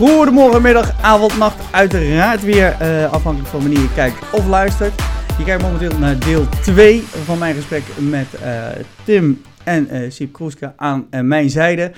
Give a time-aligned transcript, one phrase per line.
[0.00, 1.72] Goedemorgen, middag, avond, nacht.
[1.72, 5.02] Uiteraard weer uh, afhankelijk van wanneer je kijkt of luistert.
[5.38, 8.66] Je kijkt momenteel naar deel 2 van mijn gesprek met uh,
[9.04, 10.38] Tim en uh, Siep
[10.76, 11.92] aan mijn zijde.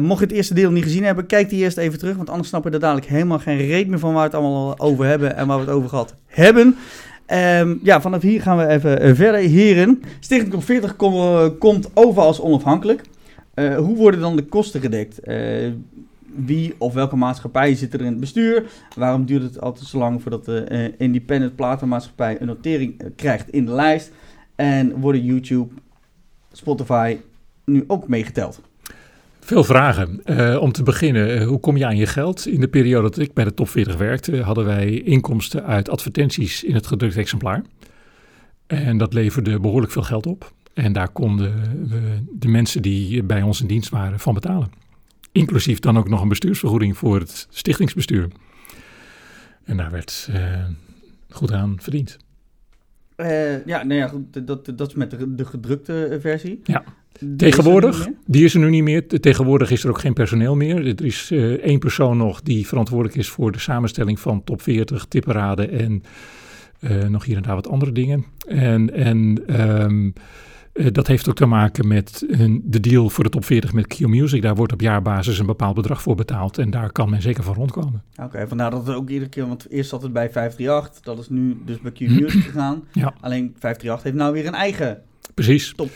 [0.00, 2.16] mocht je het eerste deel niet gezien hebben, kijk die eerst even terug.
[2.16, 4.78] Want anders snappen we er dadelijk helemaal geen reet meer van waar we het allemaal
[4.78, 6.76] over hebben en waar we het over gehad hebben.
[7.60, 9.40] Um, ja, vanaf hier gaan we even verder.
[9.40, 13.00] Heren, Stichting Top 40 kom, komt over als onafhankelijk.
[13.54, 15.20] Hoe worden dan de kosten gedekt?
[16.44, 18.64] Wie of welke maatschappij zit er in het bestuur?
[18.96, 23.64] Waarom duurt het altijd zo lang voordat de uh, independent platenmaatschappij een notering krijgt in
[23.64, 24.12] de lijst?
[24.54, 25.74] En worden YouTube,
[26.52, 27.16] Spotify
[27.64, 28.60] nu ook meegeteld?
[29.40, 30.20] Veel vragen.
[30.24, 32.46] Uh, om te beginnen, hoe kom je aan je geld?
[32.46, 36.64] In de periode dat ik bij de top 40 werkte, hadden wij inkomsten uit advertenties
[36.64, 37.62] in het gedrukt exemplaar.
[38.66, 40.52] En dat leverde behoorlijk veel geld op.
[40.74, 41.52] En daar konden
[41.88, 44.70] we de mensen die bij ons in dienst waren van betalen.
[45.36, 48.28] Inclusief dan ook nog een bestuursvergoeding voor het stichtingsbestuur.
[49.64, 50.64] En daar werd uh,
[51.28, 52.16] goed aan verdiend.
[53.16, 54.12] Uh, ja, nou ja,
[54.42, 56.60] dat, dat is met de, de gedrukte versie.
[56.64, 56.84] Ja.
[57.36, 59.06] Tegenwoordig, die is er nu niet meer.
[59.06, 60.86] Tegenwoordig is er ook geen personeel meer.
[60.86, 65.06] Er is uh, één persoon nog die verantwoordelijk is voor de samenstelling van top 40,
[65.08, 66.02] tipperaden en
[67.10, 68.24] nog hier en daar wat andere dingen.
[68.46, 69.42] En, en
[69.82, 70.12] um,
[70.76, 73.86] uh, dat heeft ook te maken met een, de deal voor de top 40 met
[73.86, 74.42] Q-Music.
[74.42, 76.58] Daar wordt op jaarbasis een bepaald bedrag voor betaald.
[76.58, 78.02] En daar kan men zeker van rondkomen.
[78.12, 79.46] Oké, okay, vandaar dat het ook iedere keer...
[79.46, 81.02] Want eerst zat het bij 538.
[81.02, 82.82] Dat is nu dus bij Q-Music gegaan.
[82.92, 83.14] Ja.
[83.20, 85.02] Alleen 538 heeft nou weer een eigen
[85.34, 85.72] Precies.
[85.76, 85.90] top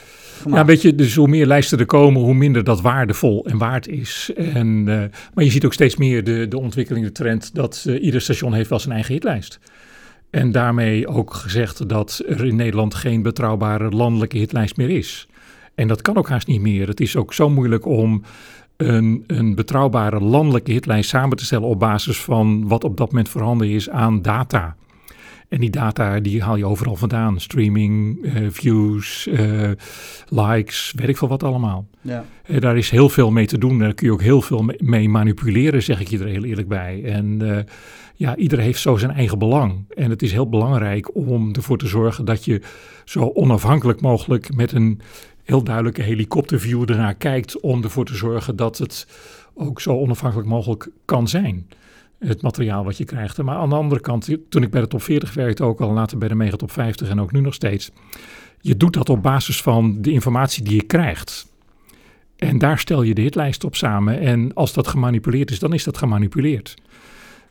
[0.46, 3.88] Ja, weet je, dus hoe meer lijsten er komen, hoe minder dat waardevol en waard
[3.88, 4.30] is.
[4.36, 5.02] En, uh,
[5.34, 8.52] maar je ziet ook steeds meer de, de ontwikkeling, de trend, dat uh, ieder station
[8.52, 9.58] heeft wel zijn eigen hitlijst.
[10.30, 15.28] En daarmee ook gezegd dat er in Nederland geen betrouwbare landelijke hitlijst meer is.
[15.74, 16.88] En dat kan ook haast niet meer.
[16.88, 18.22] Het is ook zo moeilijk om
[18.76, 23.28] een, een betrouwbare landelijke hitlijst samen te stellen op basis van wat op dat moment
[23.28, 24.76] voorhanden is aan data.
[25.50, 27.40] En die data die haal je overal vandaan.
[27.40, 29.70] Streaming, uh, views, uh,
[30.28, 31.86] likes, weet ik veel wat allemaal.
[32.00, 32.24] Ja.
[32.46, 33.78] Uh, daar is heel veel mee te doen.
[33.78, 37.04] Daar kun je ook heel veel mee manipuleren, zeg ik je er heel eerlijk bij.
[37.04, 37.38] En
[38.14, 39.84] ja, iedereen heeft zo zijn eigen belang.
[39.94, 42.62] En het is heel belangrijk om ervoor te zorgen dat je
[43.04, 45.00] zo onafhankelijk mogelijk met een
[45.42, 47.60] heel duidelijke helikopterview ernaar kijkt.
[47.60, 49.06] Om ervoor te zorgen dat het
[49.54, 51.66] ook zo onafhankelijk mogelijk kan zijn
[52.20, 53.42] het materiaal wat je krijgt.
[53.42, 56.18] Maar aan de andere kant, toen ik bij de top 40 werkte, ook al later
[56.18, 57.90] bij de Megatop 50 en ook nu nog steeds.
[58.60, 61.52] Je doet dat op basis van de informatie die je krijgt.
[62.36, 64.20] En daar stel je de hitlijst op samen.
[64.20, 66.76] En als dat gemanipuleerd is, dan is dat gemanipuleerd.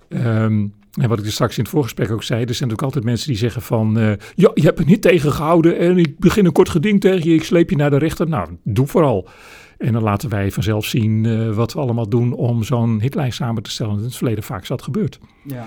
[0.09, 3.03] Um, en wat ik er straks in het voorgesprek ook zei, er zijn ook altijd
[3.03, 6.51] mensen die zeggen van, uh, ja, je hebt het niet tegengehouden en ik begin een
[6.51, 8.29] kort geding tegen je, ik sleep je naar de rechter.
[8.29, 9.29] Nou, doe vooral.
[9.79, 13.63] En dan laten wij vanzelf zien uh, wat we allemaal doen om zo'n hitlijst samen
[13.63, 13.97] te stellen.
[13.97, 15.19] In het verleden vaak is dat gebeurd.
[15.43, 15.65] Ja.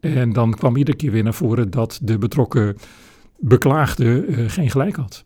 [0.00, 2.76] En dan kwam iedere keer weer naar voren dat de betrokken
[3.38, 5.24] beklaagde uh, geen gelijk had.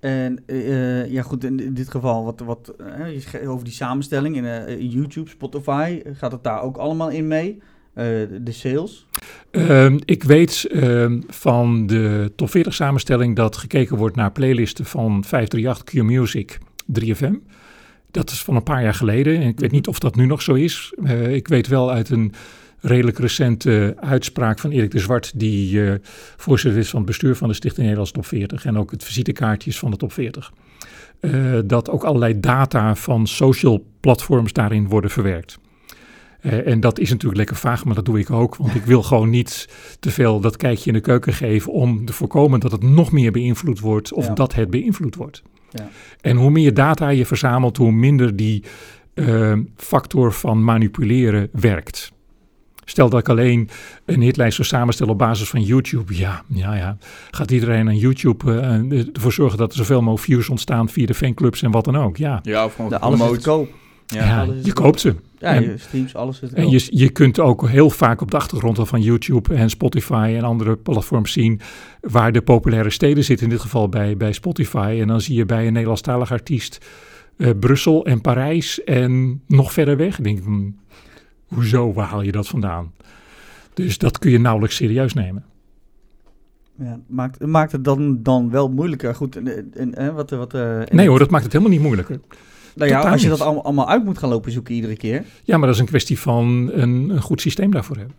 [0.00, 4.80] En uh, ja, goed, in dit geval, wat, wat uh, over die samenstelling in uh,
[4.92, 7.62] YouTube, Spotify, gaat het daar ook allemaal in mee?
[8.40, 9.06] de sales?
[9.50, 15.24] Ehm, ik weet ehm, van de top 40 samenstelling dat gekeken wordt naar playlisten van
[15.24, 16.58] 538 Q Music
[17.00, 17.34] 3FM.
[18.10, 20.42] Dat is van een paar jaar geleden en ik weet niet of dat nu nog
[20.42, 20.92] zo is.
[21.28, 22.32] ik weet wel uit een
[22.80, 25.94] redelijk recente uitspraak van Erik de Zwart, die uh,
[26.36, 29.78] voorzitter is van het bestuur van de Stichting Nederlands Top 40 en ook het visitekaartjes
[29.78, 30.52] van de Top 40.
[31.20, 35.58] Uh, dat ook allerlei data van social platforms daarin worden verwerkt.
[36.42, 38.56] Uh, en dat is natuurlijk lekker vaag, maar dat doe ik ook.
[38.56, 39.68] Want ik wil gewoon niet
[40.00, 43.32] te veel dat kijkje in de keuken geven om te voorkomen dat het nog meer
[43.32, 44.34] beïnvloed wordt of ja.
[44.34, 45.42] dat het beïnvloed wordt.
[45.70, 45.88] Ja.
[46.20, 48.64] En hoe meer data je verzamelt, hoe minder die
[49.14, 52.12] uh, factor van manipuleren werkt.
[52.84, 53.68] Stel dat ik alleen
[54.04, 56.16] een hitlijst zou samenstellen op basis van YouTube.
[56.16, 56.96] Ja, ja, ja.
[57.30, 61.14] Gaat iedereen aan YouTube uh, ervoor zorgen dat er zoveel mogelijk views ontstaan via de
[61.14, 62.16] fanclubs en wat dan ook?
[62.16, 63.68] Ja, ja of gewoon de alles is koop.
[64.14, 65.14] Ja, ja je koopt ze.
[65.38, 68.36] Ja, en, je streams, alles is En je, je kunt ook heel vaak op de
[68.36, 71.60] achtergrond al van YouTube en Spotify en andere platforms zien
[72.00, 73.46] waar de populaire steden zitten.
[73.46, 74.98] In dit geval bij, bij Spotify.
[75.00, 76.86] En dan zie je bij een Nederlandstalig artiest
[77.36, 80.18] uh, Brussel en Parijs en nog verder weg.
[80.18, 80.40] Ik denk,
[81.46, 82.92] hoezo, waar haal je dat vandaan?
[83.74, 85.44] Dus dat kun je nauwelijks serieus nemen.
[86.78, 89.14] Ja, maakt, maakt het dan, dan wel moeilijker?
[89.14, 92.20] Goed, en, en, en wat, wat, uh, nee hoor, dat maakt het helemaal niet moeilijker.
[92.78, 95.24] Nou ja, als je dat allemaal, allemaal uit moet gaan lopen zoeken iedere keer.
[95.44, 98.16] Ja, maar dat is een kwestie van een, een goed systeem daarvoor hebben.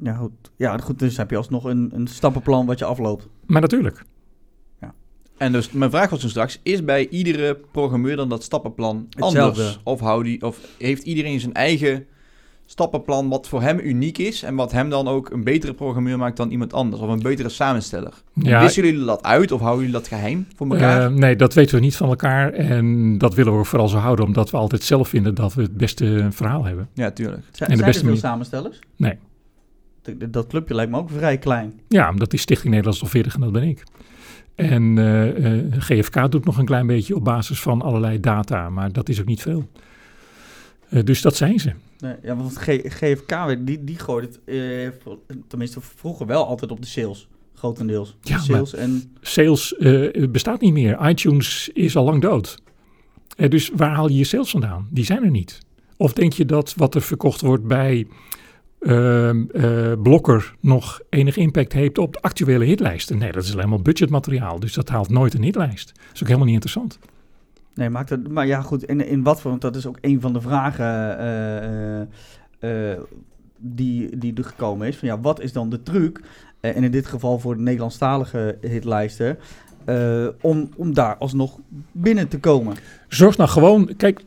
[0.00, 0.30] Ja goed.
[0.56, 0.98] ja, goed.
[0.98, 3.28] Dus heb je alsnog een, een stappenplan wat je afloopt.
[3.46, 4.04] Maar natuurlijk.
[4.80, 4.94] Ja.
[5.36, 9.40] En dus mijn vraag was toen straks, is bij iedere programmeur dan dat stappenplan Hetzelfde.
[9.40, 9.80] anders?
[9.82, 12.06] Of, hou die, of heeft iedereen zijn eigen
[12.66, 16.36] stappenplan wat voor hem uniek is en wat hem dan ook een betere programmeur maakt
[16.36, 17.02] dan iemand anders?
[17.02, 18.12] Of een betere samensteller?
[18.32, 21.04] Ja, Wisselen jullie dat uit of houden jullie dat geheim voor elkaar?
[21.04, 22.52] Eh, nee, dat weten we niet van elkaar.
[22.52, 25.62] En dat willen we ook vooral zo houden, omdat we altijd zelf vinden dat we
[25.62, 26.88] het beste verhaal hebben.
[26.94, 27.42] ja, tuurlijk.
[27.42, 28.78] En de zijn beste er veel samenstellers?
[28.96, 29.18] Nee.
[30.02, 31.80] Dat, dat clubje lijkt me ook vrij klein.
[31.88, 33.84] Ja, dat is Stichting Nederlands Stoffeerdig en dat ben ik.
[34.56, 38.92] En eh, eh, GFK doet nog een klein beetje op basis van allerlei data, maar
[38.92, 39.68] dat is ook niet veel.
[40.88, 41.72] Eh, dus dat zijn ze.
[41.98, 44.40] Nee, ja, want G- GFK, die, die gooit het,
[45.26, 47.28] eh, tenminste vroeger wel altijd op de sales.
[47.54, 48.16] Grotendeels.
[48.22, 51.08] Ja, sales en Sales eh, bestaat niet meer.
[51.08, 52.58] iTunes is al lang dood.
[53.36, 54.88] Eh, dus waar haal je je sales vandaan?
[54.90, 55.58] Die zijn er niet.
[55.96, 58.06] Of denk je dat wat er verkocht wordt bij
[58.78, 59.30] eh,
[60.02, 63.18] Blokker nog enig impact heeft op de actuele hitlijsten?
[63.18, 64.60] Nee, dat is alleen maar budgetmateriaal.
[64.60, 65.92] Dus dat haalt nooit een hitlijst.
[65.94, 66.98] Dat is ook helemaal niet interessant.
[67.76, 70.20] Nee, maakt het, maar ja, goed, in, in wat voor, want dat is ook een
[70.20, 72.98] van de vragen eh, eh, eh,
[73.56, 74.96] die, die er gekomen is.
[74.96, 76.20] Van ja, wat is dan de truc,
[76.60, 79.38] en in dit geval voor de Nederlandstalige hitlijsten,
[80.40, 81.58] om, om daar alsnog
[81.92, 82.76] binnen te komen?
[83.08, 84.22] Zorg nou gewoon, kijk,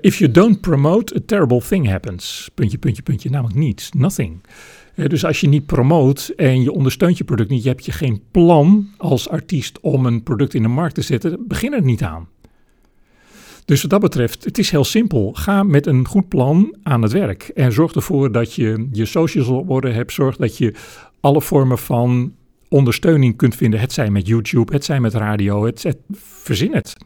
[0.00, 2.50] if you don't promote, a terrible thing happens.
[2.54, 4.40] Puntje, puntje, puntje, namelijk niets, nothing.
[4.94, 8.22] Dus als je niet promoot en je ondersteunt je product niet, je hebt je geen
[8.30, 12.28] plan als artiest om een product in de markt te zetten, begin er niet aan.
[13.64, 15.32] Dus wat dat betreft, het is heel simpel.
[15.32, 17.42] Ga met een goed plan aan het werk.
[17.42, 20.12] En zorg ervoor dat je je socials op orde hebt.
[20.12, 20.74] Zorg dat je
[21.20, 22.34] alle vormen van
[22.68, 23.80] ondersteuning kunt vinden.
[23.80, 26.96] Het zij met YouTube, het zij met radio, het, het, verzin het.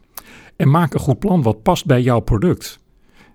[0.56, 2.78] En maak een goed plan wat past bij jouw product.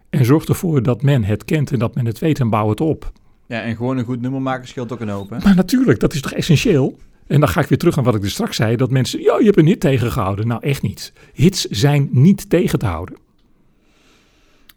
[0.09, 2.81] En zorg ervoor dat men het kent en dat men het weet en bouw het
[2.81, 3.11] op.
[3.47, 5.37] Ja, en gewoon een goed nummer maken scheelt ook een hoop, hè?
[5.43, 6.97] Maar natuurlijk, dat is toch essentieel?
[7.31, 8.75] En dan ga ik weer terug aan wat ik er straks zei.
[8.75, 10.47] Dat mensen, ja, je hebt een hit tegengehouden.
[10.47, 11.13] Nou, echt niet.
[11.33, 13.15] Hits zijn niet tegen te houden.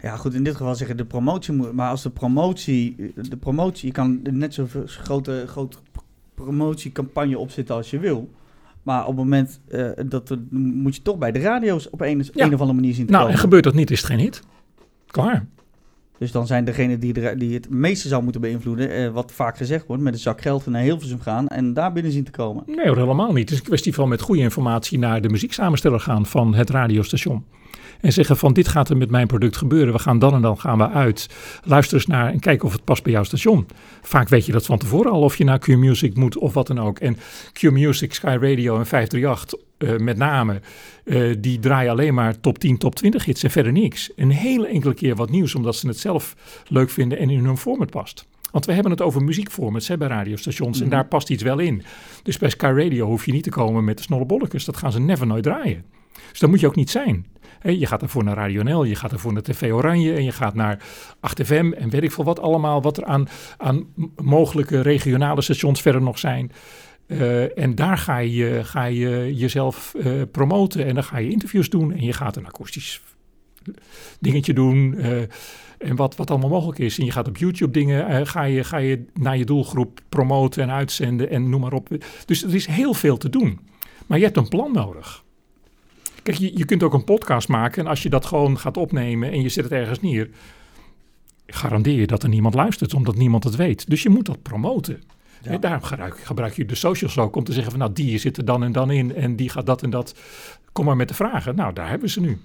[0.00, 3.86] Ja, goed, in dit geval zeggen de promotie moet, maar als de promotie, de promotie,
[3.86, 5.76] je kan net zo'n grote, grote
[6.34, 8.30] promotiecampagne opzetten als je wil.
[8.82, 12.44] Maar op het moment eh, dat moet je toch bij de radio's op een, Ja.
[12.44, 13.36] een of andere manier zien te Nou, komen.
[13.36, 14.42] en gebeurt dat niet, is het geen hit.
[15.06, 15.46] Klaar.
[16.19, 19.87] Dus dan zijn degenen die, die het meeste zou moeten beïnvloeden, eh, wat vaak gezegd
[19.87, 22.62] wordt, met een zak geld naar Hilversum gaan en daar binnen zien te komen.
[22.66, 23.38] Nee helemaal niet.
[23.38, 27.44] Het is een kwestie van met goede informatie naar de muzieksamensteller gaan van het radiostation.
[28.04, 29.92] En zeggen van dit gaat er met mijn product gebeuren.
[29.92, 31.28] We gaan dan en dan gaan we uit.
[31.62, 33.66] Luister eens naar en kijk of het past bij jouw station.
[34.02, 36.80] Vaak weet je dat van tevoren al of je naar Q-Music moet of wat dan
[36.80, 36.98] ook.
[36.98, 37.16] En
[37.52, 40.60] Q-Music, Sky Radio en 538 eh, met name,
[41.04, 44.10] eh, die draaien alleen maar top 10, top 20 hits en verder niks.
[44.16, 46.36] Een hele enkele keer wat nieuws omdat ze het zelf
[46.68, 48.26] leuk vinden en in hun format past.
[48.50, 50.94] Want we hebben het over muziekformats hè, bij radiostations en Mhm.
[50.94, 51.82] daar past iets wel in.
[52.22, 54.64] Dus bij Sky Radio hoef je niet te komen met de snolle bolletjes.
[54.64, 55.84] Dat gaan ze never nooit draaien.
[56.31, 57.26] Dus dat moet je ook niet zijn.
[57.62, 60.55] Je gaat ervoor naar Radio NL, je gaat ervoor naar TV Oranje en je gaat
[60.55, 60.82] naar
[61.16, 63.87] 8FM en weet ik veel wat allemaal, wat er aan, aan
[64.22, 66.52] mogelijke regionale stations verder nog zijn.
[67.06, 71.70] Eh, en daar ga je, ga je jezelf eh, promoten en dan ga je interviews
[71.70, 73.02] doen en je gaat een akoestisch
[74.20, 74.94] dingetje doen.
[74.94, 75.22] eh,
[75.78, 76.99] en wat, wat allemaal mogelijk is.
[76.99, 80.70] En je gaat op YouTube dingen, ga, je, ga je naar je doelgroep promoten en
[80.70, 81.88] uitzenden en noem maar op.
[82.26, 83.60] Dus er is heel veel te doen.
[84.06, 85.24] Maar je hebt een plan nodig.
[86.24, 89.31] Kijk, je, je kunt ook een podcast maken en als je dat gewoon gaat opnemen
[89.31, 90.31] en je zet het ergens neer,
[91.46, 93.90] garandeer je dat er niemand luistert, omdat niemand het weet.
[93.90, 95.02] Dus je moet dat promoten.
[95.43, 95.50] Ja.
[95.50, 98.36] En daarom gebruik, gebruik je de socials ook om te zeggen van nou die zit
[98.36, 100.14] er dan en dan in en die gaat dat en dat.
[100.72, 101.56] Kom maar met de vragen.
[101.56, 102.40] Nou, daar hebben we ze nu.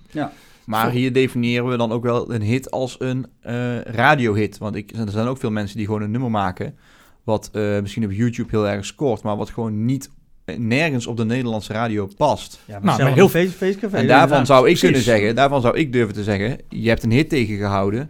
[0.66, 4.58] Maar hier definiëren we dan ook wel een hit als een eh radiohit.
[4.58, 6.78] Want ik, er zijn ook veel mensen die gewoon een nummer maken...
[7.24, 9.24] wat eh, misschien op YouTube heel erg scoort...
[9.24, 10.10] maar wat gewoon niet
[10.58, 12.60] nergens op de Nederlandse radio past.
[12.66, 13.96] Ja, maar maar heel- feest, feestcafé.
[13.98, 14.48] En daarvan inderdaad.
[14.48, 14.82] zou ik precies.
[14.82, 15.36] kunnen zeggen...
[15.36, 16.58] daarvan zou ik durven te zeggen...
[16.70, 18.10] je hebt een hit tegengehouden...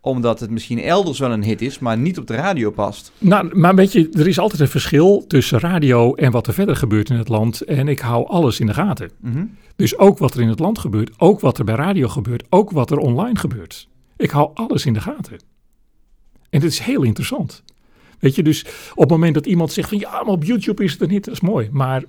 [0.00, 1.78] omdat het misschien elders wel een hit is...
[1.78, 3.12] maar niet op de radio past.
[3.18, 6.76] Nou, maar weet je, er is altijd een verschil tussen radio en wat er verder
[6.76, 7.60] gebeurt in het land.
[7.60, 9.10] En ik hou alles in de gaten.
[9.20, 9.44] Mhm.
[9.76, 12.70] Dus ook wat er in het land gebeurt, ook wat er bij radio gebeurt, ook
[12.70, 13.88] wat er online gebeurt.
[14.16, 15.38] Ik hou alles in de gaten.
[16.50, 17.62] En dit is heel interessant.
[18.24, 18.64] Weet je, dus
[18.94, 21.24] op het moment dat iemand zegt van ja, maar op YouTube is het een hit,
[21.24, 21.68] dat is mooi.
[21.72, 22.04] Maar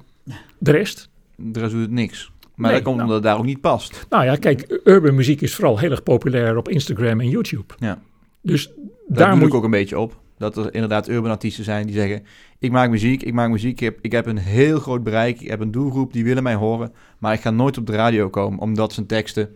[0.58, 1.10] de rest?
[1.36, 2.32] De rest doet het niks.
[2.56, 3.08] Maar Nee, dat komt nou.
[3.08, 4.06] omdat het daar ook niet past.
[4.10, 7.74] Nou ja, kijk, urban muziek is vooral heel erg populair op Instagram en YouTube.
[7.80, 8.02] Ja.
[8.42, 10.20] Dus Daar daar doe moet ik ook een beetje op.
[10.38, 12.24] Dat er inderdaad urban artiesten zijn die zeggen...
[12.60, 15.42] ik maak muziek, ik maak muziek, ik heb, ik heb een heel groot bereik...
[15.42, 16.92] ik heb een doelgroep, die willen mij horen...
[17.20, 18.60] maar ik ga nooit op de radio komen...
[18.60, 19.56] omdat zijn teksten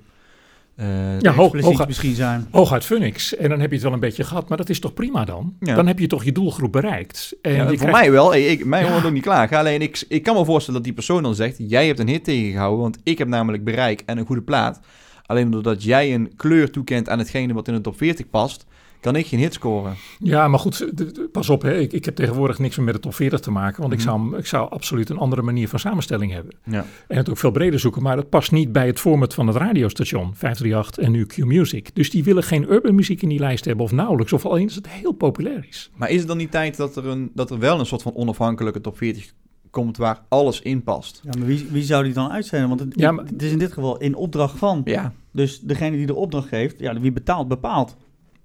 [0.80, 2.48] eh, Ja, hoog, misschien zijn.
[2.52, 3.36] hooguit Phoenix.
[3.36, 5.56] En dan heb je het wel een beetje gehad, maar dat is toch prima dan?
[5.60, 5.76] Ja.
[5.76, 7.34] Dan heb je toch je doelgroep bereikt.
[7.42, 8.30] En ja, je voor krijgt- mij wel.
[8.32, 8.92] Hey, ik, mij Ja.
[8.92, 9.58] hoort ook niet klaar.
[9.58, 11.56] Alleen ik, ik kan me voorstellen dat die persoon dan zegt...
[11.58, 14.80] jij hebt een hit tegengehouden, want ik heb namelijk bereik en een goede plaat.
[15.26, 18.66] Alleen doordat jij een kleur toekent aan hetgene wat in de top 40 past...
[19.01, 19.96] kan ik geen hit scoren.
[20.20, 20.89] Ja, maar goed,
[21.32, 21.62] pas op.
[21.62, 21.77] Hè.
[21.77, 23.82] Ik, ik heb tegenwoordig niks meer met de top 40 te maken.
[23.82, 24.08] Want ik, Mhm.
[24.08, 26.56] zou, ik zou absoluut een andere manier van samenstelling hebben.
[26.63, 26.86] Ja.
[27.08, 28.01] En het ook veel breder zoeken.
[28.03, 31.96] Maar het past niet bij het format van het radiostation 538 en nu Q-Music.
[31.96, 34.34] Dus die willen geen urban muziek in die lijst hebben of nauwelijks.
[34.34, 35.89] Of alleen als het heel populair is.
[35.96, 38.15] Maar is het dan niet tijd dat er, een, dat er wel een soort van
[38.15, 39.32] onafhankelijke top 40
[39.70, 39.98] komt...
[39.98, 41.22] waar alles in past?
[41.24, 42.68] Ja, maar wie, wie zou die dan uitzenden?
[42.68, 44.82] Want het, Ja, maar- het is in dit geval in opdracht van.
[44.86, 45.13] Ja.
[45.32, 47.96] Dus degene die de opdracht geeft, ja, wie betaalt, bepaalt.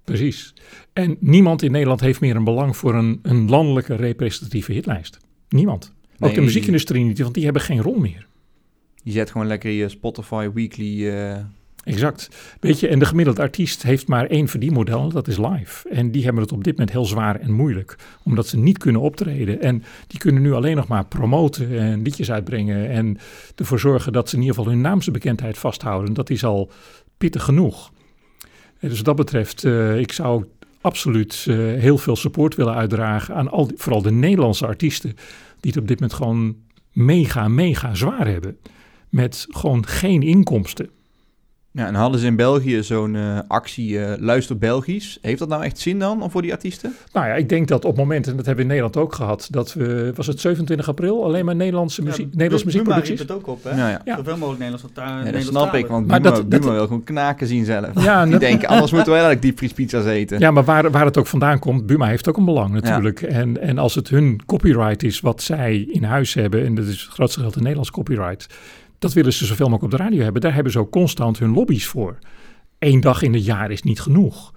[0.05, 0.53] Precies.
[0.93, 5.17] En niemand in Nederland heeft meer een belang voor een, een landelijke representatieve hitlijst.
[5.49, 5.93] Niemand.
[6.13, 6.33] Ook Nee.
[6.33, 8.27] de muziekindustrie niet, want die hebben geen rol meer.
[9.03, 11.07] Je zet gewoon lekker je Spotify Weekly...
[11.09, 11.35] eh,
[11.83, 12.29] Exact.
[12.59, 15.89] Weet je, en de gemiddelde artiest heeft maar één verdienmodel, dat is live.
[15.89, 19.01] En die hebben het op dit moment heel zwaar en moeilijk, omdat ze niet kunnen
[19.01, 19.61] optreden.
[19.61, 23.17] En die kunnen nu alleen nog maar promoten en liedjes uitbrengen en
[23.55, 26.13] ervoor zorgen dat ze in ieder geval hun naamse bekendheid vasthouden.
[26.13, 26.71] Dat is al
[27.17, 27.91] pittig genoeg.
[28.79, 30.45] Dus wat dat betreft, eh, ik zou
[30.81, 35.15] absoluut eh, heel veel support willen uitdragen aan al vooral de Nederlandse artiesten,
[35.59, 36.55] die het op dit moment gewoon
[36.91, 38.57] mega, mega zwaar hebben.
[39.09, 40.89] Met gewoon geen inkomsten.
[41.75, 45.17] Ja, en hadden ze in België zo'n eh, actie eh, Luister Belgisch.
[45.21, 46.93] Heeft dat nou echt zin dan om voor die artiesten?
[47.13, 49.13] Nou ja, ik denk dat op het moment, en dat hebben we in Nederland ook
[49.15, 53.19] gehad, dat we, was het 27 april, alleen maar Nederlandse muziek, Nederlandse muziekproducties?
[53.19, 53.75] het ook op, hè?
[53.75, 54.01] Nou ja.
[54.05, 54.15] Ja.
[54.15, 55.25] Zoveel mogelijk Nederlandse taal.
[55.25, 58.03] Ja, dat snap ik, want Maar Buma, dat- Buma dat- wil gewoon knaken zien zelf.
[58.03, 60.39] Ja, Die dat- denken, anders moeten we eigenlijk diepvriespizza's eten.
[60.45, 63.21] Ja, maar waar, waar het ook vandaan komt, Buma heeft ook een belang natuurlijk.
[63.21, 67.01] En, en als het hun copyright is wat zij in huis hebben, en dat is
[67.01, 68.47] het grootste geld in Nederlands copyright,
[68.99, 70.41] dat willen ze zoveel mogelijk op de radio hebben.
[70.41, 72.19] Daar hebben ze ook constant hun lobby's voor.
[72.79, 74.53] Eén dag in het jaar is niet genoeg.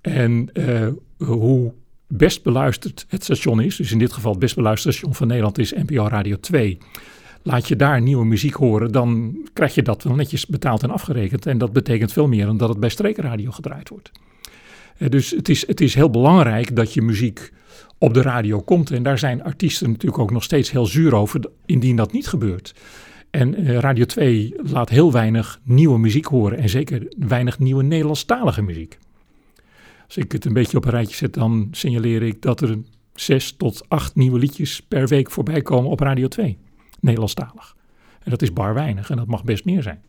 [0.00, 1.72] En eh, hoe
[2.08, 5.58] best beluisterd het station is, dus in dit geval het best beluisterde station van Nederland
[5.58, 6.78] is NPO Radio 2.
[7.42, 11.46] Laat je daar nieuwe muziek horen, dan krijg je dat wel netjes betaald en afgerekend.
[11.46, 14.10] En dat betekent veel meer dan dat het bij streekradio gedraaid wordt.
[14.98, 17.52] Eh, Dus het is, het is heel belangrijk dat je muziek
[17.98, 18.90] op de radio komt.
[18.90, 22.74] En daar zijn artiesten natuurlijk ook nog steeds heel zuur over, indien dat niet gebeurt.
[23.30, 26.58] En eh, Radio 2 laat heel weinig nieuwe muziek horen.
[26.58, 28.98] En zeker weinig nieuwe Nederlandstalige muziek.
[30.06, 32.78] Als ik het een beetje op een rijtje zet, dan signaleer ik dat er
[33.14, 36.58] zes tot acht nieuwe liedjes per week voorbij komen op Radio 2.
[37.00, 37.76] Nederlandstalig.
[38.22, 40.02] En dat is bar weinig en dat mag best meer zijn.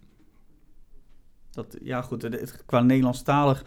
[1.52, 3.66] Dat, ja, goed, het- qua Nederlandstalig,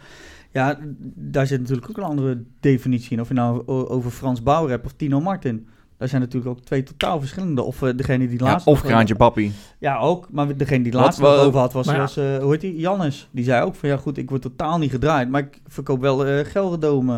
[0.51, 0.79] ja,
[1.15, 3.21] daar zit natuurlijk ook een andere definitie in.
[3.21, 5.67] Of je nou over Frans Bauer hebt of Tino Martin.
[6.01, 7.61] Daar zijn natuurlijk ook twee totaal verschillende.
[7.61, 8.67] Of eh, degene die Ja, laatst...
[8.67, 9.51] of nog- Kraantje Papi.
[9.79, 10.27] Ja, ook.
[10.31, 11.97] Maar degene die laatst wat- nog over had was, ja.
[11.97, 12.75] was eh, hoe heet die?
[12.77, 13.27] Jannes.
[13.31, 15.29] Die zei ook van, ja goed, ik word totaal niet gedraaid.
[15.29, 17.13] Maar ik verkoop wel eh Gelredome.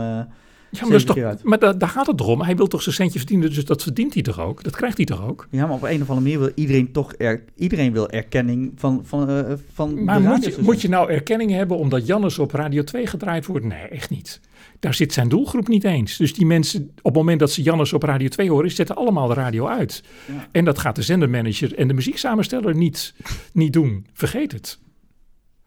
[0.70, 2.42] Ja, maar, keer toch, maar daar, daar gaat het toch om.
[2.42, 4.64] Hij wil toch zijn centje verdienen, dus dat verdient hij toch ook?
[4.64, 5.48] Dat krijgt hij toch ook?
[5.50, 7.14] ja, maar op een of andere manier wil iedereen toch...
[7.18, 11.12] Er, iedereen wil erkenning van, van, eh, van Maar de moet je, moet je nou
[11.12, 13.66] erkenning hebben omdat Jannes op Radio 2 gedraaid wordt?
[13.66, 14.40] Nee, echt niet.
[14.84, 16.18] Daar zit zijn doelgroep niet eens.
[16.18, 19.28] Dus die mensen, op het moment dat ze Jannes op Radio 2 horen, zetten allemaal
[19.28, 20.04] de radio uit.
[20.28, 20.48] Ja.
[20.52, 23.14] En dat gaat de zendermanager en de muzieksamensteller niet,
[23.54, 24.06] niet doen.
[24.14, 24.80] Vergeet het.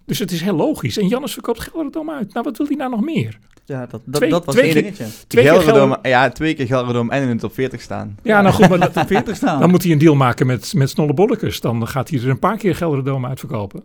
[0.07, 0.99] Dus het is heel logisch.
[0.99, 2.33] En Jannes verkoopt Gelredome uit.
[2.33, 3.39] Nou, wat wil hij nou nog meer?
[3.65, 5.27] Ja, dat, dat, Twee- dat was twee het keer- dingetje.
[5.27, 8.17] Twee keer Gelredome, Gelder- ja, twee keer Gelredome en in de top 40 staan.
[8.23, 9.61] Ja, nou goed, maar dat, Top 40 staan.
[9.61, 11.61] dan moet hij een deal maken met, met Snolle Bollekes.
[11.61, 13.83] Dan gaat hij er een paar keer Gelredome uitverkopen.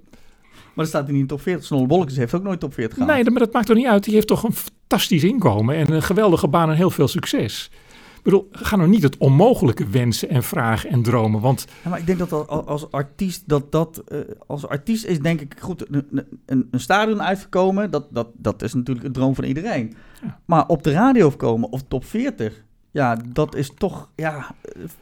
[0.74, 1.66] Maar staat hij niet in top 40.
[1.66, 3.14] Snolle Bollekes heeft ook nooit top 40 gehaald.
[3.16, 4.04] Nee, maar dat maakt toch niet uit.
[4.04, 7.70] Die heeft toch een fantastisch inkomen en een geweldige baan en heel veel succes.
[8.18, 11.42] Ik bedoel, ga nou niet het onmogelijke wensen en vragen en dromen.
[11.42, 15.06] Want Ja, maar ik denk dat al- al- als artiest, dat dat, eh, als artiest
[15.06, 16.08] is denk ik goed, een,
[16.46, 19.94] een, een stadion uitkomen, dat, dat, dat is natuurlijk een droom van iedereen.
[20.22, 20.40] Ja.
[20.46, 24.56] Maar op de radio komen of top 40, ja, dat is toch, ja,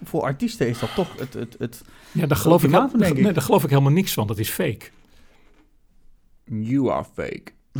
[0.03, 3.23] voor artiesten is dat toch het, het, het ja, daar, geloof ik, ultimatum, denk ik.
[3.23, 4.27] nee, daar geloof ik helemaal niks van.
[4.27, 4.85] Dat is fake.
[6.49, 7.43] You are fake.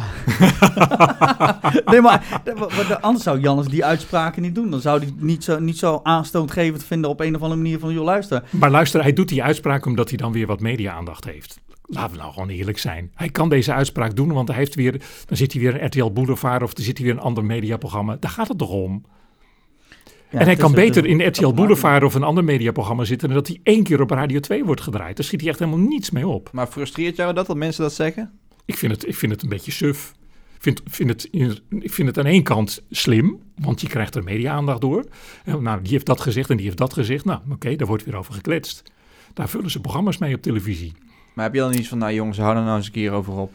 [1.91, 4.69] nee, maar, de- maar de- anders zou Jannes die uitspraken niet doen.
[4.71, 7.93] Dan zou hij niet zo, niet zo aanstootgevend vinden op een of andere manier van,
[7.93, 8.43] joh, luister.
[8.49, 11.59] Maar luister, hij doet die uitspraak omdat hij dan weer wat media-aandacht heeft.
[11.85, 13.11] Laten we nou gewoon eerlijk zijn.
[13.15, 14.91] Hij kan deze uitspraak doen, want hij heeft weer,
[15.25, 18.17] dan zit hij weer een RTL Boulevard of dan zit hij weer een ander mediaprogramma.
[18.19, 19.05] Daar gaat het toch om?
[20.31, 23.47] Ja, en hij kan beter in RTL Boulevard of een ander mediaprogramma zitten dan dat
[23.47, 25.15] hij één keer op Radio 2 wordt gedraaid.
[25.17, 26.49] Daar schiet hij echt helemaal niets mee op.
[26.51, 28.31] Maar frustreert jou dat, dat mensen dat zeggen?
[28.69, 30.13] Ik vind het, ik vind het een beetje suf.
[30.59, 31.29] Vind, vind het,
[31.69, 35.05] ik vind het aan één kant slim, want je krijgt er media-aandacht door.
[35.45, 37.25] Nou, die heeft dat gezegd en die heeft dat gezegd.
[37.25, 38.83] Nou, oké, daar wordt weer over gekletst.
[39.33, 40.93] Daar vullen ze programma's mee op televisie.
[41.33, 43.33] Maar heb je dan iets van, nou jongens, hou er nou eens een keer over
[43.33, 43.51] op.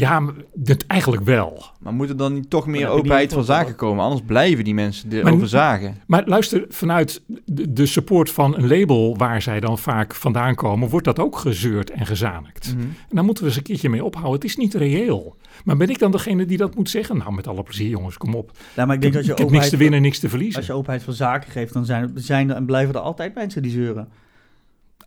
[0.00, 0.22] Ja,
[0.54, 1.64] dit eigenlijk wel.
[1.80, 4.04] Maar moet er dan niet toch meer je openheid van zaken komen?
[4.04, 5.96] Anders blijven die mensen erover zagen.
[6.06, 10.88] Maar luister, vanuit de, de support van een label waar zij dan vaak vandaan komen,
[10.88, 12.74] wordt dat ook gezeurd en gezamenkt.
[12.74, 12.82] Mhm.
[12.82, 14.34] En daar moeten we eens een keertje mee ophouden.
[14.34, 15.36] Het is niet reëel.
[15.64, 17.16] Maar ben ik dan degene die dat moet zeggen?
[17.16, 18.50] Nou, met alle plezier, jongens, kom op.
[18.76, 20.56] Ja, maar ik denk dat je ik heb niks openheid te winnen, niks te verliezen.
[20.56, 23.62] Als je openheid van zaken geeft, dan zijn, zijn er en blijven er altijd mensen
[23.62, 24.08] die zeuren.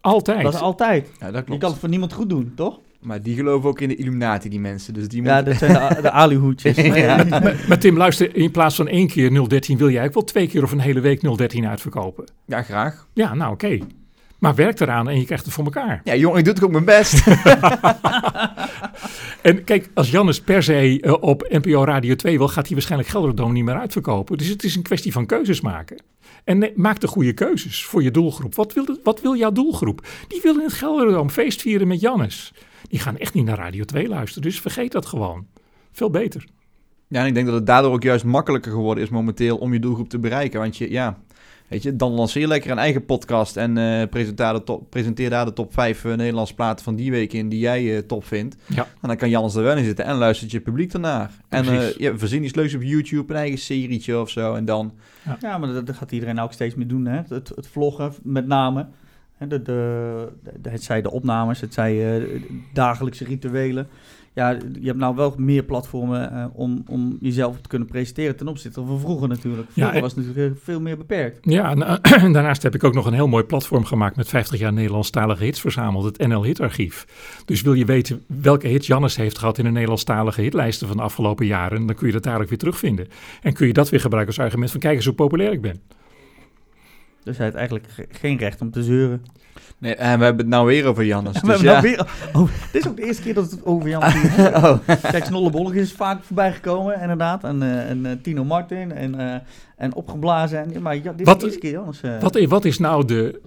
[0.02, 0.42] Altijd.
[0.44, 1.10] Dat is altijd.
[1.20, 1.62] Ja, dat Je klopt.
[1.62, 2.80] kan het voor niemand goed doen, toch?
[3.04, 4.94] Maar die geloven ook in de Illuminati, die mensen.
[4.94, 6.76] Dus die Ja, moeten- dat zijn de, de alihoedjes.
[7.04, 7.24] Ja.
[7.30, 10.48] maar, maar Tim, luister, in plaats van één keer 013 wil jij ook wel twee
[10.48, 12.26] keer of een hele week 013 uitverkopen.
[12.46, 13.08] ja, graag.
[13.14, 13.78] Ja, nou oké.
[14.40, 16.02] Maar werk eraan en je krijgt het voor elkaar.
[16.04, 17.24] Ja, jongen, ik doe het ook mijn best.
[19.42, 23.10] En kijk, als Jannes per se eh, op NPO Radio 2 wil, gaat hij waarschijnlijk
[23.10, 24.38] Gelderdoom niet meer uitverkopen.
[24.38, 25.98] Dus het is een kwestie van keuzes maken.
[26.44, 28.56] En nee, maak de goede keuzes voor je doelgroep.
[28.56, 30.08] Wat wil, wat wil jouw doelgroep?
[30.28, 32.54] Die willen in het Gelderdoom feest vieren met Jannes.
[32.94, 35.48] Die gaan echt niet naar Radio 2 luisteren, dus vergeet dat gewoon.
[35.92, 36.46] Veel beter.
[37.08, 39.80] Ja, en ik denk dat het daardoor ook juist makkelijker geworden is momenteel om je
[39.80, 40.60] doelgroep te bereiken.
[40.60, 41.18] Want je, ja,
[41.68, 45.30] weet je, dan lanceer je lekker een eigen podcast en eh, presenteer, de top, presenteer
[45.30, 48.56] daar de top 5 Nederlandse platen van die week in die jij eh, top vindt.
[48.68, 48.88] Ja.
[49.02, 51.32] En dan kan Jannes er wel in zitten en luistert je publiek ernaar.
[51.50, 51.96] En eh Precies.
[51.98, 54.54] ja, verzin iets leuks op YouTube, een eigen serietje of zo.
[54.54, 54.94] En dan,
[55.40, 57.06] Ja, maar dat, dat gaat iedereen ook steeds meer doen.
[57.06, 57.22] Hè?
[57.28, 58.88] Het, het vloggen met name.
[59.50, 60.28] De, de,
[60.62, 62.42] de- het zij de opnames, het zij eh,
[62.74, 63.88] dagelijkse rituelen.
[64.36, 68.48] Ja, je hebt nou wel meer platformen eh, om, om jezelf te kunnen presenteren ten
[68.48, 69.68] opzichte van vroeger natuurlijk.
[69.72, 71.38] Vroeger en- was het natuurlijk eh, veel meer beperkt.
[71.42, 71.80] Ja, en,
[72.34, 75.62] daarnaast heb ik ook nog een heel mooi platform gemaakt met 50 jaar Nederlandstalige hits
[75.62, 77.06] verzameld, het NL Hitarchief.
[77.46, 81.04] Dus wil je weten welke hits Jannes heeft gehad in de Nederlandstalige hitlijsten van de
[81.04, 83.08] afgelopen jaren, dan kun je dat daar ook weer terugvinden.
[83.42, 85.82] En kun je dat weer gebruiken als argument van kijk eens hoe populair ik ben.
[87.24, 89.24] Dus hij heeft eigenlijk ge- geen recht om te zeuren.
[89.78, 91.40] nee, en we hebben het nou weer over Jannes.
[91.42, 91.82] we dus hebben ja.
[91.82, 94.64] nou weer, oh, dit is ook de eerste keer dat we het over Jan hebben.
[94.64, 94.78] oh.
[95.12, 97.44] Kijk, Snollebollig is vaak voorbij gekomen, inderdaad.
[97.44, 99.40] En, eh, en eh, Tino Martin en, eh,
[99.78, 100.74] en opgeblazen.
[100.74, 102.02] En, maar ja, dit is Wat- de eerste keer anders.
[102.02, 102.20] eh.
[102.20, 103.42] Wat, wat is nou de,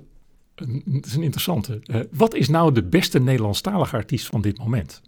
[0.92, 5.02] het is een interessante, eh, wat is nou de beste Nederlandstalige artiest van dit moment?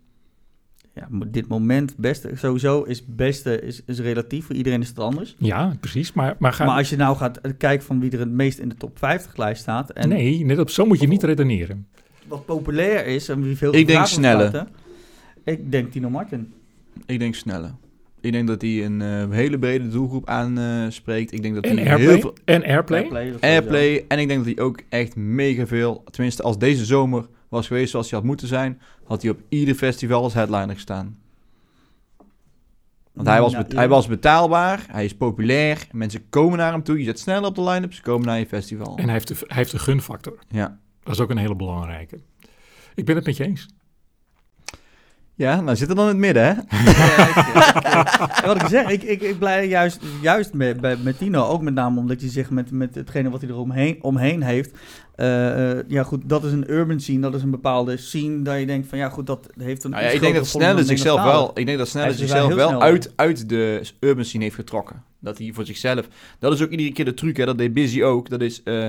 [0.99, 4.47] Ja, dit moment, beste, sowieso is beste is, is relatief.
[4.47, 5.37] Voor iedereen is het anders.
[5.39, 6.65] Ja, precies, maar, maar ga...
[6.65, 8.99] Maar als je nou gaat eh, kijken van wie er het meest in de top
[8.99, 9.91] 50 lijst staat.
[9.91, 11.87] En nee, net op, zo moet je niet redeneren.
[12.27, 14.67] wat populair is en wie veel Ik denk Snelle.
[15.45, 16.53] Ik denk Tino Martin.
[17.07, 17.75] Ik denk sneller.
[18.21, 21.33] Ik denk dat hij een eh, hele brede doelgroep aanspreekt.
[21.33, 22.09] ik denk dat En hij Airplay?
[22.09, 23.01] heel veel En Airplay?
[23.01, 23.35] Airplay.
[23.41, 24.05] Airplay.
[24.09, 27.91] En ik denk dat hij ook echt mega veel, tenminste als deze zomer was geweest
[27.91, 31.17] zoals hij had moeten zijn, had hij op ieder festival als headliner gestaan.
[33.13, 33.77] Want hij was, Nou, ja.
[33.77, 37.55] hij was betaalbaar, hij is populair, mensen komen naar hem toe, je zet sneller op
[37.55, 38.97] de line-up, ze komen naar je festival.
[38.97, 40.39] En hij heeft, de, hij heeft de gunfactor.
[40.49, 40.79] Ja.
[41.03, 42.19] Dat is ook een hele belangrijke.
[42.95, 43.69] Ik ben het met je eens.
[45.38, 46.53] Ja, nou zit er dan in het midden, hè?
[46.92, 47.29] Ja,
[48.38, 51.74] ik- wat ik zeg, ik, ik, ik blij juist, juist met, met Tino, ook met
[51.74, 54.70] name omdat hij zich met, met hetgene wat hij er omheen, omheen heeft.
[55.14, 58.59] eh, eh, ja, goed, dat is een urban scene, dat is een bepaalde scene dat
[58.59, 60.62] je denkt van ja goed, dat heeft een Nou ja, ik denk dat grotere vorm
[60.62, 63.12] Snelle dan zichzelf wel, ik denk dat Snelle Hij is er zichzelf wel snel uit,
[63.16, 65.03] uit de urban scene heeft getrokken.
[65.20, 68.03] Dat hij voor zichzelf, dat is ook iedere keer de truc, hè, dat deed Busy
[68.03, 68.29] ook.
[68.29, 68.88] Dat is eh,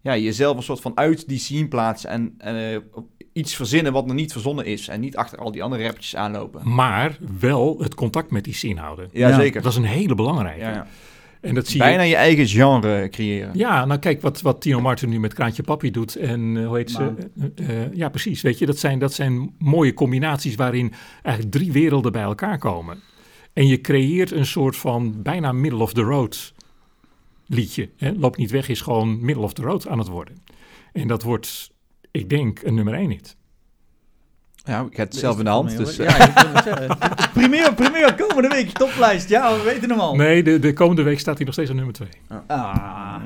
[0.00, 2.78] ja, jezelf een soort van uit die scene plaatsen en eh,
[3.40, 4.88] iets verzinnen wat nog niet verzonnen is.
[4.88, 6.74] En niet achter al die andere rappertjes aanlopen.
[6.74, 9.08] Maar wel het contact met die scene houden.
[9.12, 9.34] Ja, Ja.
[9.34, 9.62] zeker.
[9.62, 10.60] Dat is een hele belangrijke.
[10.60, 10.86] Ja, ja.
[11.40, 12.08] En dat zie Bijna je.
[12.08, 13.50] je eigen genre creëren.
[13.54, 16.16] Ja, nou kijk wat, wat Tino Martin nu met Kraantje Papi doet.
[16.16, 17.12] En eh, hoe heet ze?
[17.56, 18.42] Eh, eh, ja, precies.
[18.42, 22.98] Weet je, dat zijn, dat zijn mooie combinaties waarin eigenlijk drie werelden bij elkaar komen.
[23.52, 26.54] En je creëert een soort van bijna middle of the road
[27.46, 27.88] liedje.
[27.96, 28.12] Hè?
[28.16, 30.42] Loop niet weg is gewoon middle of the road aan het worden.
[30.92, 31.70] En dat wordt,
[32.10, 33.36] ik denk, een nummer één hit.
[34.64, 35.76] Ja, ik heb het zelf in de hand.
[35.76, 36.96] Dus, eh, Ja, ik wil het zeggen.
[37.32, 39.28] Primeur, primeur, komende week, toplijst.
[39.28, 40.16] Ja, we weten hem al.
[40.16, 42.10] Nee, de, de komende week staat hij nog steeds op nummer twee.
[42.46, 43.16] Ah,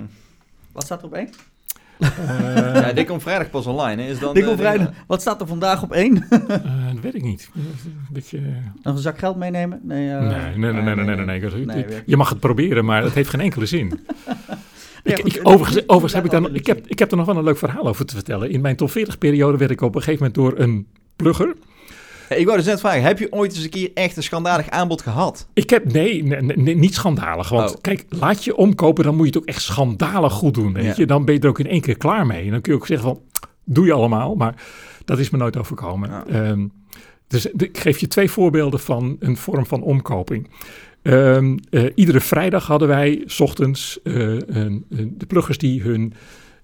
[0.72, 1.28] wat staat er op één?
[1.98, 4.02] Eh, ja, dit komt vrijdag pas online.
[4.02, 4.08] Hè.
[4.08, 4.90] Is dan, Dik eh, op vrijdag.
[5.06, 6.26] Wat staat er vandaag op één?
[6.30, 6.38] eh,
[6.92, 7.50] dat weet ik niet.
[7.54, 7.64] Een
[8.12, 8.40] beetje...
[8.82, 9.80] Nog een zak geld meenemen?
[9.82, 12.02] Nee, eh, Nee, nee, nee, nee, nee, nee, nee, nee.
[12.06, 14.06] Je mag het proberen, maar het heeft geen enkele zin.
[15.04, 17.44] Ik, overigens, en- overigens heb ik, dan, ik, heb, ik heb er nog wel een
[17.44, 18.50] leuk verhaal over te vertellen.
[18.50, 20.86] In mijn top 40 periode werd ik op een gegeven moment door een
[21.16, 21.54] plugger.
[22.28, 24.70] Ja, ik wou dus net vragen, heb je ooit eens een keer echt een schandalig
[24.70, 25.48] aanbod gehad?
[25.54, 27.48] Ik heb, nee, nee, nee, niet schandalig.
[27.48, 27.80] Want Oh.
[27.80, 30.72] kijk, laat je omkopen, dan moet je het ook echt schandalig goed doen.
[30.72, 30.92] Weet Ja.
[30.96, 31.06] je?
[31.06, 32.44] Dan ben je er ook in één keer klaar mee.
[32.44, 33.20] En dan kun je ook zeggen van,
[33.64, 34.34] doe je allemaal.
[34.34, 34.54] Maar
[35.04, 36.10] dat is me nooit overkomen.
[36.10, 36.24] Ja.
[36.26, 36.66] Ehm,
[37.28, 40.48] dus ik geef je twee voorbeelden van een vorm van omkoping.
[41.04, 44.14] Ehm, eh, iedere vrijdag hadden wij 's ochtends eh,
[44.46, 44.84] een-
[45.16, 46.12] de pluggers die hun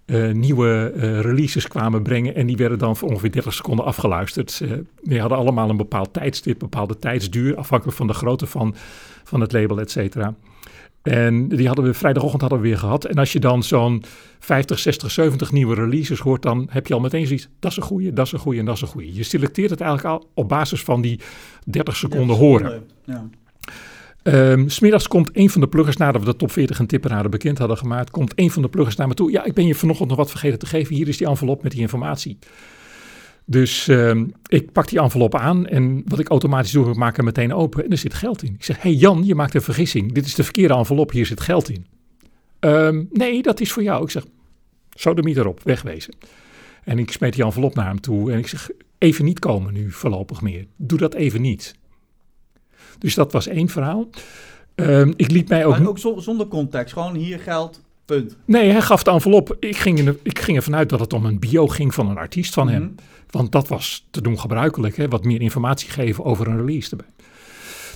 [0.06, 2.34] eh, nieuwe eh, releases kwamen brengen.
[2.34, 4.60] En die werden dan voor ongeveer 30 seconden afgeluisterd.
[4.64, 4.70] Eh,
[5.02, 8.74] die hadden allemaal een bepaald tijdstip, bepaalde tijdsduur, afhankelijk van de grootte van,
[9.24, 10.34] van het label, et cetera.
[11.02, 13.04] En die hadden we vrijdagochtend hadden we weer gehad.
[13.04, 14.02] En als je dan zo'n
[14.38, 17.48] 50, 60, 70 nieuwe releases hoort, dan heb je al meteen zoiets.
[17.58, 19.14] Dat is een goeie, dat is een goeie en dat is een goeie.
[19.14, 21.20] Je selecteert het eigenlijk al op basis van die
[21.66, 22.82] 30 seconden horen.
[23.04, 23.28] Ja.
[24.22, 27.30] Ehm, 's Smiddags komt een van de pluggers, nadat we de top 40 en tipperaden
[27.30, 29.30] bekend hadden gemaakt, komt een van de pluggers naar me toe.
[29.30, 30.94] Ja, ik ben je vanochtend nog wat vergeten te geven.
[30.94, 32.38] Hier is die envelop met die informatie.
[33.44, 37.24] Dus ehm, ik pak die envelop aan en wat ik automatisch doe, ik maak hem
[37.24, 38.54] meteen open en er zit geld in.
[38.54, 40.12] Ik zeg, hey Jan, je maakt een vergissing.
[40.12, 41.86] Dit is de verkeerde envelop, hier zit geld in.
[42.58, 44.02] Ehm, nee, dat is voor jou.
[44.02, 44.24] Ik zeg,
[44.90, 46.14] sodemiet erop, wegwezen.
[46.84, 49.90] En ik smeet die envelop naar hem toe en ik zeg, even niet komen nu
[49.90, 50.66] voorlopig meer.
[50.76, 51.74] Doe dat even niet.
[53.00, 54.08] Dus dat was één verhaal.
[54.74, 55.78] Ehm, ik liet mij ook...
[55.78, 56.92] Maar ook zo- zonder context.
[56.92, 58.36] Gewoon hier geld, punt.
[58.44, 59.56] Nee, hij gaf de envelop.
[59.60, 62.08] Ik ging, in de- ik ging ervan uit dat het om een bio ging van
[62.10, 62.82] een artiest van hem.
[62.82, 62.92] Mhm.
[63.30, 64.96] Want dat was te doen gebruikelijk.
[64.96, 65.08] Hè?
[65.08, 67.06] Wat meer informatie geven over een release erbij.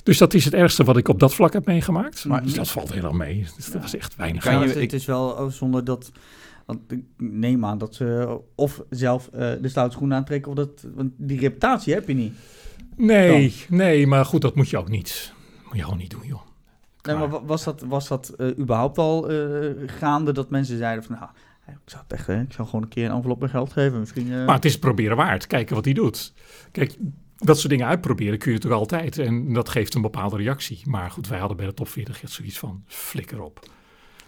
[0.03, 2.25] Dus dat is het ergste wat ik op dat vlak heb meegemaakt.
[2.25, 2.55] Maar Mhm.
[2.55, 3.45] dat valt heel erg mee.
[3.55, 4.43] Dus dat was echt weinig.
[4.43, 6.11] Kan je- het, ik- het is wel oh, zonder dat...
[6.65, 10.51] Want ik neem aan dat ze of zelf eh, de stoute schoenen aantrekken...
[10.51, 12.33] Of dat, want die reputatie heb je niet.
[12.97, 15.33] Nee, nee, maar goed, dat moet je ook niet.
[15.65, 16.41] Moet je gewoon niet doen, joh.
[17.01, 21.03] Nee, maar wa- was dat, was dat eh, überhaupt al eh, gaande dat mensen zeiden
[21.03, 21.15] van...
[21.15, 21.29] Nou,
[21.67, 23.99] ik zou het echt, hè, ik zou gewoon een keer een envelop met geld geven.
[23.99, 24.31] Misschien...
[24.33, 25.47] eh, Maar het is het proberen waard.
[25.47, 26.33] Kijken wat hij doet.
[26.71, 26.95] Kijk,
[27.37, 29.17] dat soort dingen uitproberen kun je natuurlijk altijd.
[29.17, 30.81] En dat geeft een bepaalde reactie.
[30.85, 33.69] Maar goed, wij hadden bij de top 40 echt zoiets van, flikker op.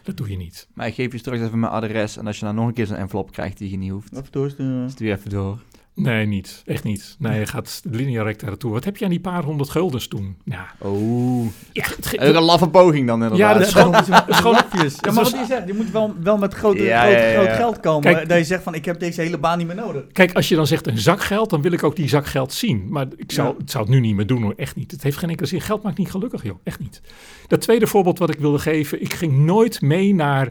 [0.03, 0.67] Dat doe je niet.
[0.73, 2.17] Maar ik geef je straks even mijn adres.
[2.17, 4.29] En als je nou nog een keer zo'n envelop krijgt die je niet hoeft, Of
[4.29, 4.91] doorsturen.
[4.97, 5.59] weer even door.
[5.99, 6.61] Nee, niet.
[6.65, 7.15] Echt niet.
[7.19, 8.71] Nee, je gaat linea recta naartoe.
[8.71, 10.37] Wat heb je aan die paar honderd guldens toen?
[10.43, 11.45] Ja, Oh.
[11.73, 13.37] ja het Ook een laffe poging dan inderdaad.
[13.37, 14.95] Ja, dat is gewoon- Het is gewoon lapjes.
[15.01, 17.27] Ja, maar wat je zegt, je moet wel, wel met grote, Ja, groot, ja, ja,
[17.29, 17.43] ja.
[17.43, 18.13] groot geld komen.
[18.13, 20.03] Kijk- dat je zegt van, ik heb deze hele baan niet meer nodig.
[20.11, 22.53] Kijk, als je dan zegt een zak geld, dan wil ik ook die zak geld
[22.53, 22.85] zien.
[22.89, 23.53] Maar ik zou, Ja.
[23.57, 24.91] het zou het nu niet meer doen hoor, echt niet.
[24.91, 25.61] Het heeft geen enkele zin.
[25.61, 27.01] Geld maakt niet gelukkig joh, echt niet.
[27.47, 30.49] Dat tweede voorbeeld wat ik wilde geven, ik ging nooit mee naar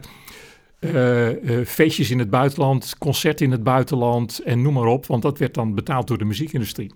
[0.79, 5.05] eh, eh, feestjes in het buitenland, concerten in het buitenland en noem maar op.
[5.05, 6.91] Want dat werd dan betaald door de muziekindustrie.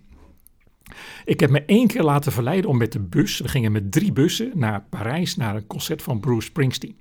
[1.25, 4.11] Ik heb me één keer laten verleiden om met de bus, we gingen met drie
[4.11, 6.95] bussen naar Parijs, naar een concert van Bruce Springsteen.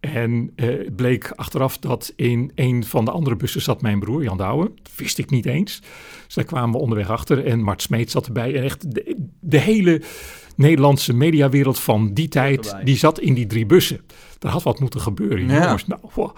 [0.00, 4.22] En eh, het bleek achteraf dat in een van de andere bussen zat mijn broer,
[4.22, 4.70] Jan Douwe.
[4.82, 5.80] Dat wist ik niet eens.
[6.24, 8.54] Dus daar kwamen we onderweg achter en Mart Smeet zat erbij.
[8.54, 10.02] En echt de, de hele
[10.56, 14.00] Nederlandse mediawereld van die tijd, die zat in die drie bussen.
[14.40, 15.46] Er had wat moeten gebeuren.
[15.46, 15.62] Ja.
[15.62, 16.36] Jongens, nou, wow.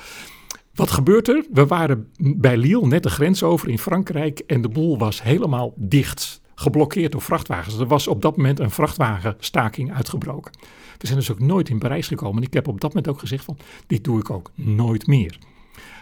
[0.75, 1.45] Wat gebeurt er?
[1.53, 5.73] We waren bij Lille net de grens over in Frankrijk en de boel was helemaal
[5.77, 6.41] dicht.
[6.55, 7.79] Geblokkeerd door vrachtwagens.
[7.79, 10.53] Er was op dat moment een vrachtwagenstaking uitgebroken.
[10.99, 12.37] We zijn dus ook nooit in Parijs gekomen.
[12.37, 15.39] En ik heb op dat moment ook gezegd van, dit doe ik ook nooit meer.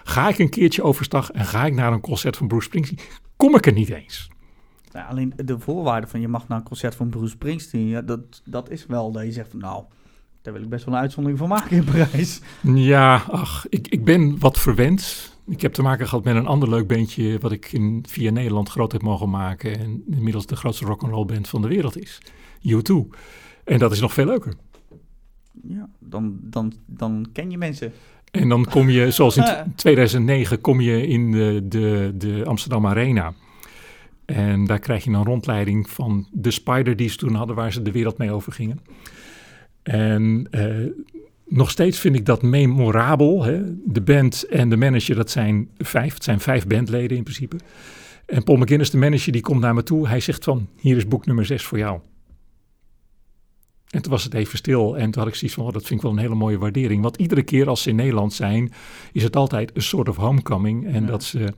[0.04, 2.98] Ga ik een keertje overstag en ga ik naar een concert van Bruce Springsteen,
[3.37, 4.28] kom ik er niet eens.
[4.92, 8.42] Ja, alleen de voorwaarde van je mag naar een concert van Bruce Springsteen, ja, dat,
[8.44, 9.84] dat is wel dat je zegt van nou,
[10.48, 12.40] daar wil ik best wel een uitzondering van maken in Parijs.
[12.62, 15.32] Ja, ach, ik, ik ben wat verwend.
[15.46, 18.68] Ik heb te maken gehad met een ander leuk bandje wat ik in, via Nederland
[18.68, 19.78] groot heb mogen maken.
[19.78, 22.20] En inmiddels de grootste rock'n'roll band van de wereld is.
[22.68, 22.94] U2.
[23.64, 24.54] En dat is nog veel leuker.
[25.68, 27.92] Ja, dan, dan, dan ken je mensen.
[28.30, 32.87] En dan kom je, zoals in t- 2009, kom je in de, de, de Amsterdam
[32.87, 33.34] Arena.
[34.24, 37.82] En daar krijg je een rondleiding van de Spider die ze toen hadden, waar ze
[37.82, 38.80] de wereld mee over gingen.
[39.88, 40.90] En eh,
[41.46, 43.44] nog steeds vind ik dat memorabel.
[43.44, 43.62] Hè?
[43.92, 46.14] De band en de manager, dat zijn vijf.
[46.14, 47.57] Het zijn vijf bandleden in principe.
[48.27, 50.09] En Paul McGuinness, de manager, die komt naar me toe.
[50.09, 52.01] Hij zegt van, hier is boek nummer zes voor jou.
[53.88, 55.94] En toen was het even stil en toen had ik zoiets van, oh, dat vind
[56.01, 57.03] ik wel een hele mooie waardering.
[57.03, 58.72] Want iedere keer als ze in Nederland zijn,
[59.12, 60.87] is het altijd een soort of homecoming.
[60.87, 61.07] En Ja.
[61.07, 61.53] dat ze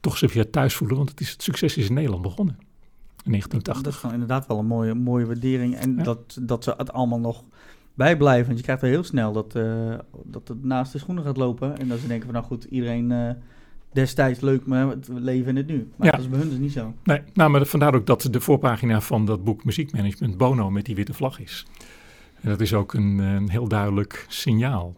[0.00, 2.54] toch zich weer thuis voelen, want het, is, het succes is in Nederland begonnen.
[2.58, 4.00] In Dat is 1980.
[4.00, 5.74] dan inderdaad wel een mooie, mooie waardering.
[5.76, 6.02] En Ja.
[6.02, 7.44] dat, dat ze het allemaal nog
[7.96, 8.46] bijblijven.
[8.46, 11.78] Want je krijgt er heel snel dat, eh, dat het naast de schoenen gaat lopen.
[11.78, 13.30] En dat ze denken van nou goed, iedereen eh,
[13.92, 15.88] destijds leuk, maar het leven in het nu.
[15.96, 16.12] Maar Ja.
[16.12, 16.94] dat is bij hun dus niet zo.
[17.04, 20.94] Nee, nou, maar vandaar ook dat de voorpagina van dat boek Muziekmanagement Bono met die
[20.94, 21.66] witte vlag is.
[22.40, 24.94] En dat is ook een, een heel duidelijk signaal.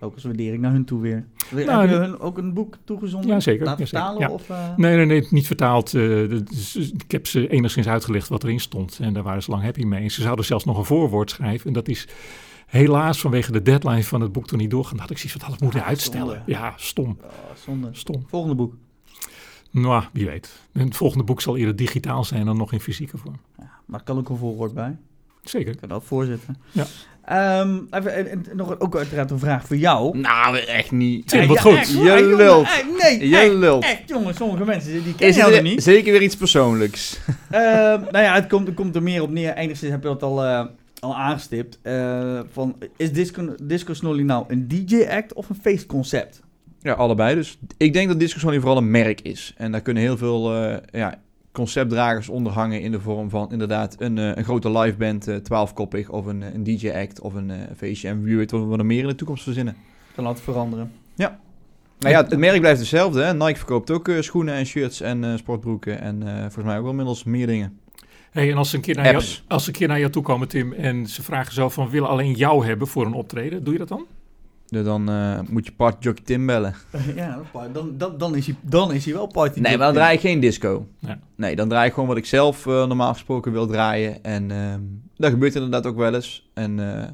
[0.00, 1.26] Ook als waardering naar hun toe weer.
[1.50, 3.30] Nou, Heb je de- hun ook een boek toegezonden?
[3.30, 3.64] Ja, zeker.
[3.64, 4.20] Laten vertalen?
[4.20, 4.28] Ja.
[4.30, 5.94] Of, eh, Nee, nee, nee, niet vertaald.
[5.94, 8.98] eh, ik heb ze enigszins uitgelegd wat erin stond.
[9.02, 10.02] En daar waren ze lang happy mee.
[10.02, 11.66] En ze zouden zelfs nog een voorwoord schrijven.
[11.66, 12.08] En dat is
[12.66, 14.98] helaas vanwege de deadline van het boek toen niet doorgaan.
[14.98, 16.34] Had ik zoiets van, dat moeten Ah, uitstellen.
[16.36, 16.42] zonde.
[16.52, 17.30] Ja, stom, oh,
[17.64, 17.88] zonde.
[17.92, 18.24] stom.
[18.28, 18.74] Volgende boek.
[19.70, 20.60] Nou, wie weet.
[20.72, 23.36] En het volgende boek zal eerder digitaal zijn dan nog in fysieke vorm.
[23.58, 24.96] Ja, maar er kan ook een voorwoord bij.
[25.42, 25.72] Zeker.
[25.72, 26.56] Ik kan dat voorzitten.
[26.70, 26.84] Ja.
[27.28, 30.18] Ehm, even, en, en nog ook uiteraard een vraag voor jou.
[30.18, 31.28] Nou, echt niet.
[31.28, 31.76] Tim, wat Ja, goed.
[31.76, 33.84] echt, Je jongen, echt, Nee, Je echt, lult.
[33.84, 34.34] echt, jongen.
[34.34, 35.82] Sommige mensen die kennen niet.
[35.82, 37.18] zeker weer iets persoonlijks?
[37.50, 39.54] Ehm, nou ja, het komt, het komt er meer op neer.
[39.54, 40.64] Enigszins heb je dat al, eh,
[41.00, 41.78] al aangestipt.
[41.82, 46.40] Eh, van, is Disco, Disco Snolly nou een DJ-act of een feestconcept?
[46.80, 47.58] Ja, allebei dus.
[47.76, 49.54] Ik denk dat Disco Sony vooral een merk is.
[49.56, 51.18] En daar kunnen heel veel eh, ja,
[51.58, 56.08] conceptdragers onder hangen in de vorm van inderdaad een, eh, een grote liveband, eh twaalfkoppig,
[56.08, 58.08] of een, eh, een DJ-act of een eh, feestje.
[58.08, 59.76] En wie weet wat we er meer in de toekomst verzinnen.
[60.14, 60.92] Kan altijd veranderen.
[61.98, 63.22] Nou ja, het merk blijft hetzelfde.
[63.22, 63.34] Hè?
[63.34, 66.00] Nike verkoopt ook schoenen en shirts en eh, sportbroeken.
[66.00, 67.78] En eh, volgens mij ook wel inmiddels meer dingen.
[68.30, 70.22] Hey, en als ze, een keer naar jou, als ze een keer naar jou toe
[70.22, 73.64] komen, Tim, en ze vragen zo van, we willen alleen jou hebben voor een optreden,
[73.64, 74.06] doe je dat dan?
[74.70, 76.74] Dus dan eh, moet je Party Jockey Tim bellen.
[77.14, 77.40] ja,
[77.72, 79.60] dan, dan, dan, is hij, dan is hij wel party.
[79.60, 80.86] Nee, maar dan draai ik geen disco.
[80.98, 81.18] Ja.
[81.34, 84.24] Nee, dan draai ik gewoon wat ik zelf eh, normaal gesproken wil draaien.
[84.24, 84.80] En ehm,
[85.16, 86.50] dat gebeurt inderdaad ook wel eens.
[86.54, 87.08] En eh,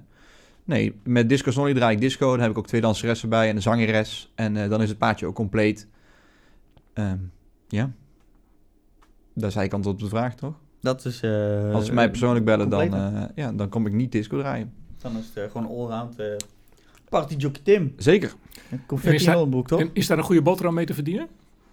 [0.64, 2.30] nee, met Disco Sonny draai ik disco.
[2.30, 4.32] Dan heb ik ook twee danseressen bij en een zangeres.
[4.34, 5.88] En eh, dan is het paardje ook compleet.
[6.94, 7.18] Ehm,
[7.68, 7.90] ja.
[9.34, 10.54] Dat is eigenlijk antwoord op de vraag, toch?
[10.80, 11.20] Dat is...
[11.20, 14.38] eh, Als ze mij persoonlijk bellen, dan, compleet, eh, ja, dan kom ik niet disco
[14.38, 14.72] draaien.
[14.98, 16.26] Dan is het gewoon allround eh
[17.20, 17.92] party jockey Tim.
[17.96, 18.34] Zeker.
[18.86, 19.80] Confetti Hellenbroek, toch?
[19.80, 21.28] En is daar een goede boterham mee te verdienen?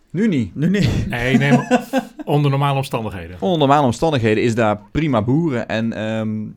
[0.09, 0.55] Nu niet.
[0.55, 0.89] Nee, nee.
[1.07, 3.37] Nee, nee, maar onder normale omstandigheden.
[3.39, 5.67] Onder normale omstandigheden is daar prima boeren.
[5.67, 6.47] En ehm,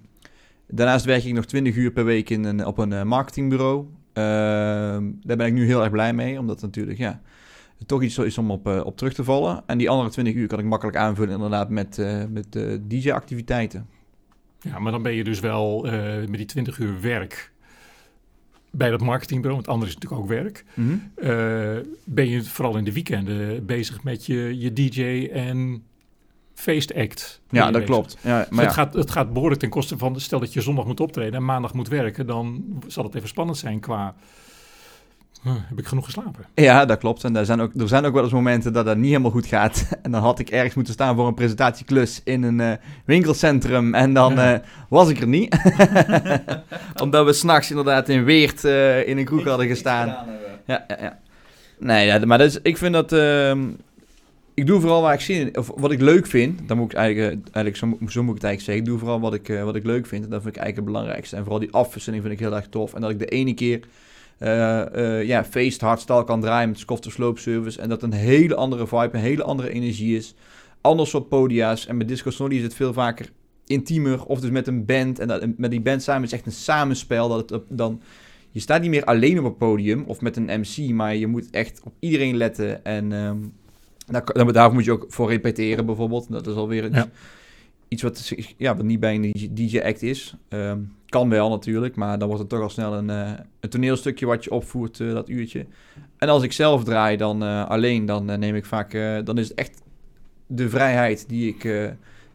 [0.68, 3.86] daarnaast werk ik nog 20 uur per week in een, op een eh, marketingbureau.
[4.12, 7.20] Ehm, daar ben ik nu heel erg blij mee, omdat het natuurlijk ja,
[7.86, 9.62] toch iets is om op, eh, op terug te vallen.
[9.66, 13.86] En die andere 20 uur kan ik makkelijk aanvullen inderdaad met, eh, met eh, DJ-activiteiten.
[14.64, 17.52] Ja, maar dan ben je dus wel eh, met die 20 uur werk
[18.76, 20.64] bij dat marketingbureau, want anders is het natuurlijk ook werk.
[21.14, 25.82] eh, ben je vooral in de weekenden bezig met je, je DJ en
[26.54, 27.40] feestact.
[27.50, 27.86] Ja, dat bezig.
[27.88, 28.16] klopt.
[28.20, 28.82] Ja, Dus maar het, ja.
[28.82, 31.74] gaat, het gaat behoorlijk ten koste van, stel dat je zondag moet optreden en maandag
[31.74, 34.14] moet werken, dan zal het even spannend zijn qua,
[35.52, 36.44] heb ik genoeg geslapen?
[36.54, 37.24] ja, dat klopt.
[37.24, 39.46] En daar zijn ook, er zijn ook wel eens momenten dat dat niet helemaal goed
[39.46, 39.88] gaat.
[40.02, 42.72] En dan had ik ergens moeten staan voor een presentatieklus in een eh,
[43.04, 43.94] winkelcentrum.
[43.94, 44.54] En dan Ja.
[44.54, 45.56] eh, was ik er niet.
[47.02, 50.06] Omdat we s'nachts inderdaad in Weert eh, in een kroeg hadden gestaan.
[50.66, 51.18] Ja, ja, ja.
[51.78, 53.12] Nee, ja, maar dat is, ik vind dat...
[53.12, 53.62] ehm,
[54.54, 55.58] ik doe vooral waar ik zin in...
[55.58, 56.68] Of wat ik leuk vind.
[56.68, 57.32] Dan moet ik eigenlijk...
[57.42, 58.82] eigenlijk zo, moet- zo moet ik het eigenlijk zeggen.
[58.84, 60.24] Ik doe vooral wat ik, eh, wat ik leuk vind.
[60.24, 61.36] En dat vind ik eigenlijk het belangrijkste.
[61.36, 62.94] En vooral die afwisseling vind ik heel erg tof.
[62.94, 63.80] En dat ik de ene keer...
[64.38, 67.80] eh, eh, ja, feest hardstyle kan draaien met Scoff Slope Service.
[67.80, 70.34] En dat een hele andere vibe, een hele andere energie is.
[70.80, 71.86] Ander soort podia's.
[71.86, 73.30] En met Disco Snolly is het veel vaker
[73.66, 74.24] intiemer.
[74.24, 75.18] Of dus met een band.
[75.18, 77.28] En dat, met die band samen is echt een samenspel.
[77.28, 78.02] Dat het dan...
[78.50, 81.50] Je staat niet meer alleen op het podium of met een MC, maar je moet
[81.50, 82.84] echt op iedereen letten.
[82.84, 83.36] En ehm
[84.06, 86.32] daar, daar, daarvoor moet je ook voor repeteren bijvoorbeeld.
[86.32, 87.08] Dat is alweer iets, Ja.
[87.88, 90.34] iets wat, ja, wat niet bij een DJ-act is.
[90.48, 90.78] Ehm,
[91.20, 94.44] kan wel natuurlijk, maar dan wordt het toch al snel een, eh, een toneelstukje wat
[94.44, 95.66] je opvoert eh, dat uurtje.
[96.18, 98.94] En als ik zelf draai dan eh, alleen, dan neem ik vaak...
[98.94, 99.82] eh, dan is het echt
[100.46, 101.64] de vrijheid die ik...
[101.64, 101.86] eh,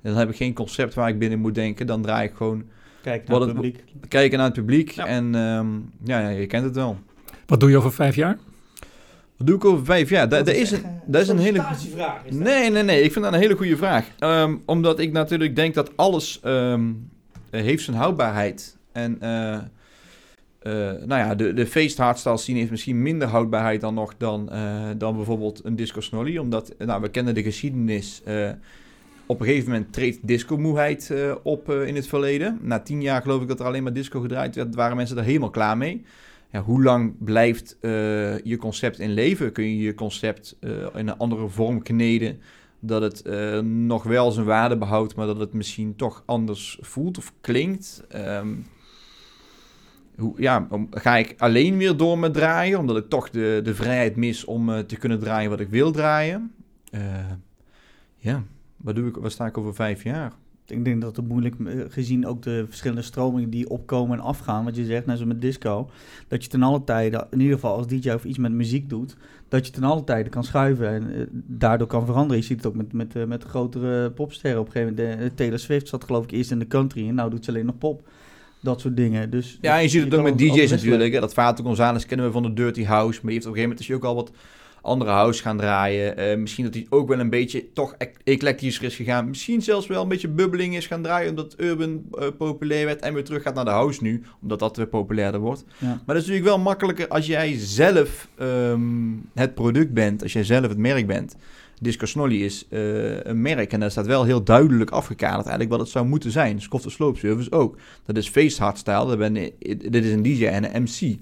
[0.02, 1.88] dan heb ik geen concept waar ik binnen moet denken.
[1.88, 2.64] Dan draai ik gewoon
[3.02, 3.84] Kijk naar Wat het het- publiek.
[4.08, 4.90] kijken naar het publiek.
[4.92, 5.06] Ja.
[5.06, 5.68] En ehm,
[6.04, 6.98] ja, ja, je kent het wel.
[7.46, 8.38] Wat doe je over vijf jaar?
[9.38, 10.30] Wat doe ik over vijf jaar?
[10.30, 11.58] Dat, dat is een, dat is een hele...
[11.62, 12.40] Sollicitatievraag is dat.
[12.44, 13.02] Nee, nee, nee.
[13.04, 14.06] Ik vind dat een hele goede vraag.
[14.20, 16.90] Ehm, omdat ik natuurlijk denk dat alles ehm, eh,
[17.52, 18.78] heeft zijn houdbaarheid.
[18.92, 19.62] En eh, eh,
[21.06, 24.90] nou ja, de, de feest hardstyle scene heeft misschien minder houdbaarheid dan nog dan, eh,
[24.98, 26.38] dan bijvoorbeeld een disco snolly.
[26.38, 28.22] Omdat, nou, we kennen de geschiedenis.
[28.26, 28.50] eh,
[29.26, 32.60] op een gegeven moment treedt disco-moeheid eh, op eh, in het verleden.
[32.62, 35.24] Na tien jaar geloof ik dat er alleen maar disco gedraaid werd, waren mensen er
[35.24, 36.04] helemaal klaar mee.
[36.52, 37.92] Ja, hoe lang blijft eh,
[38.40, 39.52] je concept in leven?
[39.52, 42.40] Kun je je concept eh, in een andere vorm kneden?
[42.80, 47.18] Dat het eh, nog wel zijn waarde behoudt, maar dat het misschien toch anders voelt
[47.18, 48.04] of klinkt.
[48.10, 48.56] Ehm,
[50.18, 54.16] hoe, ja, ga ik alleen weer door met draaien, omdat ik toch de, de vrijheid
[54.16, 56.54] mis om eh, te kunnen draaien wat ik wil draaien?
[56.92, 57.02] Eh,
[58.18, 58.44] ja,
[58.78, 60.34] wat, doe ik, wat sta ik over vijf jaar?
[60.72, 64.66] Ik denk dat het moeilijk, eh, gezien ook de verschillende stromingen die opkomen en afgaan,
[64.66, 65.90] wat je zegt, net zoals met disco,
[66.28, 69.16] dat je ten alle tijde, in ieder geval als DJ of iets met muziek doet,
[69.48, 72.38] dat je ten alle tijde kan schuiven en eh, daardoor kan veranderen.
[72.38, 74.60] Je ziet het ook met, met, eh, met grotere popsterren.
[74.60, 77.08] Op een gegeven moment, de, de Taylor Swift zat geloof ik eerst in de country
[77.08, 78.08] en nou doet ze alleen nog pop.
[78.62, 79.30] Dat soort dingen.
[79.30, 81.14] Dus, Ja, en je ziet het ook met DJ's natuurlijk.
[81.14, 81.20] Hè.
[81.20, 83.20] Dat Vato González kennen we van de Dirty House.
[83.22, 84.32] Maar die heeft op een gegeven moment is hij ook al wat
[84.82, 86.18] andere house gaan draaien.
[86.18, 89.28] Eh, misschien dat hij ook wel een beetje toch ec- eclectischer is gegaan.
[89.30, 91.30] Misschien zelfs wel een beetje bubbeling is gaan draaien.
[91.30, 93.02] Omdat urban eh, populair werd.
[93.02, 94.24] En weer terug gaat naar de house nu.
[94.42, 95.64] Omdat dat weer populairder wordt.
[95.78, 95.88] Ja.
[95.88, 98.82] Maar dat is natuurlijk wel makkelijker als jij zelf ehm,
[99.34, 100.24] het product bent.
[100.24, 101.36] Als jij zelf het merk bent.
[101.82, 105.80] Disco Snolly is eh, een merk en daar staat wel heel duidelijk afgekaderd eigenlijk wat
[105.80, 106.62] het zou moeten zijn.
[106.62, 107.78] Scott de Slope Service ook.
[108.06, 109.34] Dat is face hardstyle, dat ben,
[109.78, 111.18] dit is een DJ en een MC.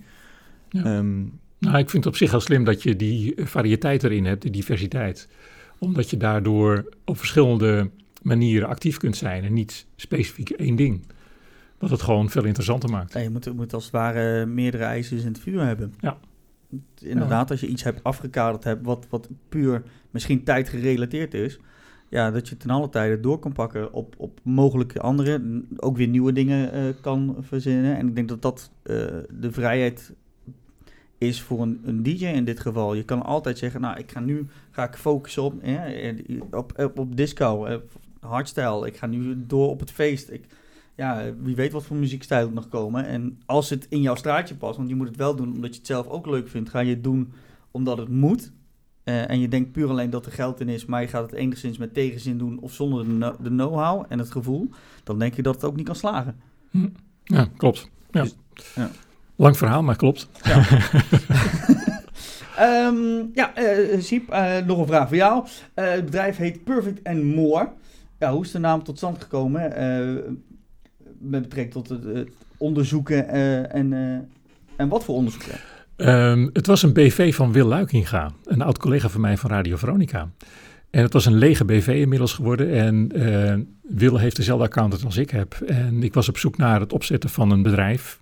[0.70, 0.84] Ja.
[0.84, 1.24] Ehm,
[1.60, 4.52] Nou, ik vind het op zich heel slim dat je die variëteit erin hebt, die
[4.52, 5.28] diversiteit.
[5.80, 7.90] Omdat je daardoor op verschillende
[8.22, 11.06] manieren actief kunt zijn en niet specifiek één ding.
[11.78, 13.14] Wat het gewoon veel interessanter maakt.
[13.14, 15.94] Ja, je moet, je moet als het ware meerdere ijzers in het vuur hebben.
[16.00, 16.18] Ja.
[17.02, 21.60] Inderdaad, als je iets hebt afgekaderd hebt wat, wat puur misschien tijdgerelateerd is,
[22.10, 26.08] ja, dat je ten alle tijde door kan pakken op, op mogelijke andere, ook weer
[26.08, 27.98] nieuwe dingen eh, kan verzinnen.
[27.98, 28.96] En ik denk dat dat eh,
[29.30, 30.14] de vrijheid
[31.18, 32.94] is voor een, een DJ in dit geval.
[32.94, 37.00] Je kan altijd zeggen, nou, ik ga nu ga ik focussen op, eh, op, op,
[37.00, 37.76] op disco, eh,
[38.20, 38.88] hardstyle.
[38.88, 40.30] Ik ga nu door op het feest.
[40.30, 40.46] Ik,
[40.96, 43.06] ja, wie weet wat voor muziekstijl er nog komen.
[43.06, 45.78] En als het in jouw straatje past, want je moet het wel doen omdat je
[45.78, 47.34] het zelf ook leuk vindt, ga je het doen
[47.72, 48.52] omdat het moet.
[49.04, 51.40] Eh, en je denkt puur alleen dat er geld in is, maar je gaat het
[51.40, 54.70] enigszins met tegenzin doen of zonder de, know- de know-how en het gevoel,
[55.04, 56.36] dan denk je dat het ook niet kan slagen.
[57.24, 57.90] Ja, klopt.
[58.12, 58.22] Ja.
[58.22, 58.36] Dus-
[58.76, 58.90] ja.
[59.38, 60.28] Lang verhaal, maar klopt.
[62.58, 65.46] Ehm, ja, eh Siep, eh, nog een vraag voor jou.
[65.74, 67.70] Eh, het bedrijf heet Perfect and More.
[68.20, 69.74] Ja, hoe is de naam tot stand gekomen?
[71.20, 73.30] met betrekking tot het, onderzoeken
[73.70, 73.94] en,
[74.76, 75.60] en wat voor onderzoeken?
[75.96, 79.76] Ehm, het was een BV van Wil Luikinga, een oud collega van mij van Radio
[79.76, 80.30] Veronica.
[80.90, 82.74] En het was een lege BV inmiddels geworden.
[82.74, 85.54] En eh, Wil heeft dezelfde accountant als ik heb.
[85.54, 88.20] En ik was op zoek naar het opzetten van een bedrijf,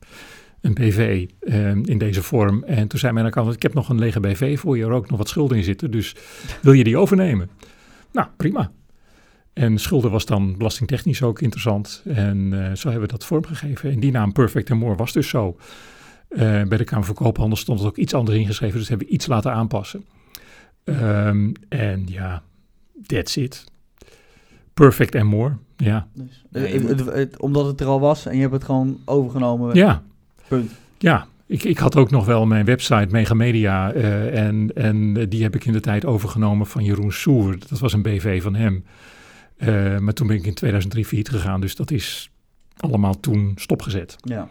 [0.66, 2.64] een BV, eh, in deze vorm.
[2.64, 5.10] En toen zei mijn accountant, ik heb nog een lege BV voor je, er ook
[5.10, 5.92] nog wat schulden in zitten.
[5.92, 6.16] Dus
[6.62, 7.50] wil je die overnemen?
[8.12, 8.72] Nou, prima.
[9.54, 12.02] En schulden was dan belastingtechnisch ook interessant.
[12.06, 13.92] En eh, zo hebben we dat vormgegeven.
[13.92, 15.58] En die naam Perfect and More was dus zo.
[16.30, 19.14] Eh, bij de Kamer van Koophandel stond het ook iets anders ingeschreven, dus hebben we
[19.14, 20.06] iets laten aanpassen.
[20.84, 22.44] Ehm, en ja,
[23.06, 23.64] that's it.
[24.74, 25.58] Perfect and more.
[25.78, 29.76] Ja, Dus, eh, omdat het er al was en je hebt het gewoon overgenomen.
[29.76, 30.04] ja.
[30.48, 30.72] Punt.
[30.98, 35.56] Ja, ik, ik had ook nog wel mijn website Megamedia eh, en, en die heb
[35.56, 37.60] ik in de tijd overgenomen van Jeroen Soer.
[37.68, 38.86] Dat was een BV van hem.
[39.58, 42.32] Eh, maar toen ben ik in 2003 failliet gegaan, dus dat is
[42.78, 44.16] allemaal toen stopgezet.
[44.22, 44.50] Ja.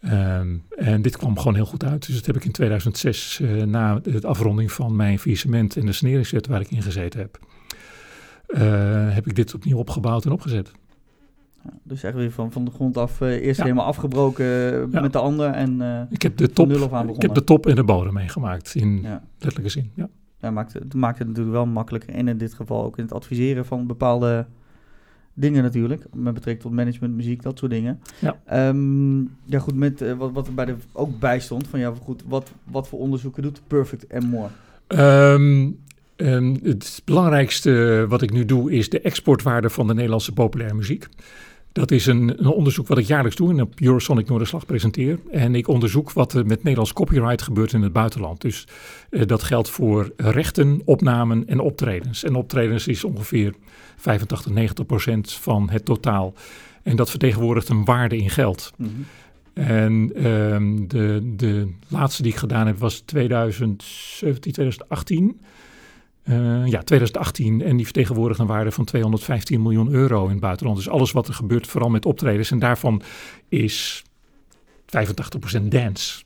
[0.00, 2.06] Ehm, en dit kwam gewoon heel goed uit.
[2.06, 5.92] Dus dat heb ik in 2006, eh, na de afronding van mijn faillissement en de
[5.92, 7.38] sneringswet waar ik in gezeten heb,
[9.12, 10.72] heb ik dit opnieuw opgebouwd en opgezet.
[11.82, 13.62] Dus echt weer van, van de grond af eh, eerst Ja.
[13.64, 15.00] helemaal afgebroken eh, Ja.
[15.00, 15.50] met de ander.
[15.50, 17.84] En eh, Ik heb de top, nul af aan ik heb de top en de
[17.84, 19.22] bodem meegemaakt, in ja.
[19.38, 19.90] letterlijke zin.
[19.94, 20.08] Ja.
[20.40, 22.14] Ja, maakt, het maakt het natuurlijk wel makkelijker.
[22.14, 24.46] En in dit geval ook in het adviseren van bepaalde
[25.34, 26.06] dingen natuurlijk.
[26.14, 28.00] Met betrekking tot management, muziek, dat soort dingen.
[28.18, 28.36] Ja.
[28.44, 31.68] Ehm, ja goed, met wat, wat er bij de, ook bij stond.
[31.68, 34.48] Van ja, goed, wat, wat voor onderzoeken doet Perfect and More?
[34.86, 35.70] Ehm,
[36.16, 41.08] ehm, het belangrijkste wat ik nu doe is de exportwaarde van de Nederlandse populaire muziek.
[41.76, 45.18] Dat is een, een onderzoek wat ik jaarlijks doe en op Eurosonic Noorderslag presenteer.
[45.30, 48.40] En ik onderzoek wat er met Nederlands copyright gebeurt in het buitenland.
[48.40, 48.66] Dus
[49.10, 52.24] eh, dat geldt voor rechten, opnamen en optredens.
[52.24, 53.54] En optredens is ongeveer
[53.96, 56.34] 85, 90 procent van het totaal.
[56.82, 58.72] En dat vertegenwoordigt een waarde in geld.
[58.76, 58.90] Mhm.
[59.52, 65.40] En ehm, de, de laatste die ik gedaan heb was 2017, 2018.
[66.26, 67.62] Eh, ja, 2018.
[67.62, 70.76] En die vertegenwoordigt een waarde van 215 miljoen euro in het buitenland.
[70.76, 72.50] Dus alles wat er gebeurt, vooral met optredens.
[72.50, 73.02] En daarvan
[73.48, 74.04] is
[74.86, 76.22] 85% dance.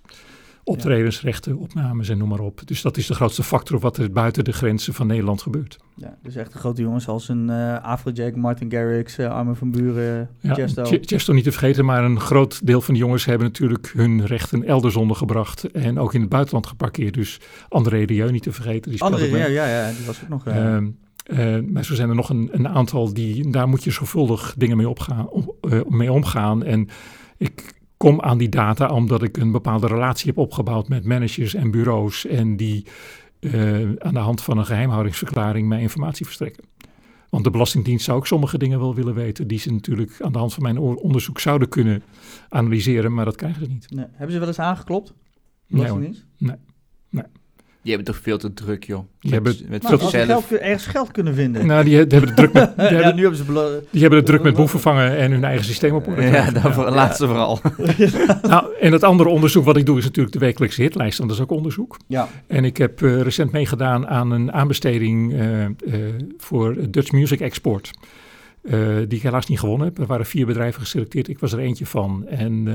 [0.70, 2.60] Optredens, rechten, opnames en noem maar op.
[2.64, 5.76] Dus dat is de grootste factor wat er buiten de grenzen van Nederland gebeurt.
[5.96, 9.70] Ja, dus echt de grote jongens als een eh Afrojack, Martin Garrix, eh, Armin van
[9.70, 10.82] Buren, Ja, Chesto.
[10.84, 14.26] Ch- Chesto niet te vergeten, maar een groot deel van de jongens hebben natuurlijk hun
[14.26, 17.14] rechten elders ondergebracht en ook in het buitenland geparkeerd.
[17.14, 18.90] Dus André Rieu niet te vergeten.
[18.90, 20.46] Die ook ja, ja, ja, die was ook nog...
[20.46, 20.88] eh, Ehm,
[21.24, 24.76] eh, maar zo zijn er nog een, een aantal die, daar moet je zorgvuldig dingen
[24.76, 25.54] mee, opgaan, om-
[25.88, 26.64] mee omgaan.
[26.64, 26.88] En
[27.36, 31.70] ik kom aan die data omdat ik een bepaalde relatie heb opgebouwd met managers en
[31.70, 32.86] bureaus en die
[33.40, 36.64] eh, aan de hand van een geheimhoudingsverklaring mij informatie verstrekken.
[37.30, 40.38] Want de Belastingdienst zou ook sommige dingen wel willen weten die ze natuurlijk aan de
[40.38, 42.02] hand van mijn onderzoek zouden kunnen
[42.48, 43.90] analyseren, maar dat krijgen ze niet.
[43.90, 44.06] nee.
[44.10, 45.12] Hebben ze wel eens aangeklopt?
[45.66, 45.98] Nee, hoor.
[46.00, 46.26] Belastingdienst?
[47.82, 49.04] Die hebben toch veel te druk, joh.
[49.20, 50.26] Die Met, hebben met Nou, zelf.
[50.26, 51.66] geld, ergens geld kunnen vinden.
[51.66, 53.82] Nou, die, die hebben het druk met, die ja, hebben, nu hebben ze...
[53.90, 56.22] die hebben het druk met boe vervangen en hun eigen systeem op orde.
[56.22, 57.60] Ja, daarvoor, laatste vooral.
[58.42, 61.38] Nou, en het andere onderzoek wat ik doe is natuurlijk de wekelijkse hitlijst, want dat
[61.38, 61.96] is ook onderzoek.
[62.06, 62.28] Ja.
[62.46, 65.70] En ik heb eh, recent meegedaan aan een aanbesteding eh, eh,
[66.38, 67.90] voor Dutch Music Export.
[68.62, 69.98] Eh, die ik helaas niet gewonnen heb.
[69.98, 72.26] Er waren vier bedrijven geselecteerd, ik was er eentje van.
[72.26, 72.74] En uh,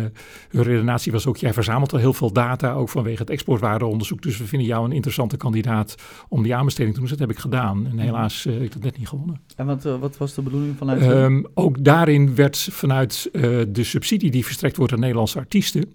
[0.49, 4.21] hun redenatie was ook, jij verzamelt al heel veel data, ook vanwege het exportwaardeonderzoek.
[4.21, 5.95] Dus we vinden jou een interessante kandidaat
[6.29, 7.09] om die aanbesteding te doen.
[7.09, 7.87] Dus dat heb ik gedaan.
[7.87, 9.41] En helaas uh, ik heb dat net niet gewonnen.
[9.55, 11.01] En wat, wat was de bedoeling vanuit?
[11.01, 13.29] Um, ook daarin werd vanuit
[13.67, 15.93] de subsidie die verstrekt wordt aan Nederlandse artiesten...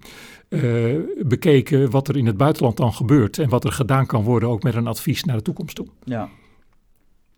[1.27, 4.63] bekeken wat er in het buitenland dan gebeurt en wat er gedaan kan worden, ook
[4.63, 5.87] met een advies naar de toekomst toe.
[6.05, 6.29] Ja,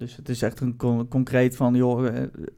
[0.02, 2.10] dus het is echt een con concreet van, joh, uh,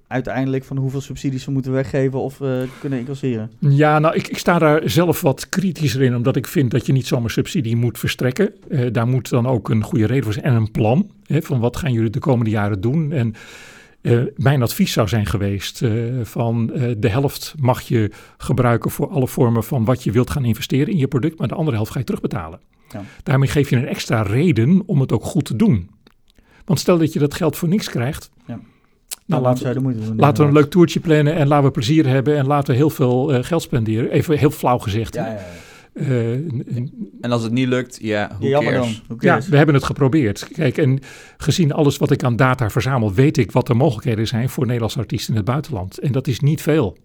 [0.07, 3.51] uiteindelijk van hoeveel subsidies we moeten weggeven of uh, kunnen incasseren.
[3.59, 6.93] Ja, nou, ik, ik, sta daar zelf wat kritischer in, omdat ik vind dat je
[6.93, 8.55] niet zomaar subsidie moet verstrekken.
[8.69, 11.11] Uh, daar moet dan ook een goede reden voor zijn en een plan.
[11.27, 13.13] Hè, van wat gaan jullie de komende jaren doen?
[13.13, 13.35] En
[14.37, 15.83] mijn advies zou zijn geweest
[16.23, 16.67] van
[16.99, 20.99] de helft mag je gebruiken voor alle vormen van wat je wilt gaan investeren in
[20.99, 22.61] je product, maar de andere helft ga je terugbetalen.
[22.91, 23.03] Ja.
[23.23, 25.91] Daarmee geef je een extra reden om het ook goed te doen.
[26.65, 28.31] Want stel dat je dat geld voor niks krijgt.
[28.47, 28.61] Ja.
[29.27, 32.37] Nou, laten, we, doen, laten we een leuk toertje plannen en laten we plezier hebben
[32.37, 34.11] en laten we heel veel uh, geld spenderen.
[34.11, 35.15] Even heel flauw gezegd.
[35.15, 35.39] Ja, ja,
[35.95, 36.33] uh,
[37.21, 38.95] en als het niet lukt, ja, hoe jammer dan.
[39.19, 40.49] Ja, we hebben het geprobeerd.
[40.53, 41.01] Kijk, en
[41.37, 44.99] gezien alles wat ik aan data verzamel, weet ik wat de mogelijkheden zijn voor Nederlandse
[44.99, 45.99] artiesten in het buitenland.
[45.99, 46.97] En dat is niet veel.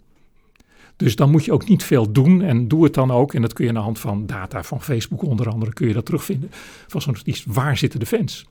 [0.96, 3.34] Dus dan moet je ook niet veel doen en doe het dan ook.
[3.34, 5.94] En dat kun je aan de hand van data van Facebook onder andere, kun je
[5.94, 6.50] dat terugvinden.
[6.86, 8.46] Van zo'n artiest, waar zitten de fans?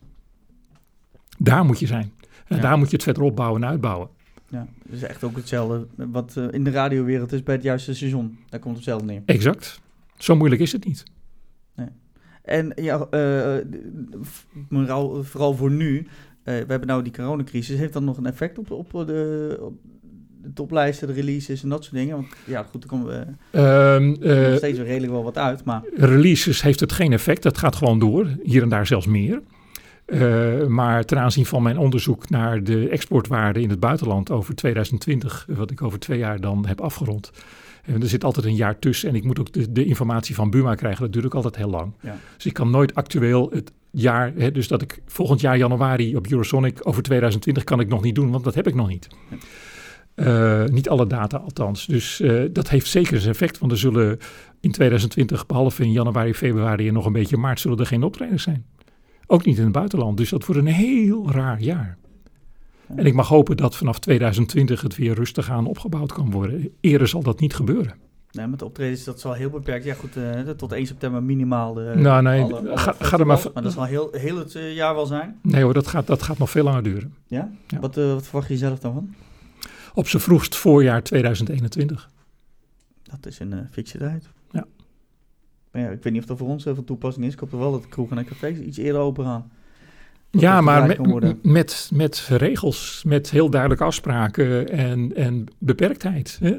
[1.42, 2.12] Daar moet je zijn.
[2.46, 2.62] En ja.
[2.62, 4.08] daar moet je het verder opbouwen en uitbouwen.
[4.48, 8.38] Ja, dus echt ook hetzelfde wat uh, in de radiowereld is bij het juiste seizoen.
[8.48, 9.22] Daar komt hetzelfde neer.
[9.24, 9.80] Exact.
[10.16, 11.04] Zo moeilijk is het niet.
[11.74, 11.88] Nee.
[12.42, 13.56] En ja, uh,
[15.22, 16.04] vooral voor nu, uh,
[16.44, 17.78] we hebben nou die coronacrisis.
[17.78, 19.74] Heeft dat nog een effect op, op, de, op
[20.42, 22.16] de toplijsten, de releases en dat soort dingen?
[22.16, 23.08] Want ja, goed, er komt
[23.52, 25.64] um, nog steeds redelijk wel wat uit.
[25.64, 25.82] Maar...
[25.94, 27.42] Releases heeft het geen effect.
[27.42, 28.26] Dat gaat gewoon door.
[28.42, 29.42] Hier en daar zelfs meer.
[30.12, 35.46] Uh, maar ten aanzien van mijn onderzoek naar de exportwaarde in het buitenland over 2020,
[35.48, 37.30] wat ik over twee jaar dan heb afgerond.
[37.84, 40.50] En er zit altijd een jaar tussen en ik moet ook de, de informatie van
[40.50, 41.02] Buma krijgen.
[41.02, 41.92] Dat duurt ook altijd heel lang.
[42.00, 42.16] Ja.
[42.36, 46.26] Dus ik kan nooit actueel het jaar, hè, dus dat ik volgend jaar januari op
[46.30, 49.08] Eurosonic over 2020 kan ik nog niet doen, want dat heb ik nog niet.
[49.30, 49.36] Ja.
[50.16, 51.86] Uh, niet alle data althans.
[51.86, 54.18] Dus uh, dat heeft zeker zijn effect, want er zullen
[54.60, 58.42] in 2020, behalve in januari, februari en nog een beetje maart, zullen er geen optredens
[58.42, 58.64] zijn.
[59.32, 60.16] Ook niet in het buitenland.
[60.16, 61.98] Dus dat wordt een heel raar jaar.
[62.96, 66.70] En ik mag hopen dat vanaf 2020 het weer rustig aan opgebouwd kan worden.
[66.80, 67.94] Eerder zal dat niet gebeuren.
[68.30, 69.84] Nee, met de optredens dat zal heel beperkt.
[69.84, 71.74] Ja, goed, uh, tot 1 september minimaal.
[71.74, 73.42] De, nou, nee, alle, alle ga, ga er maar.
[73.54, 75.38] Maar dat zal heel, heel het uh, jaar wel zijn.
[75.42, 77.14] Nee hoor, dat gaat, dat gaat nog veel langer duren.
[77.26, 77.50] Ja?
[77.66, 77.80] ja.
[77.80, 79.14] Wat, uh, wat verwacht je zelf dan van?
[79.94, 82.10] Op z'n vroegst voorjaar 2021.
[83.02, 84.28] Dat is een fictie tijd.
[85.70, 87.32] Maar ja, ik weet niet of dat voor ons veel toepassing is.
[87.32, 89.50] Ik hoop wel dat de kroeg en cafés iets eerder open gaan.
[90.30, 96.38] Ja, maar met, met, met, regels, met heel duidelijke afspraken en, en beperktheid.
[96.40, 96.56] Hè.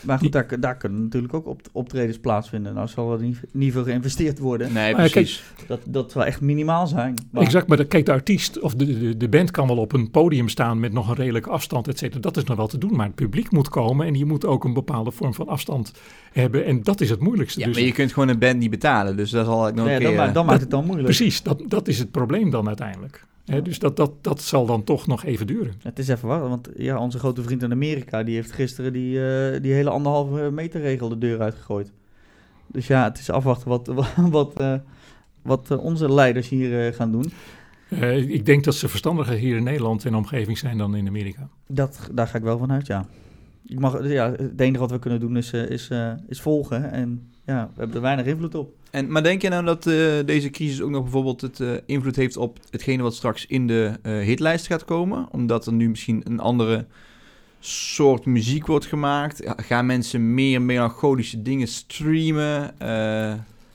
[0.00, 2.74] Maar goed, daar, daar kunnen natuurlijk ook op, optredens plaatsvinden.
[2.74, 4.72] Nou zal er niet, niet veel geïnvesteerd worden.
[4.72, 5.42] Nee, precies.
[5.56, 7.14] Kijk, dat, dat zal echt minimaal zijn.
[7.30, 7.42] Maar...
[7.42, 10.10] Exact, maar de, kijk, de artiest of de, de, de, band kan wel op een
[10.10, 12.20] podium staan met nog een redelijke afstand, et cetera.
[12.20, 14.64] Dat is nog wel te doen, maar het publiek moet komen en je moet ook
[14.64, 15.92] een bepaalde vorm van afstand
[16.32, 16.64] hebben.
[16.64, 17.60] En dat is het moeilijkste.
[17.60, 19.86] Ja, dus, maar je kunt gewoon een band niet betalen, dus dat zal ik nog
[19.86, 20.16] ja, een keer...
[20.16, 21.06] Dan, dan maakt het dan moeilijk.
[21.06, 23.01] Precies, dat, dat is het probleem dan uiteindelijk.
[23.44, 25.74] Dus dat, dat, dat zal dan toch nog even duren.
[25.82, 28.22] Het is even wachten, want ja, onze grote vriend in Amerika...
[28.22, 31.92] die heeft gisteren die, uh, die hele anderhalve meter regel de deur uitgegooid.
[32.66, 33.86] Dus ja, het is afwachten wat,
[34.16, 34.74] wat, uh,
[35.42, 37.32] wat uh, onze leiders hier gaan doen.
[38.28, 41.48] ik denk dat ze verstandiger hier in Nederland en omgeving zijn dan in Amerika.
[41.66, 43.06] Dat, daar ga ik wel van uit, ja.
[43.66, 44.30] Ik mag, ja.
[44.30, 45.90] Het enige wat we kunnen doen is, is,
[46.28, 48.74] is volgen en ja, we hebben er weinig invloed op.
[48.92, 52.16] En, maar denk je nou dat uh, deze crisis ook nog bijvoorbeeld het uh, invloed
[52.16, 55.28] heeft op hetgene wat straks in de uh, hitlijst gaat komen?
[55.30, 56.86] Omdat er nu misschien een andere
[57.60, 59.42] soort muziek wordt gemaakt?
[59.56, 62.74] Gaan mensen meer melancholische dingen streamen?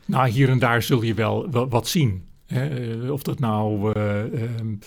[0.06, 2.24] Nou, hier en daar zul je wel, wat zien.
[2.46, 3.12] Hè?
[3.12, 4.80] of dat nou um,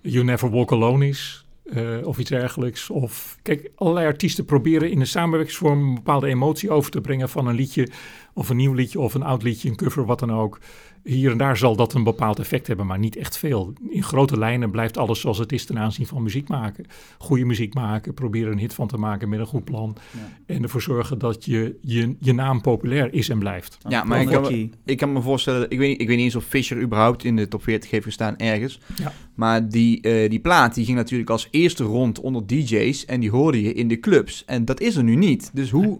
[0.00, 2.90] You Never Walk Alone is, uh, of iets dergelijks.
[2.90, 7.46] Of kijk, allerlei artiesten proberen in een samenwerkingsvorm een bepaalde emotie over te brengen van
[7.46, 7.88] een liedje,
[8.34, 10.58] of een nieuw liedje, of een oud liedje, een cover, wat dan ook.
[11.02, 13.72] Hier en daar zal dat een bepaald effect hebben, maar niet echt veel.
[13.88, 16.84] In grote lijnen blijft alles zoals het is ten aanzien van muziek maken.
[17.18, 19.96] Goede muziek maken, proberen een hit van te maken met een goed plan.
[20.10, 20.54] Ja.
[20.54, 23.78] En ervoor zorgen dat je, je, je naam populair is en blijft.
[23.88, 26.36] Ja, maar ik kan, me, ik kan me voorstellen, ik weet, ik weet niet eens
[26.36, 28.80] of Fisher überhaupt in de top 40 heeft gestaan ergens.
[28.96, 29.12] Ja.
[29.34, 33.30] Maar die, uh, die plaat die ging natuurlijk als eerste rond onder DJ's en die
[33.30, 34.44] hoorde je in de clubs.
[34.44, 35.50] En dat is er nu niet.
[35.52, 35.98] Dus hoe...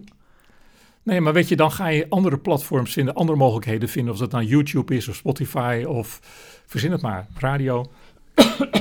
[1.03, 4.13] Nee, maar weet je, dan ga je andere platforms vinden, andere mogelijkheden vinden.
[4.13, 6.19] Of dat nou YouTube is of Spotify of
[6.65, 7.91] verzin het maar, radio.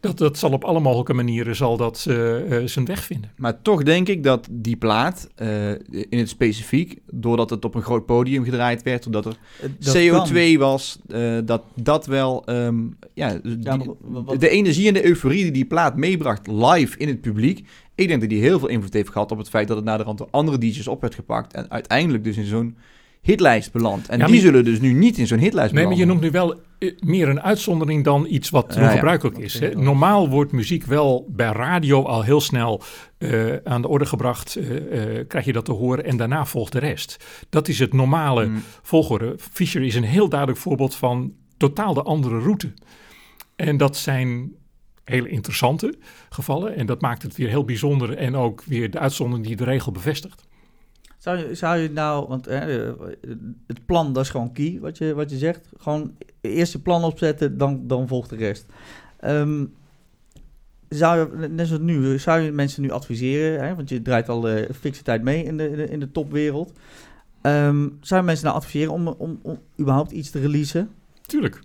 [0.00, 3.30] dat, dat zal op alle mogelijke manieren zal dat, eh, eh, zijn weg vinden.
[3.36, 7.82] Maar toch denk ik dat die plaat, eh, in het specifiek, doordat het op een
[7.82, 10.58] groot podium gedraaid werd, doordat er Eh, Dat CO2 kan.
[10.58, 12.78] was, eh, dat dat wel, ehm,
[13.14, 13.40] ja,
[14.00, 17.66] wat- de energie en de euforie die die plaat meebracht live in het publiek,
[18.02, 20.18] ik denk dat die heel veel invloed heeft gehad op het feit dat het naderhand
[20.18, 22.76] door andere DJ's op werd gepakt en uiteindelijk dus in zo'n
[23.20, 24.08] hitlijst belandt.
[24.08, 26.30] En Ja, die zullen dus nu niet in zo'n hitlijst Nee, maar je belanden.
[26.30, 29.58] noemt nu wel eh, meer een uitzondering dan iets wat ongebruikelijk Dat is.
[29.58, 29.74] Hè.
[29.74, 32.82] Normaal wordt muziek wel bij radio al heel snel
[33.18, 34.56] eh, aan de orde gebracht.
[34.56, 37.24] eh, krijg je dat te horen en daarna volgt de rest.
[37.48, 38.62] Dat is het normale Mm.
[38.82, 39.34] volgorde.
[39.38, 42.72] Fischer is een heel duidelijk voorbeeld van totaal de andere route.
[43.56, 44.52] En dat zijn
[45.12, 45.94] hele interessante
[46.28, 46.76] gevallen.
[46.76, 49.92] En dat maakt het weer heel bijzonder en ook weer de uitzondering die de regel
[49.92, 50.44] bevestigt.
[51.18, 53.06] Zou je, zou je nou, want hè, eh,
[53.66, 55.68] het plan dat is gewoon key, wat je, wat je zegt.
[55.78, 58.66] Gewoon eerst je plan opzetten, dan, dan volgt de rest.
[59.20, 59.64] Ehm,
[60.88, 64.48] zou je, net zoals nu, zou je mensen nu adviseren, hè, want je draait al
[64.48, 66.72] eh fikse tijd mee in de, in de, in de topwereld.
[67.42, 70.90] Ehm, zou je mensen nou adviseren om, om, om überhaupt iets te releasen?
[71.26, 71.60] Tuurlijk.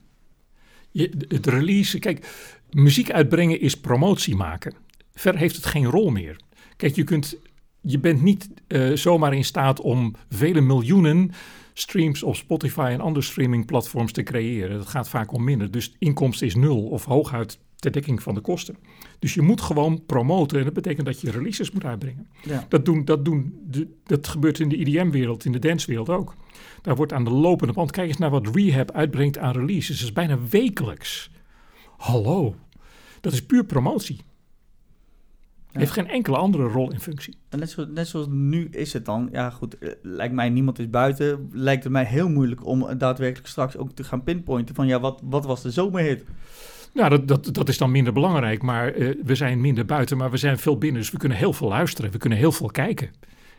[0.91, 2.26] Je, het release, kijk,
[2.70, 4.76] muziek uitbrengen is promotie maken.
[5.13, 6.39] Verder heeft het geen rol meer.
[6.76, 7.38] Kijk, je, kunt,
[7.82, 11.32] je bent niet eh, zomaar in staat om vele miljoenen
[11.74, 14.78] streams op Spotify en andere streamingplatforms te creëren.
[14.78, 15.72] Dat gaat vaak om minder.
[15.72, 18.78] Dus inkomsten is nul of hooguit ter dekking van de kosten.
[19.20, 22.28] Dus je moet gewoon promoten en dat betekent dat je releases moet uitbrengen.
[22.43, 22.65] Ja.
[22.70, 26.36] Dat, doen, dat, doen de, dat gebeurt in de EDM-wereld, in de dancewereld ook.
[26.82, 27.91] Daar wordt aan de lopende band.
[27.91, 29.97] Kijk eens naar wat Rehab uitbrengt aan releases.
[29.97, 31.30] Dat is bijna wekelijks.
[31.98, 32.56] Hallo.
[33.22, 34.20] Dat is puur promotie.
[35.72, 35.80] Ja.
[35.80, 37.38] Heeft geen enkele andere rol en functie.
[37.50, 40.80] En net, zo, net zoals nu is het dan, ja goed, eh, lijkt mij niemand
[40.80, 44.88] is buiten, lijkt het mij heel moeilijk om daadwerkelijk straks ook te gaan pinpointen van
[44.88, 46.26] ja, wat, wat was de zomerhit?
[46.93, 48.62] Nou, dat, dat, dat is dan minder belangrijk.
[48.62, 51.02] Maar eh, we zijn minder buiten, maar we zijn veel binnen.
[51.02, 52.12] Dus we kunnen heel veel luisteren.
[52.12, 53.10] We kunnen heel veel kijken.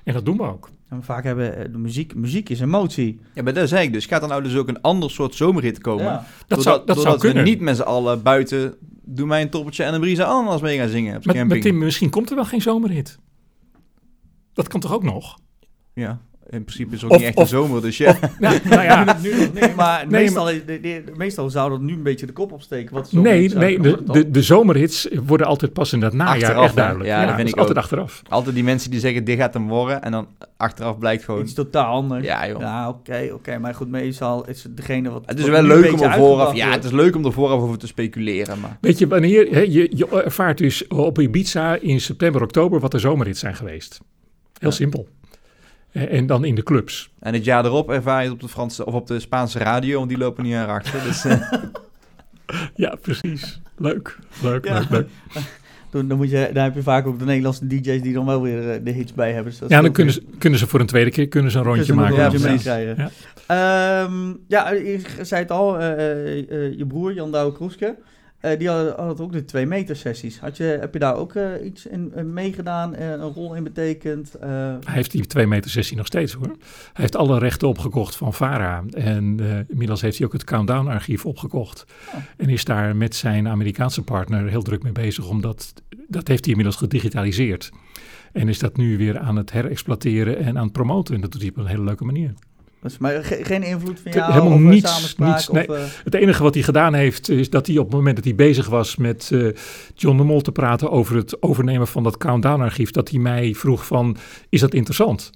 [0.05, 0.71] En dat doen we ook.
[0.89, 3.21] En vaak hebben eh, de muziek, muziek is emotie.
[3.35, 4.07] Ja, maar dat zei ik dus.
[4.07, 6.05] Gaat er nou dus ook een ander soort zomerhit komen?
[6.05, 6.13] Ja.
[6.13, 7.45] Dat doordat, zou, dat zou doordat kunnen.
[7.45, 8.77] we niet met z'n allen buiten
[9.11, 11.63] Doe mij een toppeltje en een Brisa ananas mee gaan zingen op de Maar, camping.
[11.63, 13.19] maar Tim, misschien komt er wel geen zomerhit.
[14.53, 15.39] Dat kan toch ook nog?
[15.95, 16.21] Ja,
[16.51, 18.17] in principe is het ook Of- niet echt of- een zomer, dus ja.
[18.39, 21.93] Nou, nou ja, nu nog niet, maar Nee, meestal, de- de- meestal zou dat nu
[21.93, 22.95] een beetje de kop opsteken.
[22.95, 26.65] Wat zo nee, nee de, de, de zomerhits worden altijd pas in dat najaar Achteraf,
[26.65, 27.09] echt duidelijk.
[27.09, 27.83] Ja, Ja, dat vind ik altijd ook.
[27.83, 28.23] achteraf.
[28.29, 30.03] Altijd die mensen die zeggen, dit gaat hem worden.
[30.03, 30.27] En dan
[30.57, 31.43] achteraf blijkt gewoon...
[31.43, 32.25] Iets totaal anders.
[32.25, 32.61] Ja, joh.
[32.61, 33.59] Ja, oké, oké.
[33.59, 35.23] Maar goed, meestal is het degene wat...
[35.27, 36.55] Het is wat wel leuk om er vooraf...
[36.55, 38.79] Ja, het is leuk om er vooraf over te speculeren, maar...
[38.81, 42.99] Weet je, wanneer hè, je, je ervaart dus op Ibiza in september, oktober wat de
[42.99, 44.01] zomerhits zijn geweest.
[44.59, 44.75] Heel Ja.
[44.75, 45.09] simpel.
[45.93, 47.11] Eh, En dan in de clubs.
[47.21, 49.97] En het jaar erop ervaar je het op de Franse of op de Spaanse radio,
[49.99, 51.03] want die lopen niet aan achter.
[51.03, 51.41] Dus eh,
[52.75, 53.61] Ja, precies.
[53.77, 54.79] Leuk, leuk, Ja.
[54.79, 55.09] leuk, leuk.
[55.91, 58.43] Dan, dan, moet je, dan heb je vaak ook de Nederlandse DJ's die dan wel
[58.43, 59.53] weer eh, de hits bij hebben.
[59.59, 61.95] Dus Ja, dan kunnen ze, kunnen ze voor een tweede keer kunnen ze een rondje
[61.95, 62.17] maken.
[62.19, 62.97] een rondje Ja, meekrijgen.
[62.97, 64.05] Ja.
[64.05, 67.97] Ehm, ja, je zei het al, je broer Jan Douwe Kroeske,
[68.41, 70.39] eh, die had, had ook de twee meter sessies.
[70.39, 74.35] Had je, heb je daar ook eh, iets in eh, meegedaan, een rol in betekend?
[74.41, 76.47] Hij heeft die 2 meter sessie nog steeds hoor.
[76.47, 76.57] Hij
[76.93, 78.85] heeft alle rechten opgekocht van VARA.
[78.91, 81.85] En inmiddels heeft hij ook het Countdown archief opgekocht.
[82.15, 82.21] Oh.
[82.37, 85.29] En is daar met zijn Amerikaanse partner heel druk mee bezig.
[85.29, 85.73] Omdat
[86.09, 87.71] dat heeft hij inmiddels gedigitaliseerd.
[88.33, 91.15] En is dat nu weer aan het herexploiteren en aan het promoten.
[91.15, 92.35] En dat doet hij op een hele leuke manier.
[92.83, 94.33] Dus, maar ge- geen invloed van jou?
[94.33, 95.67] helemaal eh, niets, niets, of, nee.
[95.67, 98.35] eh, Het enige wat hij gedaan heeft, is dat hij op het moment dat hij
[98.35, 99.47] bezig was met eh,
[99.95, 103.87] John de Mol te praten over het overnemen van dat Countdown-archief, dat hij mij vroeg
[103.87, 104.17] van,
[104.49, 105.31] is dat interessant?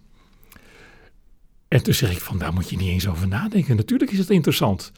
[1.69, 3.77] En toen zeg ik van, daar moet je niet eens over nadenken.
[3.77, 4.93] Natuurlijk is het interessant.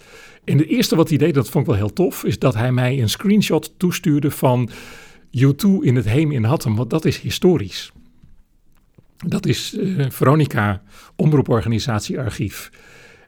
[0.45, 2.72] En het eerste wat hij deed, dat vond ik wel heel tof, is dat hij
[2.72, 4.70] mij een screenshot toestuurde van
[5.38, 7.92] U2 in het Heem in Hattem, want dat is historisch.
[9.27, 10.83] Dat is eh, Veronica,
[11.16, 12.70] omroeporganisatie archief.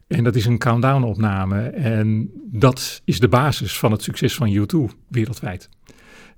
[0.07, 1.61] En dat is een countdown-opname.
[1.69, 5.69] En dat is de basis van het succes van U2 wereldwijd.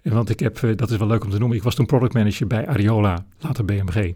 [0.02, 1.86] En want ik heb, eh, dat is wel leuk om te noemen, ik was toen
[1.86, 4.14] productmanager bij Ariola, later BMG.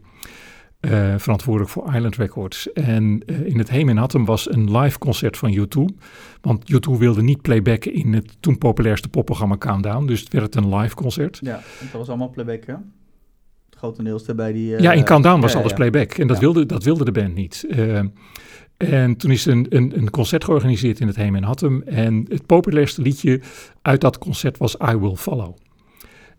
[0.80, 2.72] eh, verantwoordelijk voor Island Records.
[2.72, 5.96] En in het Heem in Hattem was een live concert van U2.
[6.40, 10.06] Want U2 wilde niet playbacken in het toen populairste popprogramma Countdown.
[10.06, 11.38] Dus het werd een live concert.
[11.42, 12.74] ja, dat was allemaal playback, hè?
[13.82, 14.76] Grotendeels bij die...
[14.76, 15.76] eh, ja, in Countdown was ja, alles ja.
[15.76, 16.12] playback.
[16.12, 16.42] En dat, Ja.
[16.42, 17.66] wilde, dat wilde de band niet.
[17.70, 18.00] Eh,
[18.76, 21.82] en toen is een, een, een concert georganiseerd in het Heem en Hattem.
[21.82, 23.40] En het populairste liedje
[23.82, 25.56] uit dat concert was I Will Follow.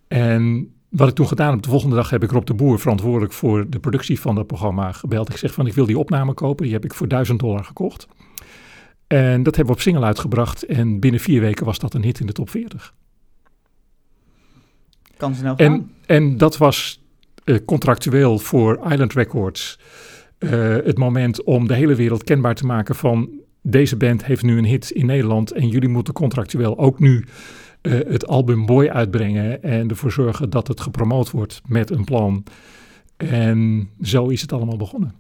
[0.08, 3.34] En wat ik toen gedaan heb, de volgende dag heb ik Rob de Boer, verantwoordelijk
[3.34, 5.30] voor de productie van dat programma, gebeld.
[5.30, 6.64] Ik zeg van, ik wil die opname kopen.
[6.64, 8.08] Die heb ik voor 1000 dollar gekocht.
[9.08, 10.64] En dat hebben we op single uitgebracht.
[10.66, 12.94] En binnen vier weken was dat een hit in de top 40.
[15.18, 15.66] Kan snel gaan.
[15.66, 17.03] En, en dat was
[17.44, 19.80] eh, contractueel voor Island Records
[20.38, 20.50] eh,
[20.84, 23.30] het moment om de hele wereld kenbaar te maken van
[23.62, 27.26] deze band heeft nu een hit in Nederland en jullie moeten contractueel ook nu
[27.82, 32.44] eh, het album Boy uitbrengen en ervoor zorgen dat het gepromoot wordt met een plan.
[33.18, 35.14] En zo is het allemaal begonnen.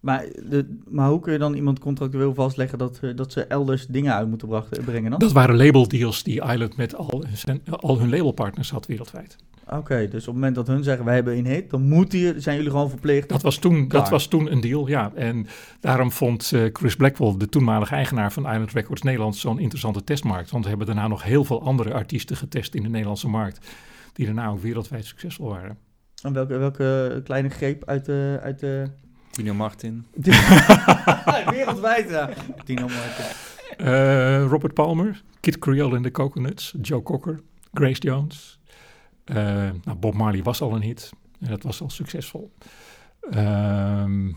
[0.00, 4.14] Maar, de, maar hoe kun je dan iemand contractueel vastleggen dat, dat ze elders dingen
[4.14, 5.18] uit moeten brachten, brengen dan?
[5.18, 9.36] Dat waren labeldeals die Island met al, zijn, al hun labelpartners had wereldwijd.
[9.76, 12.40] Oké, dus op het moment dat hun zeggen wij hebben een hit, dan moet die,
[12.40, 13.28] zijn jullie gewoon verplicht.
[13.28, 14.00] Dat was toen, Klaar.
[14.02, 15.12] dat was toen een deal, ja.
[15.14, 15.46] En
[15.80, 20.50] daarom vond eh, Chris Blackwell, de toenmalige eigenaar van Island Records Nederland, zo'n interessante testmarkt.
[20.50, 23.66] Want we hebben daarna nog heel veel andere artiesten getest in de Nederlandse markt,
[24.12, 25.78] die daarna ook wereldwijd succesvol waren.
[26.22, 28.38] En welke, welke kleine greep uit de...
[28.42, 28.90] Uit de...
[29.30, 30.06] Tino Martin.
[31.50, 32.30] Wereldwijd, ja.
[32.64, 33.24] Tino Martin.
[33.76, 37.40] Eh, Robert Palmer, Kid Creole in the Coconuts, Joe Cocker,
[37.72, 38.59] Grace Jones.
[39.30, 42.52] Eh, nou, Bob Marley was al een hit en dat was al succesvol.
[43.30, 44.32] Ehm,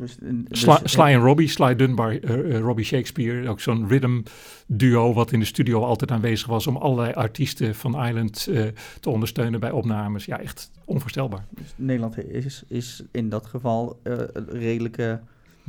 [0.00, 3.48] Dus, dus, Sly, Sly en Robbie, Sly Dunbar, eh, eh, Robbie Shakespeare.
[3.48, 4.22] Ook zo'n rhythm
[4.66, 8.64] duo wat in de studio altijd aanwezig was om allerlei artiesten van Island eh,
[9.00, 10.24] te ondersteunen bij opnames.
[10.24, 11.44] Ja, echt onvoorstelbaar.
[11.50, 15.20] dus Nederland is, is in dat geval eh, een redelijke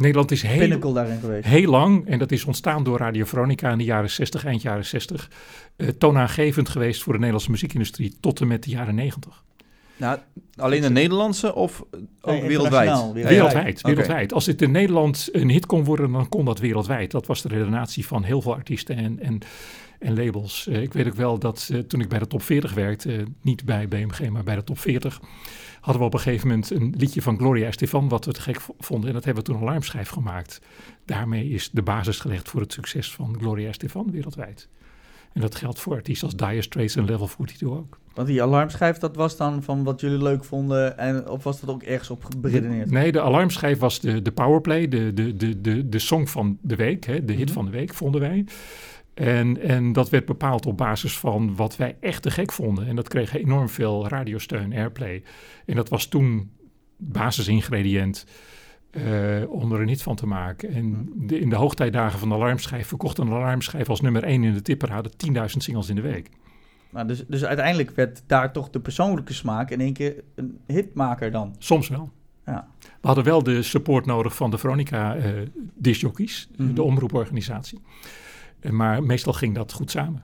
[0.01, 1.45] Nederland is heel, pinnacle daarin geweest.
[1.45, 4.85] heel lang, en dat is ontstaan door Radio Veronica in de jaren 60, eind jaren
[4.85, 5.29] 60,
[5.75, 9.43] eh, toonaangevend geweest voor de Nederlandse muziekindustrie tot en met de jaren 90.
[10.01, 10.19] Nou,
[10.55, 11.83] alleen de Nederlandse of
[12.21, 13.13] ook Nee, wereldwijd?
[13.13, 13.87] Wereldwijd, Oké.
[13.87, 14.33] wereldwijd.
[14.33, 17.11] Als dit in Nederland een hit kon worden, dan kon dat wereldwijd.
[17.11, 19.39] Dat was de redenatie van heel veel artiesten en, en,
[19.99, 20.67] en labels.
[20.67, 23.23] Eh, ik weet ook wel dat eh, toen ik bij de top 40 werkte, eh,
[23.41, 25.21] niet bij BMG, maar bij de top 40,
[25.81, 28.61] hadden we op een gegeven moment een liedje van Gloria Estefan, wat we te gek
[28.61, 29.07] vo- vonden.
[29.07, 30.61] En dat hebben we toen een alarmschijf gemaakt.
[31.05, 34.67] Daarmee is de basis gelegd voor het succes van Gloria Estefan wereldwijd.
[35.33, 37.99] En dat geldt voor artiesten als Dire Straits en Level 42 ook.
[38.13, 40.97] Want die alarmschijf, dat was dan van wat jullie leuk vonden.
[40.97, 42.91] En, of was dat ook ergens op beredeneerd?
[42.91, 46.75] Nee, de alarmschijf was de, de powerplay, de, de, de, de, de song van de
[46.75, 47.53] week, hè, de hit Mhm.
[47.53, 48.45] van de week, vonden wij.
[49.13, 52.87] En, en dat werd bepaald op basis van wat wij echt te gek vonden.
[52.87, 55.23] En dat kreeg enorm veel radiosteun, airplay.
[55.65, 56.51] En dat was toen
[56.97, 58.25] basisingrediënt
[58.91, 59.03] eh,
[59.47, 60.69] om er een hit van te maken.
[60.73, 64.53] En de, in de hoogtijdagen van de alarmschijf verkocht een alarmschijf als nummer 1 in
[64.53, 66.29] de tipperade 10.000 singles in de week.
[66.89, 71.31] Nou, dus, dus uiteindelijk werd daar toch de persoonlijke smaak in één keer een hitmaker
[71.31, 71.55] dan.
[71.57, 72.11] Soms wel.
[72.45, 72.67] Ja.
[72.79, 75.15] We hadden wel de support nodig van de Veronica
[76.57, 76.73] Mhm.
[76.73, 77.79] de omroeporganisatie.
[78.61, 80.23] Eh, Maar meestal ging dat goed samen.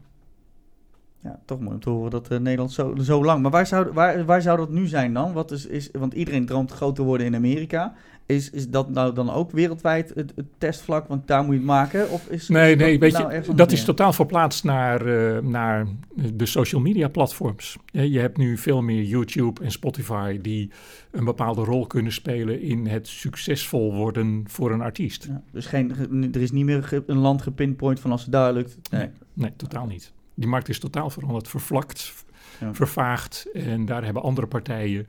[1.23, 3.41] Ja, toch mooi om te horen dat eh, Nederland zo, zo lang.
[3.41, 5.33] Maar waar zou, waar, waar zou dat nu zijn dan?
[5.33, 7.93] Wat is, is, want iedereen droomt groot te worden in Amerika.
[8.27, 11.07] Is, is dat nou dan ook wereldwijd het, het testvlak?
[11.07, 12.09] Want daar moet je het maken?
[12.09, 13.85] Of is, Nee, is nee, dat weet nou je, dat is meer?
[13.85, 15.87] totaal verplaatst naar, eh, naar
[16.33, 17.77] de social media platforms.
[17.91, 20.71] Je hebt nu veel meer YouTube en Spotify die
[21.11, 25.23] een bepaalde rol kunnen spelen in het succesvol worden voor een artiest.
[25.23, 28.53] Ja, dus geen, ge- er is niet meer een land gepinpoint van als het daar
[28.53, 28.77] lukt.
[28.91, 29.09] Nee.
[29.33, 30.11] Nee, totaal niet.
[30.33, 32.13] Die markt is totaal veranderd, vervlakt,
[32.59, 32.73] Ja.
[32.73, 33.47] vervaagd.
[33.53, 35.07] En daar hebben andere partijen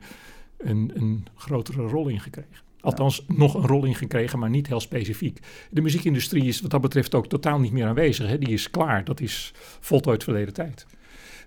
[0.57, 2.67] een, een grotere rol in gekregen.
[2.81, 5.39] Althans, nog een rol in gekregen, maar niet heel specifiek.
[5.71, 8.27] De muziekindustrie is wat dat betreft ook totaal niet meer aanwezig.
[8.27, 8.37] Hè.
[8.37, 9.03] Die is klaar.
[9.03, 10.85] Dat is voltooid verleden tijd.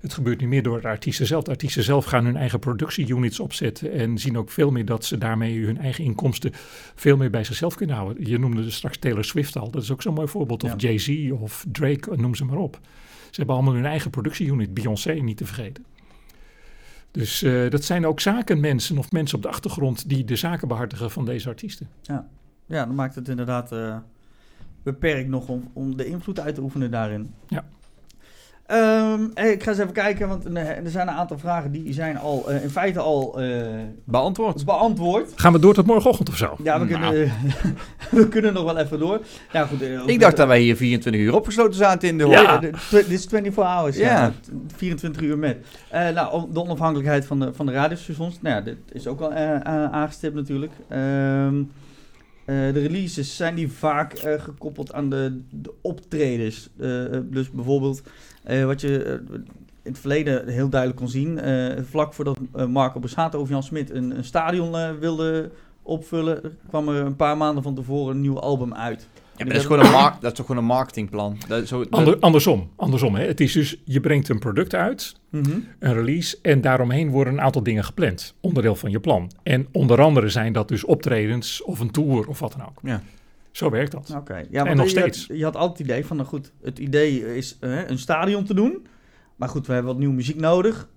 [0.00, 1.44] Het gebeurt niet meer door de artiesten zelf.
[1.44, 5.18] De artiesten zelf gaan hun eigen productieunits opzetten en zien ook veel meer dat ze
[5.18, 6.50] daarmee hun eigen inkomsten
[6.94, 8.28] veel meer bij zichzelf kunnen houden.
[8.28, 9.70] Je noemde dus straks Taylor Swift al.
[9.70, 10.64] Dat is ook zo'n mooi voorbeeld.
[10.64, 10.76] Of Ja.
[10.76, 12.78] Jay-Z of Drake, noem ze maar op.
[13.30, 14.74] Ze hebben allemaal hun eigen productieunit.
[14.74, 15.84] Beyoncé niet te vergeten.
[17.12, 21.10] Dus eh, dat zijn ook zakenmensen of mensen op de achtergrond die de zaken behartigen
[21.10, 21.88] van deze artiesten.
[22.66, 23.96] Ja, dan maakt het inderdaad eh,
[24.82, 27.34] beperkt nog om, om de invloed uit te oefenen daarin.
[27.48, 27.64] Ja.
[28.72, 32.18] Ehm, hey, ik ga eens even kijken, want er zijn een aantal vragen die zijn
[32.18, 33.62] al eh, in feite al eh,
[34.04, 34.64] Beantwoord.
[34.64, 35.32] beantwoord.
[35.34, 36.56] Gaan we door tot morgenochtend of zo?
[36.62, 37.00] Ja, we, Nou.
[37.12, 37.32] kunnen,
[38.22, 39.20] we kunnen nog wel even door.
[39.52, 42.58] Ja, goed, eh, Ik dacht dat wij hier 24 uur opgesloten zaten in de Ja,
[42.58, 42.74] dit
[43.08, 43.96] is 24 hours.
[43.96, 44.06] Ja.
[44.06, 44.32] Ja.
[44.76, 45.56] 24 uur met.
[45.90, 48.38] Eh, nou, om- de onafhankelijkheid van de, van de radiostations.
[48.40, 49.32] Nou ja, dit is ook al
[49.92, 50.72] aangestipt natuurlijk.
[50.88, 51.62] Ehm,
[52.44, 56.68] eh, de releases zijn die vaak eh, gekoppeld aan de, de optredens.
[57.24, 58.02] Dus bijvoorbeeld
[58.66, 59.12] wat je eh,
[59.82, 61.38] in het verleden heel duidelijk kon zien.
[61.38, 65.50] eh, vlak voordat eh, Marco Borsato of Jan Smit een, een stadion eh, wilde
[65.82, 69.08] opvullen, kwam er een paar maanden van tevoren een nieuw album uit.
[69.36, 71.36] Ja, maar dat, is gewoon een mark- dat is toch gewoon een marketingplan.
[71.48, 73.26] Dat zo, dat- Ander, andersom, andersom hè.
[73.26, 75.50] Het is dus, je brengt een product uit, Mhm.
[75.78, 78.34] een release, en daaromheen worden een aantal dingen gepland.
[78.40, 79.30] Onderdeel van je plan.
[79.42, 82.78] En onder andere zijn dat dus optredens of een tour of wat dan ook.
[82.82, 83.02] Ja.
[83.52, 84.12] Zo werkt dat.
[84.16, 84.44] Oké.
[84.50, 85.26] Ja, En nog je, had- steeds.
[85.38, 88.54] Je had altijd het idee van, nou goed, het idee is eh, een stadion te
[88.54, 88.86] doen.
[89.36, 90.88] Maar goed, we hebben wat nieuwe muziek nodig.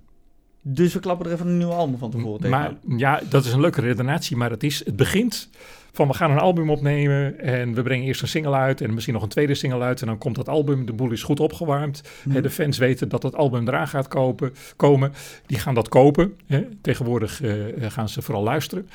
[0.62, 2.98] Dus we klappen er even een nieuw album van tevoren Maar tegenaan.
[2.98, 5.50] ja, dat is een leuke redenatie, maar het, is, het begint
[5.92, 9.14] van we gaan een album opnemen en we brengen eerst een single uit en misschien
[9.14, 12.02] nog een tweede single uit en dan komt dat album, de boel is goed opgewarmd.
[12.24, 12.30] Hm.
[12.32, 15.14] Hè, de fans weten dat het album eraan gaat kopen, komen,
[15.46, 16.34] die gaan dat kopen.
[16.46, 16.68] Hè.
[16.82, 18.90] Tegenwoordig eh, gaan ze vooral luisteren.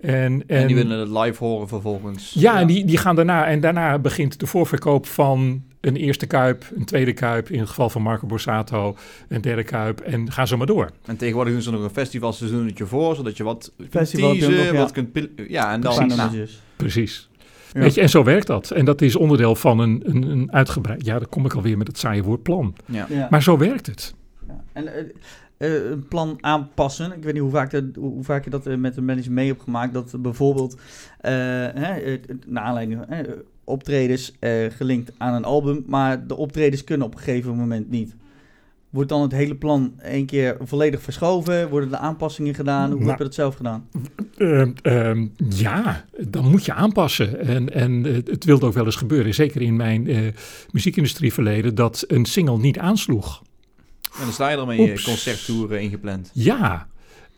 [0.00, 2.32] En, En, die willen het live horen vervolgens.
[2.34, 2.60] Ja, Ja.
[2.60, 3.46] en die, die gaan daarna.
[3.46, 7.50] En daarna begint de voorverkoop van een eerste kuip, een tweede kuip.
[7.50, 8.96] In het geval van Marco Borsato,
[9.28, 10.00] een derde kuip.
[10.00, 10.90] En gaan zo maar door.
[11.04, 14.62] En tegenwoordig doen ze nog een festivalseizoenetje voor, zodat je wat kunt Festival teasen, kunt
[14.64, 14.80] nog, ja.
[14.80, 16.06] wat kunt Ja, en dan...
[16.06, 16.46] Nou.
[16.76, 17.28] Precies.
[17.72, 17.80] Ja.
[17.80, 18.70] Weet je, en zo werkt dat.
[18.70, 21.04] En dat is onderdeel van een, een, een uitgebreid.
[21.04, 22.74] Ja, dan kom ik alweer met het saaie woord plan.
[22.86, 23.06] ja.
[23.08, 23.26] Ja.
[23.30, 24.14] Maar zo werkt het.
[24.48, 24.62] Ja.
[24.72, 25.04] En eh,
[25.68, 27.12] een plan aanpassen.
[27.16, 29.62] Ik weet niet hoe vaak, hoe vaak je dat eh, met de manager mee hebt
[29.62, 29.92] gemaakt.
[29.92, 30.74] Dat bijvoorbeeld,
[31.20, 33.32] eh, hè, eh, naar aanleiding van eh,
[33.64, 35.84] optredens eh, gelinkt aan een album.
[35.86, 38.16] Maar de optredens kunnen op een gegeven moment niet.
[38.90, 41.68] Wordt dan het hele plan één keer volledig verschoven?
[41.68, 42.88] Worden er aanpassingen gedaan?
[42.90, 43.08] Hoe Nou.
[43.10, 43.88] heb je dat zelf gedaan?
[44.82, 47.40] Ehm, ja, dan moet je aanpassen.
[47.40, 50.18] En, en eh, het wilde ook wel eens gebeuren, zeker in mijn eh
[50.70, 53.42] muziekindustrieverleden, dat een single niet aansloeg.
[54.18, 55.04] En dan sta je er met je Oeps.
[55.04, 56.30] concerttoeren ingepland.
[56.34, 56.88] Ja,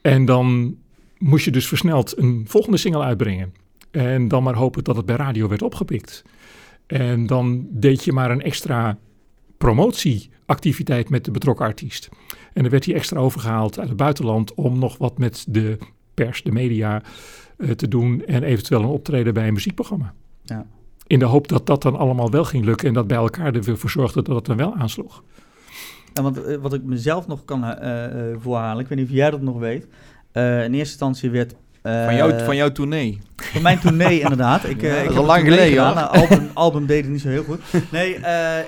[0.00, 0.76] en dan
[1.18, 3.54] moest je dus versneld een volgende single uitbrengen.
[3.90, 6.22] En dan maar hopen dat het bij radio werd opgepikt.
[6.86, 8.98] En dan deed je maar een extra
[9.58, 12.08] promotieactiviteit met de betrokken artiest.
[12.52, 15.78] En dan werd hij extra overgehaald uit het buitenland om nog wat met de
[16.14, 17.02] pers, de media
[17.56, 20.14] eh, te doen en eventueel een optreden bij een muziekprogramma.
[20.42, 20.66] Ja.
[21.06, 23.90] In de hoop dat dat dan allemaal wel ging lukken en dat bij elkaar ervoor
[23.90, 25.22] zorgde dat het dan wel aansloeg.
[26.14, 29.14] Ja, want eh, wat ik mezelf nog kan eh, eh, voorhalen, ik weet niet of
[29.14, 29.86] jij dat nog weet.
[30.32, 31.54] In eerste instantie werd...
[31.82, 33.20] Van, jou, van jouw tournee.
[33.36, 34.64] Van mijn tournee inderdaad.
[34.64, 35.94] Ik, Ja, ik heb al lang geleden, gedaan.
[35.94, 37.60] Nou, album, album deed het niet zo heel goed.
[37.90, 38.16] Nee,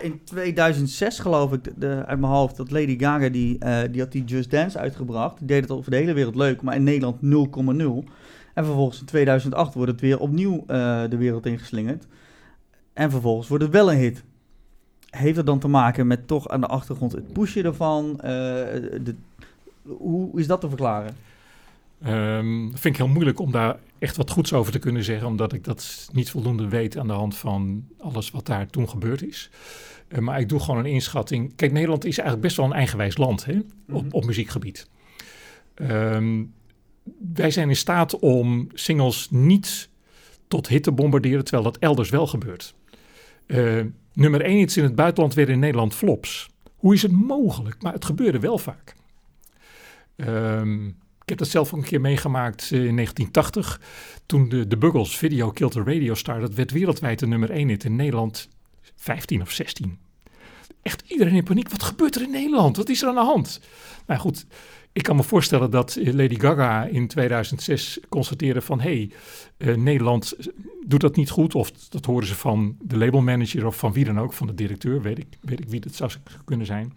[0.03, 3.59] in 2006 geloof ik, de, uit mijn hoofd, dat Lady Gaga, die,
[3.91, 5.39] die had die Just Dance uitgebracht.
[5.39, 7.17] Die deed het over de hele wereld leuk, maar in Nederland
[8.07, 8.11] 0,0.
[8.55, 10.65] En vervolgens in 2008 wordt het weer opnieuw
[11.09, 12.07] de wereld ingeslingerd.
[12.93, 14.25] En vervolgens wordt het wel een hit.
[15.17, 18.21] Heeft het dan te maken met toch aan de achtergrond het pushen ervan?
[18.21, 18.31] Eh,
[19.03, 19.15] de,
[19.83, 21.17] hoe is dat te verklaren?
[22.03, 25.53] Ehm vind ik heel moeilijk om daar echt wat goeds over te kunnen zeggen, omdat
[25.53, 29.51] ik dat niet voldoende weet aan de hand van alles wat daar toen gebeurd is.
[30.09, 31.53] Eh, maar ik doe gewoon een inschatting.
[31.57, 33.53] Kijk, Nederland is eigenlijk best wel een eigenwijs land hè,
[33.87, 33.97] Mhm.
[33.97, 34.89] op, op muziekgebied.
[35.75, 36.43] Ehm,
[37.35, 39.89] wij zijn in staat om singles niet
[40.49, 42.75] tot hit te bombarderen, terwijl dat elders wel gebeurt.
[43.47, 43.81] Eh,
[44.15, 46.49] nummer 1 hits in het buitenland weer in Nederland flops.
[46.77, 47.83] Hoe is het mogelijk?
[47.83, 48.95] Maar het gebeurde wel vaak.
[50.17, 53.81] Ehm, ik heb dat zelf ook een keer meegemaakt eh, in 1980.
[54.27, 56.41] Toen de, de Buggles Video Killed the Radio Star.
[56.41, 58.49] Dat werd wereldwijd de nummer 1 hit in Nederland
[58.97, 59.99] 15 of 16.
[60.83, 61.69] Echt iedereen in paniek.
[61.69, 62.77] Wat gebeurt er in Nederland?
[62.77, 63.61] Wat is er aan de hand?
[64.07, 64.47] Nou goed,
[64.95, 68.81] ik kan me voorstellen dat eh, Lady Gaga in 2006 constateerde van...
[68.81, 69.11] hé, hey,
[69.57, 70.37] eh, Nederland
[70.87, 71.55] doet dat niet goed.
[71.55, 75.03] Of dat horen ze van de labelmanager of van wie dan ook, van de directeur.
[75.03, 76.11] Weet ik, weet ik wie dat zou
[76.45, 76.93] kunnen zijn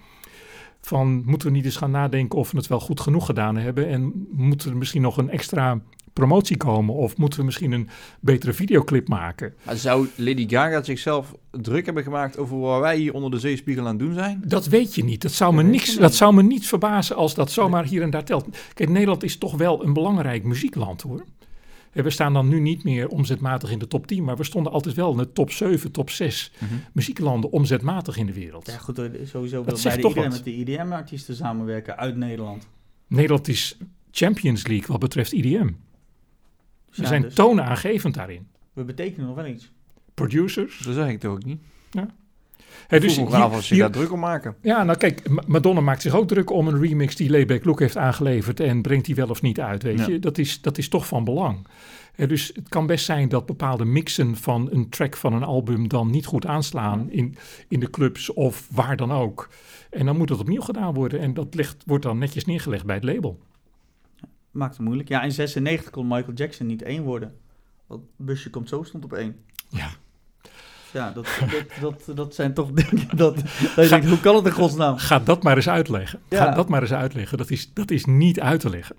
[0.82, 3.88] van moeten we niet eens gaan nadenken of we het wel goed genoeg gedaan hebben
[3.88, 5.82] en moet er misschien nog een extra
[6.18, 7.90] promotie komen of moeten we misschien een
[8.20, 9.54] betere videoclip maken?
[9.64, 13.84] Maar zou Lady Gaga zichzelf druk hebben gemaakt over waar wij hier onder de zeespiegel
[13.84, 14.42] aan het doen zijn?
[14.46, 15.22] Dat weet je niet.
[15.22, 18.10] Dat zou, me Dat niks, dat zou me niet verbazen als dat zomaar hier en
[18.10, 18.46] daar telt.
[18.74, 21.24] Kijk, Nederland is toch wel een belangrijk muziekland hoor.
[21.92, 24.72] En we staan dan nu niet meer omzetmatig in de top 10, maar we stonden
[24.72, 26.52] altijd wel in de top 7, top 6
[26.92, 28.68] muzieklanden omzetmatig in de wereld.
[28.68, 30.34] Ja, goed, eh, sowieso wil toch iedereen wat.
[30.34, 32.68] met de IDM-artiesten samenwerken uit Nederland.
[33.08, 33.78] Nederland is
[34.12, 35.70] Champions League wat betreft IDM.
[36.98, 38.48] Ze Ja, zijn dus toonaangevend daarin.
[38.74, 39.72] we betekenen nog wel iets.
[40.14, 40.78] Producers.
[40.80, 41.62] Dat zeg ik toch ook niet.
[42.88, 44.56] Hè, Dus dus hier- als je daar druk om maken.
[44.62, 47.80] ja, nou kijk, Ma- Madonna maakt zich ook druk om een remix die Layback Look
[47.80, 50.08] heeft aangeleverd en brengt die wel of niet uit, weet Ja.
[50.08, 50.20] je.
[50.20, 51.68] Dat is, dat is toch van belang.
[52.16, 56.10] Dus het kan best zijn dat bepaalde mixen van een track van een album dan
[56.12, 57.36] niet goed aanslaan in,
[57.68, 59.50] in de clubs of waar dan ook.
[59.90, 62.96] En dan moet het opnieuw gedaan worden en dat ligt, wordt dan netjes neergelegd bij
[62.96, 63.40] het label.
[64.52, 65.10] Maakt het moeilijk.
[65.10, 67.36] Ja, in 96 kon Michael Jackson niet één worden.
[67.88, 69.36] Dat busje komt zo stond op één.
[69.70, 69.90] Ja.
[70.94, 71.28] Ja, dat,
[71.82, 74.98] dat, dat, dat zijn toch dingen dat, dat je denkt, hoe kan het in godsnaam?
[74.98, 76.20] Ga dat maar eens uitleggen.
[76.30, 76.52] Ga Ja.
[76.56, 77.38] dat maar eens uitleggen.
[77.38, 78.96] Dat is, dat is niet uit te leggen.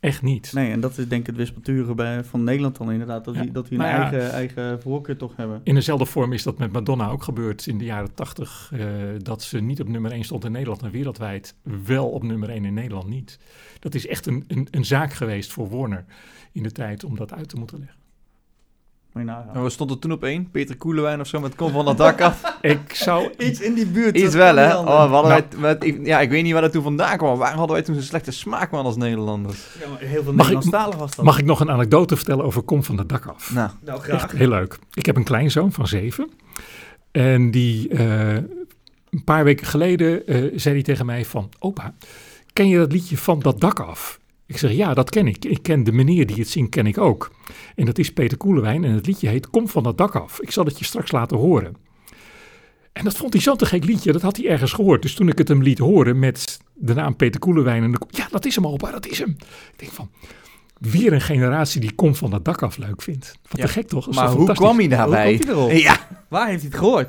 [0.00, 0.52] Echt niet.
[0.52, 3.24] Nee, en dat is denk ik het wispelturen bij, van Nederland dan inderdaad.
[3.24, 4.10] Dat Ja, die, dat die een ja.
[4.10, 5.60] eigen, eigen voorkeur toch hebben.
[5.62, 8.70] In dezelfde vorm is dat met Madonna ook gebeurd in de jaren tachtig.
[8.74, 8.86] eh,
[9.18, 12.64] dat ze niet op nummer 1 stond in Nederland en wereldwijd wel op nummer 1
[12.64, 13.38] in Nederland niet.
[13.78, 16.04] Dat is echt een, een, een zaak geweest voor Warner
[16.52, 17.99] in de tijd om dat uit te moeten leggen.
[19.12, 19.54] Moet je nagaan.
[19.54, 20.50] En we stonden toen op één?
[20.50, 22.42] Peter Koelewijn of zo met kom van dat dak af.
[22.60, 23.30] Ik zou...
[23.38, 24.14] Iets in die buurt.
[24.14, 24.76] Iets dat wel, hè?
[24.78, 25.44] Oh, we hadden Nou.
[25.78, 27.38] wij, met, ja, ik weet niet waar dat toen vandaan kwam.
[27.38, 29.66] Waar hadden wij toen zo'n slechte smaak man als Nederlanders?
[29.80, 31.24] Ja, maar heel veel Mag Nederlandstalig was dat.
[31.24, 33.52] Mag ik nog een anekdote vertellen over Kom van het dak af?
[33.54, 34.22] Nou, Nou, graag.
[34.22, 34.78] Echt heel leuk.
[34.94, 36.30] Ik heb een kleinzoon van zeven.
[37.10, 38.34] En die eh,
[39.10, 41.48] een paar weken geleden eh, zei hij tegen mij van...
[41.58, 41.94] Opa,
[42.52, 44.19] ken je dat liedje van dat dak af?
[44.50, 45.44] Ik zeg, ja, dat ken ik.
[45.44, 47.30] Ik ken de meneer die het zingt, ken ik ook.
[47.74, 50.40] En dat is Peter Koelewijn en het liedje heet Kom van dat dak af.
[50.40, 51.76] Ik zal het je straks laten horen.
[52.92, 55.02] En dat vond hij zo'n te gek liedje, dat had hij ergens gehoord.
[55.02, 57.82] Dus toen ik het hem liet horen met de naam Peter Koelewijn...
[57.82, 59.36] En de, ja, dat is hem, opa, dat is hem.
[59.72, 60.10] Ik denk van,
[60.78, 63.38] weer een generatie die Kom van dat dak af leuk vindt.
[63.48, 64.14] Wat Ja, te gek toch?
[64.14, 65.28] Maar hoe kwam hij daarbij?
[65.28, 65.70] Hoe komt hij erop?
[65.70, 67.08] Ja, Waar heeft hij het gehoord?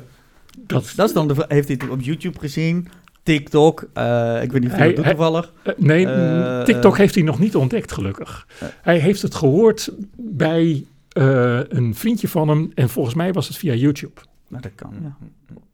[0.58, 2.88] Dat, Dat is dan de, heeft hij het op YouTube gezien?
[3.22, 3.88] TikTok?
[3.94, 5.52] eh, ik weet niet of hij, Hij- dat doet hij- toevallig.
[5.62, 8.46] Eh, nee, Eh, TikTok heeft hij nog niet ontdekt, gelukkig.
[8.82, 10.84] Hij heeft het gehoord bij
[11.68, 12.70] een vriendje van hem.
[12.74, 14.20] En volgens mij was het via YouTube.
[14.48, 15.16] Nou, dat kan, ja.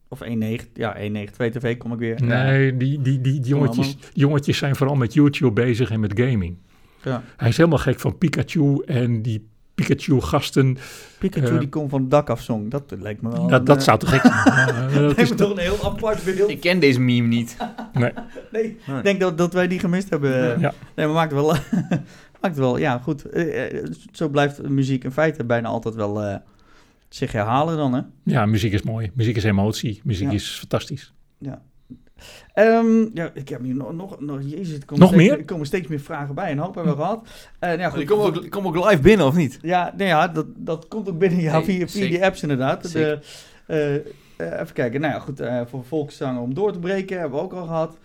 [0.09, 2.23] Of 192, ja, 192 TV kom ik weer.
[2.25, 6.57] Nee, die, die, die, die jongetjes, jongetjes zijn vooral met YouTube bezig en met gaming.
[7.03, 7.23] Ja.
[7.37, 9.49] Hij is helemaal gek van Pikachu en die
[9.87, 10.77] Pikachu-gasten.
[11.19, 11.59] Pikachu Eh.
[11.59, 12.71] die komt van het dak af zong.
[12.71, 13.47] Dat lijkt me wel...
[13.47, 14.35] dat, een, dat eh, zou te gek zijn.
[14.45, 16.51] Ja, dat lijkt is me toch een heel apart beeld.
[16.51, 17.57] ik ken deze meme niet.
[17.93, 18.13] nee.
[18.53, 20.61] Nee, ik denk dat, dat wij die gemist hebben.
[20.61, 20.75] Ja.
[20.95, 21.55] Nee, maar maakt het wel...
[22.41, 23.25] maakt het wel, ja, goed.
[23.31, 26.37] Eh, zo blijft muziek in feite bijna altijd wel eh,
[27.09, 28.01] zich herhalen dan, hè?
[28.25, 29.11] ja, muziek is mooi.
[29.15, 30.01] Muziek is emotie.
[30.05, 30.35] Muziek Ja.
[30.35, 31.13] is fantastisch.
[32.55, 35.39] Ehm, ja, ik heb hier nog, nog, nog jezus, er komen Nog steeds, meer?
[35.39, 36.51] Er komen steeds meer vragen bij.
[36.51, 37.29] Een hoop hebben we gehad.
[37.59, 39.59] Eh, nou ja, goed, Ik kom ook, ik kom ook live binnen, of niet?
[39.63, 42.93] Ja, nou ja dat, dat komt ook binnen ja, via, via die apps inderdaad.
[42.93, 43.19] De,
[43.67, 44.03] eh, eh,
[44.61, 45.01] even kijken.
[45.01, 45.41] Nou ja, goed.
[45.41, 47.97] eh, voor volkszanger om door te breken hebben we ook al gehad.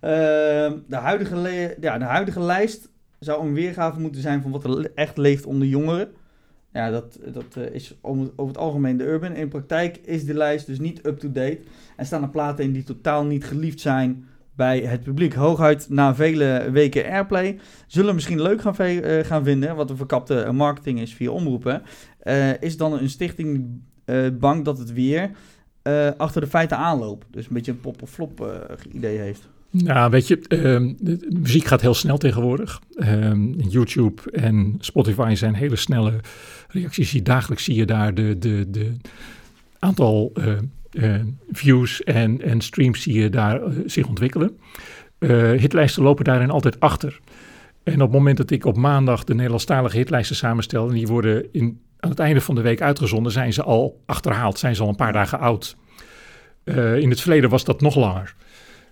[0.00, 2.88] Ehm, de, huidige le- ja, de huidige lijst
[3.18, 6.08] zou een weergave moeten zijn van wat er le- echt leeft onder jongeren.
[6.72, 9.32] Ja, dat, dat eh, is om- over het algemeen de urban.
[9.34, 11.58] In praktijk is de lijst dus niet up-to-date.
[11.96, 14.26] En staan er platen in die totaal niet geliefd zijn
[14.56, 15.34] bij het publiek.
[15.34, 17.58] Hooguit na vele weken airplay.
[17.86, 21.82] Zullen misschien leuk gaan, eh, gaan vinden, wat een verkapte marketing is via omroepen.
[22.18, 25.30] Eh, is dan een stichting eh, bang dat het weer
[26.16, 27.26] achter de feiten aanloopt.
[27.30, 29.48] Dus een beetje een pop-of-flop eh, idee heeft.
[29.70, 30.92] Nou, weet je, ehm,
[31.40, 32.80] muziek gaat heel snel tegenwoordig.
[32.94, 36.20] Ehm, YouTube en Spotify zijn hele snelle
[36.68, 37.22] reacties.
[37.22, 38.92] Dagelijks zie je daar de, de, de
[39.78, 40.32] aantal
[41.50, 44.58] views en, en streams zie je daar eh, zich ontwikkelen.
[45.18, 47.20] Eh, hitlijsten lopen daarin altijd achter.
[47.82, 50.88] En op het moment dat ik op maandag de Nederlandstalige hitlijsten samenstel...
[50.88, 53.32] en die worden in, aan het einde van de week uitgezonden...
[53.32, 55.76] zijn ze al achterhaald, zijn ze al een paar dagen oud.
[56.64, 58.34] Eh, in het verleden was dat nog langer.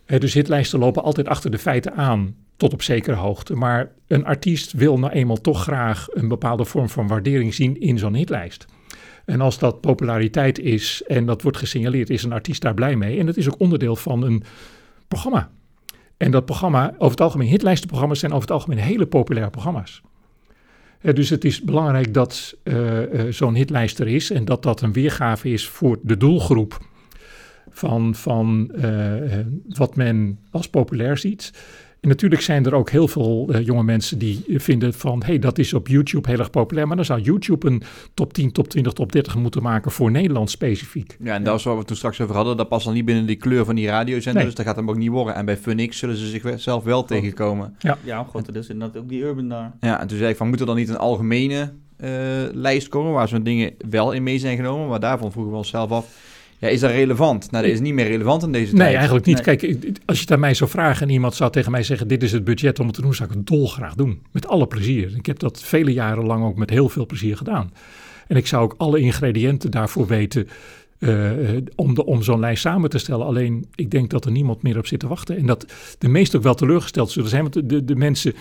[0.04, 3.54] Eh, dus hitlijsten lopen altijd achter de feiten aan, tot op zekere hoogte.
[3.54, 7.98] Maar een artiest wil nou eenmaal toch graag een bepaalde vorm van waardering zien in
[7.98, 8.66] zo'n hitlijst.
[9.24, 13.18] En als dat populariteit is en dat wordt gesignaleerd, is een artiest daar blij mee.
[13.18, 14.42] En dat is ook onderdeel van een
[15.08, 15.50] programma.
[16.16, 20.02] En dat programma, over het algemeen, hitlijstenprogramma's zijn over het algemeen hele populaire programma's.
[21.00, 24.92] Dus het is belangrijk dat eh, eh, zo'n hitlijst er is en dat dat een
[24.92, 26.78] weergave is voor de doelgroep
[27.70, 31.52] van, van eh, wat men als populair ziet.
[32.00, 35.22] En natuurlijk zijn er ook heel veel eh, jonge mensen die vinden van...
[35.26, 36.86] hey, dat is op YouTube heel erg populair.
[36.86, 37.82] Maar dan zou YouTube een
[38.14, 41.16] top 10, top 20, top 30 moeten maken voor Nederland specifiek.
[41.22, 42.56] Ja, en dat is waar we het toen straks over hadden.
[42.56, 44.44] Dat past dan niet binnen die kleur van die radiozender, Nee.
[44.44, 45.34] dus dat gaat hem ook niet worden.
[45.34, 47.76] En bij Funix zullen ze zichzelf wel tegenkomen.
[48.04, 49.72] Ja, grotendeels inderdaad ook die urban daar.
[49.80, 52.10] Ja, en toen zei ik van, moet er dan niet een algemene eh,
[52.52, 54.88] lijst komen waar zo'n dingen wel in mee zijn genomen?
[54.88, 56.06] Maar daarvan vroegen we onszelf af,
[56.60, 57.50] ja, is dat relevant?
[57.50, 58.94] Nou, dat is niet meer relevant in deze Nee, tijd.
[58.94, 59.46] eigenlijk niet.
[59.46, 59.56] Nee.
[59.56, 62.08] Kijk, als je het aan mij zou vragen en iemand zou tegen mij zeggen...
[62.08, 64.22] dit is het budget om het te doen, zou ik het dolgraag doen.
[64.32, 65.12] Met alle plezier.
[65.16, 67.72] Ik heb dat vele jaren lang ook met heel veel plezier gedaan.
[68.26, 70.48] En ik zou ook alle ingrediënten daarvoor weten...
[70.98, 73.26] eh, eh, om, de- om zo'n lijst samen te stellen.
[73.26, 75.36] Alleen, ik denk dat er niemand meer op zit te wachten.
[75.36, 75.66] En dat
[75.98, 77.42] de meesten ook wel teleurgesteld zullen zijn.
[77.42, 78.34] Want de, de, de mensen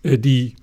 [0.00, 0.54] eh, die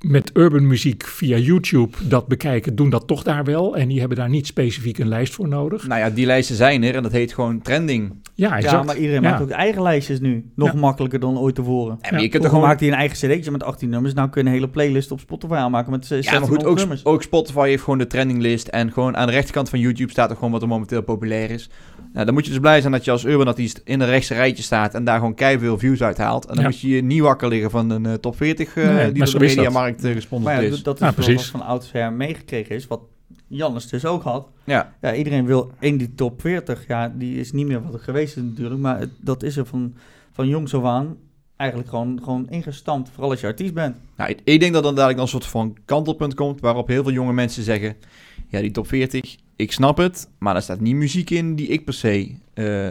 [0.00, 2.74] met urban muziek via YouTube dat bekijken...
[2.74, 3.76] doen dat toch daar wel.
[3.76, 5.86] En die hebben daar niet specifiek een lijst voor nodig.
[5.86, 8.12] Nou ja, die lijsten zijn er en dat heet gewoon trending.
[8.34, 8.74] Ja, exact.
[8.74, 9.30] Ja, maar iedereen Ja.
[9.30, 10.50] maakt ook eigen lijstjes nu.
[10.56, 10.78] Nog Ja.
[10.78, 11.98] makkelijker dan ooit tevoren.
[12.00, 12.64] En Ja, je kunt er gewoon...
[12.64, 14.14] maakte hij een eigen cd'tje met 18 nummers.
[14.14, 16.76] Nou kun je een hele playlist op Spotify aanmaken met Ja, maar 16 goed, ook,
[16.76, 17.04] nummers.
[17.04, 18.68] ook Spotify heeft gewoon de trendinglist.
[18.68, 21.70] En gewoon aan de rechterkant van YouTube staat er gewoon wat er momenteel populair is.
[22.12, 24.34] Nou, dan moet je dus blij zijn dat je als urban artiest in een rechtse
[24.34, 26.44] rijtje staat en daar gewoon keiveel views uithaalt.
[26.46, 26.70] En dan Ja.
[26.70, 29.38] moet je je niet wakker liggen van een eh, top 40 eh, Nee, die door
[29.38, 30.82] de is uh, gesponsord Maar ja, is.
[30.82, 31.34] dat- is precies.
[31.34, 32.86] wat van oudsher meegekregen is.
[32.86, 33.00] Wat
[33.46, 34.48] Jannes dus ook had.
[34.64, 36.86] Ja, Ja, iedereen wil in die top 40.
[36.86, 38.80] Ja, die is niet meer wat het geweest is natuurlijk.
[38.80, 39.94] Maar het- dat is er van,
[40.32, 41.16] van jongs af aan
[41.56, 43.08] eigenlijk gewoon, gewoon ingestampt.
[43.10, 43.96] Vooral als je artiest bent.
[44.16, 47.02] nou, ik, ik denk dat dan dadelijk dan een soort van kantelpunt komt waarop heel
[47.02, 47.96] veel jonge mensen zeggen...
[48.48, 51.84] ja, die top 40, ik snap het, maar er staat niet muziek in die ik
[51.84, 52.90] per se eh,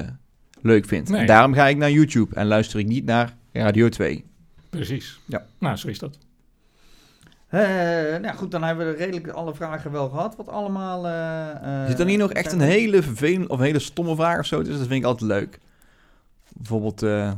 [0.62, 1.10] leuk vind.
[1.10, 1.26] Nee.
[1.26, 4.24] Daarom ga ik naar YouTube en luister ik niet naar Radio 2.
[4.70, 5.20] Precies.
[5.26, 5.46] Ja.
[5.60, 6.18] Nou, zo is dat.
[7.52, 7.62] Eh,
[8.22, 10.36] nou goed, dan hebben we redelijk alle vragen wel gehad.
[10.36, 11.08] Wat allemaal...
[11.08, 14.16] eh, eh, Zit er niet nog echt een we- hele vervelende of een hele stomme
[14.16, 14.58] vraag of zo?
[14.64, 15.60] Dus dat vind ik altijd leuk.
[16.54, 17.32] Bijvoorbeeld, eh,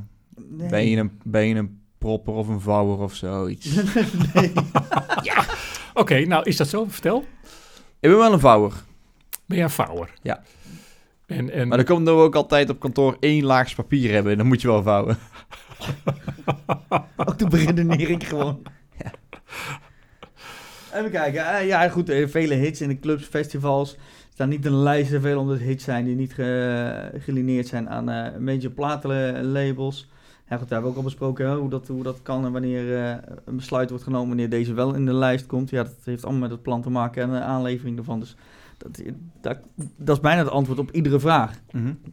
[0.47, 0.70] Nee.
[0.70, 3.76] ben, je een, ben je een propper of een vouwer of zoiets?
[4.34, 4.53] nee.
[5.93, 6.86] Oké, nou is dat zo?
[6.89, 7.26] Vertel.
[7.99, 8.72] ik ben wel een vouwer.
[9.45, 10.09] Ben jij een vouwer?
[10.22, 10.41] Ja.
[11.26, 14.32] En, en, Maar dan komt er ook altijd op kantoor één laagje papier hebben.
[14.32, 15.18] En dan moet je wel vouwen.
[17.26, 18.61] Ook de beredenering gewoon.
[20.94, 21.46] Even kijken.
[21.46, 22.10] Eh, ja, goed.
[22.10, 23.98] eh, vele hits in de clubs, festivals.
[24.34, 27.89] staan niet in de lijst veel omdat het hits zijn die niet ge- gelineerd zijn
[27.89, 30.10] aan eh major platenlabels.
[30.50, 32.52] Ja, goed, daar hebben we ook al besproken hè, hoe, dat, hoe dat kan en
[32.52, 33.16] wanneer eh,
[33.46, 35.70] een besluit wordt genomen wanneer deze wel in de lijst komt.
[35.70, 38.20] Ja, dat heeft allemaal met het plan te maken en de aanlevering ervan.
[38.20, 38.36] Dus
[38.78, 39.02] dat,
[39.41, 39.58] dat,
[39.98, 41.60] dat is bijna het antwoord op iedere vraag.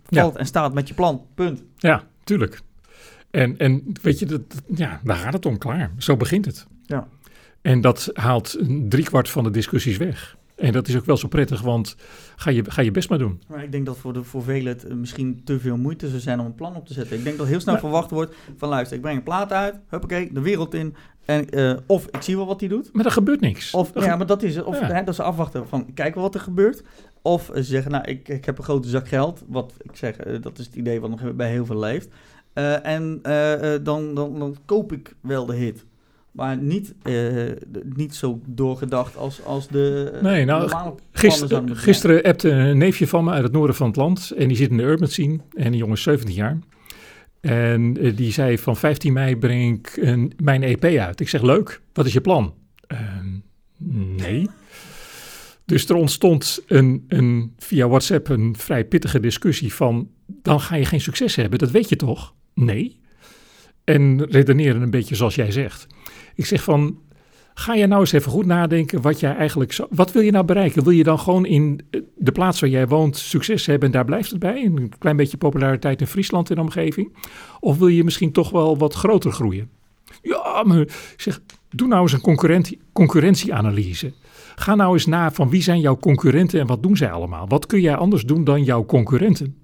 [0.08, 0.20] Ja.
[0.22, 1.24] Valt en staat met je plan.
[1.34, 1.62] Punt.
[1.76, 2.60] Ja, tuurlijk.
[3.30, 4.40] En, en weet je, dat,
[4.74, 5.90] ja, daar gaat het om, klaar.
[5.98, 6.66] Zo begint het.
[6.82, 7.06] Ja.
[7.62, 8.56] En dat haalt
[8.88, 10.38] driekwart van de discussies weg.
[10.56, 11.96] En dat is ook wel zo prettig, want
[12.36, 13.42] ga je, ga je best maar doen.
[13.48, 16.20] Maar ik denk dat voor, de, voor velen het eh, misschien te veel moeite zou
[16.20, 17.16] zijn om een plan op te zetten.
[17.16, 19.74] Ik denk dat heel snel Maar- verwacht wordt van luister, ik breng een plaat uit,
[19.88, 20.94] huppakee, de wereld in.
[21.24, 22.90] En, eh, of ik zie wel wat hij doet.
[22.92, 23.74] Maar er gebeurt niks.
[23.74, 24.64] Of, ja, maar dat is het.
[24.64, 24.86] Of Ja.
[24.86, 26.82] hè, dat ze afwachten van, kijk wel wat er gebeurt.
[27.22, 29.42] Of ze zeggen, nou, ik, ik heb een grote zak geld.
[29.48, 32.08] Wat ik zeg, eh, dat is het idee wat nog bij heel veel leeft.
[32.82, 33.20] En
[33.82, 35.84] dan, dan, dan koop ik wel de hit.
[36.30, 37.12] Maar niet, eh,
[37.94, 43.06] niet zo doorgedacht als, als de eh, Nee, nou, normale Gisteren, gisteren appte een neefje
[43.06, 44.30] van me uit het noorden van het land.
[44.30, 45.38] En die zit in de urban scene.
[45.54, 46.58] En die jongen is 17 jaar.
[47.40, 51.20] En eh, die zei van 15 mei breng ik een, mijn EP uit.
[51.20, 52.54] Ik zeg leuk, wat is je plan?
[52.86, 53.38] Ehm,
[54.16, 54.48] nee.
[55.64, 60.10] Dus er ontstond een, een, via WhatsApp een vrij pittige discussie van...
[60.26, 62.34] dan ga je geen succes hebben, dat weet je toch?
[62.54, 63.00] Nee.
[63.84, 65.86] En redeneren een beetje zoals jij zegt.
[66.34, 66.98] Ik zeg van,
[67.60, 70.82] Ga je nou eens even goed nadenken wat jij eigenlijk wat wil je nou bereiken?
[70.82, 74.04] Wil je dan gewoon in eh, de plaats waar jij woont succes hebben en daar
[74.04, 74.64] blijft het bij?
[74.64, 77.16] Een klein beetje populariteit in Friesland en omgeving?
[77.60, 79.70] Of wil je misschien toch wel wat groter groeien?
[80.22, 84.12] Ja, maar ik zeg, doe nou eens een concurrentie, concurrentieanalyse.
[84.54, 87.48] Ga nou eens na van wie zijn jouw concurrenten en wat doen zij allemaal?
[87.48, 89.56] Wat kun jij anders doen dan jouw concurrenten?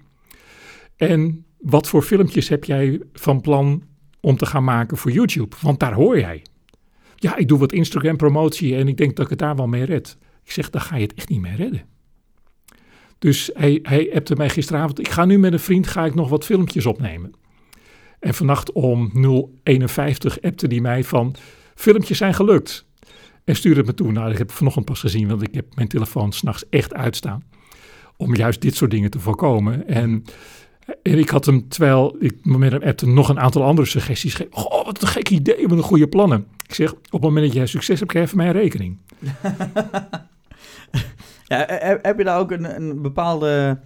[0.95, 3.83] En wat voor filmpjes heb jij van plan
[4.19, 5.55] om te gaan maken voor YouTube?
[5.61, 6.41] Want daar hoor jij.
[7.19, 9.83] Ja, ik doe wat Instagram promotie en ik denk dat ik het daar wel mee
[9.83, 10.17] red.
[10.43, 11.81] Ik zeg, dan ga je het echt niet meer redden.
[13.19, 16.29] Dus hij, hij appte mij gisteravond, ik ga nu met een vriend ga ik nog
[16.29, 17.33] wat filmpjes opnemen.
[18.19, 19.11] En vannacht om
[19.63, 21.35] 051 appte hij mij van,
[21.75, 22.85] filmpjes zijn gelukt.
[23.43, 24.11] En stuurde het me toe.
[24.11, 27.43] Nou, dat heb ik vanochtend pas gezien, want ik heb mijn telefoon s'nachts echt uitstaan.
[28.17, 29.87] Om juist dit soort dingen te voorkomen.
[29.87, 30.23] En,
[31.03, 34.57] en ik had hem, terwijl ik met hem appte, nog een aantal andere suggesties gegeven.
[34.57, 36.47] Oh, wat een gek idee, wat een goede plannen.
[36.67, 38.97] Ik zeg, op het moment dat jij succes hebt, krijg je van mij een rekening.
[41.47, 41.65] Ja,
[42.01, 43.79] heb- je daar ook een, een bepaalde,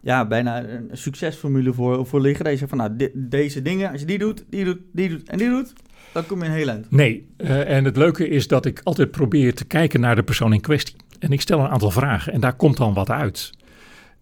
[0.00, 2.44] ja, bijna een succesformule voor, voor liggen?
[2.44, 5.28] Dat je zegt van, nou, deze dingen, als je die doet, die doet, die doet
[5.28, 5.72] en die doet,
[6.12, 6.90] dan kom je een heel eind.
[6.90, 10.52] Nee, eh, en het leuke is dat ik altijd probeer te kijken naar de persoon
[10.52, 10.96] in kwestie.
[11.18, 13.50] En ik stel een aantal vragen en daar komt dan wat uit.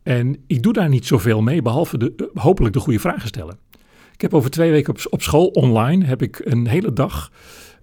[0.03, 3.59] En ik doe daar niet zoveel mee, behalve de, eh, hopelijk de goede vragen stellen.
[4.14, 7.33] Ik heb over twee weken op, op school online heb ik een hele dag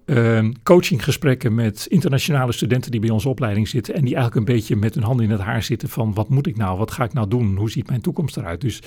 [0.05, 3.93] eh, coachinggesprekken met internationale studenten die bij onze opleiding zitten.
[3.93, 6.47] En die eigenlijk een beetje met hun handen in het haar zitten van wat moet
[6.47, 8.61] ik nou, wat ga ik nou doen, hoe ziet mijn toekomst eruit.
[8.61, 8.81] Dus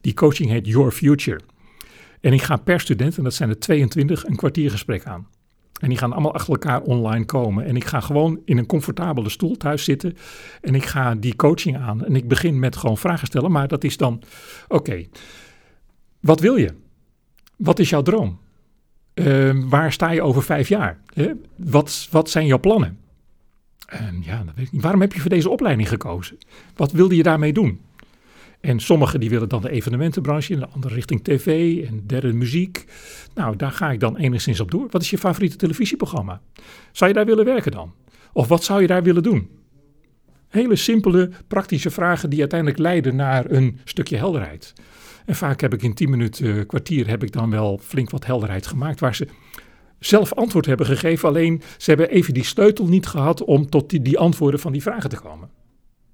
[0.00, 1.40] die coaching heet Your Future.
[2.20, 5.26] En ik ga per student, en dat zijn er 22, een kwartiergesprek aan.
[5.80, 7.64] En die gaan allemaal achter elkaar online komen.
[7.64, 10.16] En ik ga gewoon in een comfortabele stoel thuis zitten.
[10.60, 12.04] En ik ga die coaching aan.
[12.04, 13.52] En ik begin met gewoon vragen stellen.
[13.52, 14.22] Maar dat is dan,
[14.68, 15.06] oké,
[16.20, 16.74] wat wil je?
[17.56, 18.38] Wat is jouw droom?
[19.26, 20.98] Ehm, waar sta je over vijf jaar?
[21.56, 22.98] Wat, wat zijn jouw plannen?
[23.86, 24.82] Ehm, ja, weet niet.
[24.82, 26.38] Waarom heb je voor deze opleiding gekozen?
[26.76, 27.80] Wat wilde je daarmee doen?
[28.60, 32.84] En sommigen die willen dan de evenementenbranche in, de andere richting tv en derde muziek.
[33.34, 34.86] Nou, daar ga ik dan enigszins op door.
[34.90, 36.40] Wat is je favoriete televisieprogramma?
[36.92, 37.92] Zou je daar willen werken dan?
[38.32, 39.48] Of wat zou je daar willen doen?
[40.48, 44.72] Hele simpele, praktische vragen die uiteindelijk leiden naar een stukje helderheid.
[45.26, 48.26] En vaak heb ik in 10 minuten, eh, kwartier, heb ik dan wel flink wat
[48.26, 49.00] helderheid gemaakt.
[49.00, 49.28] Waar ze
[49.98, 51.28] zelf antwoord hebben gegeven.
[51.28, 54.82] Alleen ze hebben even die sleutel niet gehad om tot die, die antwoorden van die
[54.82, 55.50] vragen te komen.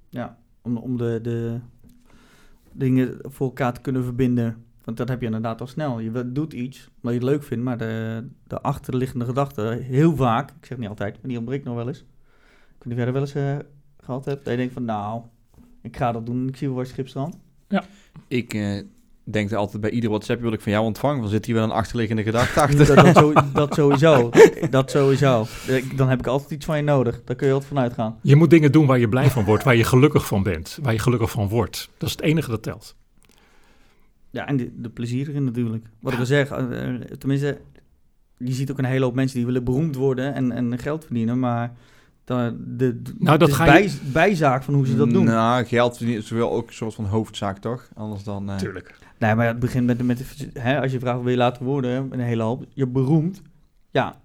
[0.09, 1.61] Ja, om, om de, de
[2.73, 4.65] dingen voor elkaar te kunnen verbinden.
[4.85, 5.99] Want dat heb je inderdaad al snel.
[5.99, 10.51] Je doet iets omdat je het leuk vindt, maar de, de achterliggende gedachte, heel vaak,
[10.51, 11.99] ik zeg niet altijd, maar die ontbreekt nog wel eens.
[11.99, 12.05] Ik
[12.79, 13.57] weet niet of jij er wel eens eh,
[13.97, 14.45] gehad hebt?
[14.45, 15.23] Dat je denkt van, nou,
[15.83, 16.49] ik ga dat doen.
[16.49, 17.39] Ik zie wel waar schipstrand.
[18.29, 18.83] Ik eh,
[19.33, 21.21] denk er altijd bij ieder WhatsApp wil ik van jou ontvangen.
[21.21, 22.87] Dan zit hier wel een achterliggende gedachte achter.
[22.87, 24.31] dat, dat, zo- dat sowieso.
[24.71, 25.47] Dat sowieso.
[25.97, 27.21] Dan heb ik altijd iets van je nodig.
[27.25, 28.19] Daar kun je altijd van uitgaan.
[28.23, 30.93] Je moet dingen doen waar je blij van wordt, waar je gelukkig van bent, waar
[30.93, 31.89] je gelukkig van wordt.
[31.99, 32.95] Dat is het enige dat telt.
[34.31, 35.85] Ja, en de, de plezier erin natuurlijk.
[36.01, 37.59] Wat ik al zeg, eh, eh, tenminste,
[38.37, 41.39] je ziet ook een hele hoop mensen die willen beroemd worden en, en geld verdienen,
[41.39, 41.73] maar
[42.25, 45.25] de, de, Nou, dat is ga je- bij, bijzaak van hoe ze dat doen.
[45.25, 47.89] Nou, geld is wel ook een soort van hoofdzaak, toch?
[47.95, 48.51] Anders dan...
[48.51, 48.95] eh, Tuurlijk.
[49.19, 52.21] Nee, maar het begint met, met hè, als je vraagt wil je later worden, een
[52.21, 53.43] hele hoop, je beroemd,
[53.91, 54.21] ja,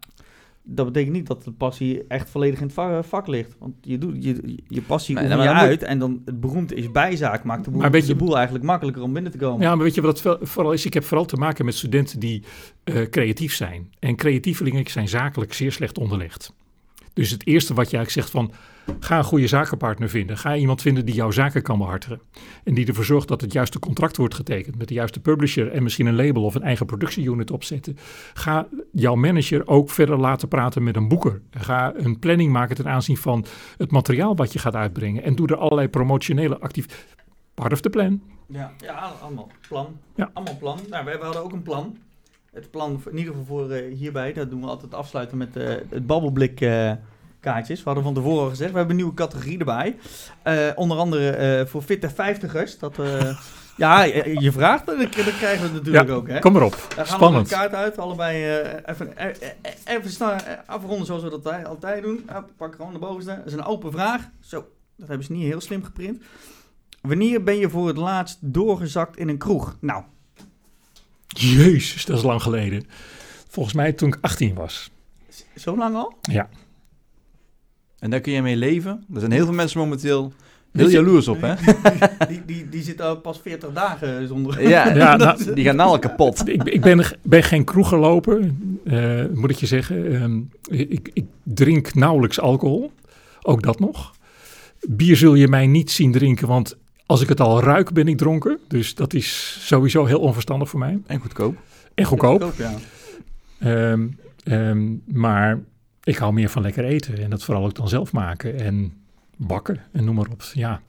[0.64, 3.56] dat betekent niet dat de passie echt volledig in het va- vak ligt.
[3.60, 6.92] Want je, doet, je, je passie Nee, je moet- uit en dan het beroemd is
[6.92, 9.62] bijzaak, maakt de boel, Maar weet je- de boel eigenlijk makkelijker om binnen te komen.
[9.62, 10.86] Ja, maar weet je wat het vooral is?
[10.86, 12.44] Ik heb vooral te maken met studenten die
[12.84, 13.92] eh, creatief zijn.
[14.00, 16.54] En creatievelingen zijn zakelijk zeer slecht onderlegd.
[17.14, 18.54] Dus het eerste wat je eigenlijk zegt van...
[19.00, 20.38] ga een goede zakenpartner vinden.
[20.38, 22.22] Ga iemand vinden die jouw zaken kan behartigen.
[22.64, 24.78] En die ervoor zorgt dat het juiste contract wordt getekend...
[24.78, 27.98] met de juiste publisher en misschien een label of een eigen productieunit opzetten.
[28.34, 31.42] Ga jouw manager ook verder laten praten met een boeker.
[31.52, 33.46] Ga een planning maken ten aanzien van
[33.78, 35.24] het materiaal wat je gaat uitbrengen.
[35.24, 37.10] En doe er allerlei promotionele activiteiten.
[37.54, 38.22] Part of the plan.
[38.48, 40.00] Ja, ja allemaal plan.
[40.16, 40.30] Ja.
[40.34, 40.80] Allemaal plan.
[40.90, 41.98] Nou, wij, wij hadden ook een plan.
[42.52, 45.76] Het plan, in ieder geval voor eh, hierbij, dat doen we altijd afsluiten met eh,
[45.90, 46.92] het babbelblik eh,
[47.42, 47.78] kaartjes.
[47.78, 49.98] We hadden van tevoren gezegd, we hebben een nieuwe categorie erbij.
[50.44, 52.78] Eh, onder andere eh, voor fitte vijftigers.
[52.78, 53.38] Dat, eh,
[53.78, 56.28] ja, je, je vraagt, dan, dan krijgen we het natuurlijk ook.
[56.28, 56.40] Hè?
[56.40, 56.72] Kom erop.
[56.72, 57.52] Daar gaan we Spannend.
[57.52, 58.46] een kaart uit, allebei
[58.86, 59.14] even,
[59.86, 60.36] even snel
[60.66, 62.30] afronden zoals we dat altijd doen.
[62.58, 63.36] Pak gewoon de bovenste.
[63.36, 64.30] Dat is een open vraag.
[64.40, 64.68] Zo,
[64.98, 66.24] dat hebben ze niet heel slim geprint.
[67.02, 69.78] Wanneer ben je voor het laatst doorgezakt in een kroeg?
[69.80, 70.04] Nou,
[71.28, 72.88] Jezus, dat is lang geleden.
[73.48, 74.92] Volgens mij toen ik 18 was.
[75.56, 76.14] zo lang al?
[76.22, 76.50] Ja.
[78.02, 79.04] En daar kun je mee leven.
[79.14, 80.34] Er zijn heel veel mensen momenteel
[80.72, 81.54] heel je- jaloers op, hè?
[82.28, 84.68] Die, die, die zit al pas 40 dagen zonder.
[84.68, 86.48] Ja, Ja, nou- die gaan nou al kapot.
[86.48, 88.52] Ik, ik ben, ben geen kroegerloper,
[88.86, 90.14] eh, moet ik je zeggen.
[90.22, 90.40] Ehm,
[90.82, 92.92] ik, ik drink nauwelijks alcohol.
[93.42, 94.12] Ook dat nog.
[94.88, 98.18] Bier zul je mij niet zien drinken, want als ik het al ruik ben ik
[98.18, 98.58] dronken.
[98.68, 101.00] Dus dat is sowieso heel onverstandig voor mij.
[101.06, 101.56] En goedkoop.
[101.94, 102.54] En goedkoop.
[102.58, 102.72] ja.
[103.60, 104.08] Ehm,
[104.44, 105.60] ehm, maar
[106.04, 107.18] ik hou meer van lekker eten.
[107.18, 108.94] En dat vooral ook dan zelf maken en
[109.38, 110.42] bakken en noem maar op.
[110.54, 110.82] Ja.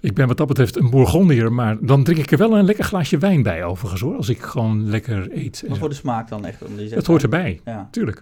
[0.00, 2.84] Ik ben wat dat betreft een Bourgondier, maar dan drink ik er wel een lekker
[2.84, 4.16] glaasje wijn bij overigens hoor.
[4.16, 5.64] Als ik gewoon lekker eet.
[5.68, 6.60] Maar voor de smaak dan echt.
[6.90, 8.20] Het hoort erbij, Ja, tuurlijk.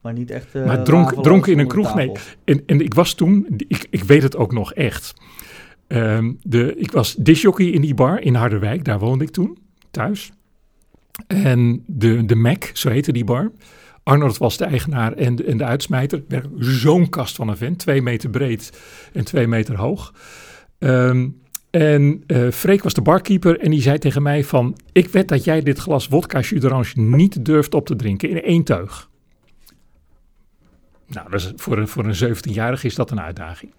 [0.00, 0.54] maar niet echt.
[0.54, 2.12] eh, Maar dronk- dronken in een kroeg, nee.
[2.44, 5.14] En, en ik was toen, ik, ik weet het ook nog echt.
[5.86, 9.58] Ehm, de, ik was disjockey in die bar in Harderwijk, daar woonde ik toen,
[9.90, 10.32] thuis.
[11.26, 13.50] En de, de Mac, zo heette die bar.
[14.02, 16.22] Arnold was de eigenaar en de, en de uitsmijter.
[16.58, 18.72] Zo'n kast van een vent, twee meter breed
[19.12, 20.14] en twee meter hoog.
[20.78, 21.28] Ehm,
[21.70, 24.76] en eh Freek was de barkeeper en die zei tegen mij van...
[24.92, 28.64] ik weet dat jij dit glas wodka d'orange niet durft op te drinken in één
[28.64, 29.10] teug.
[31.06, 33.72] Nou, dat is, voor, een, voor een 17-jarige is dat een uitdaging.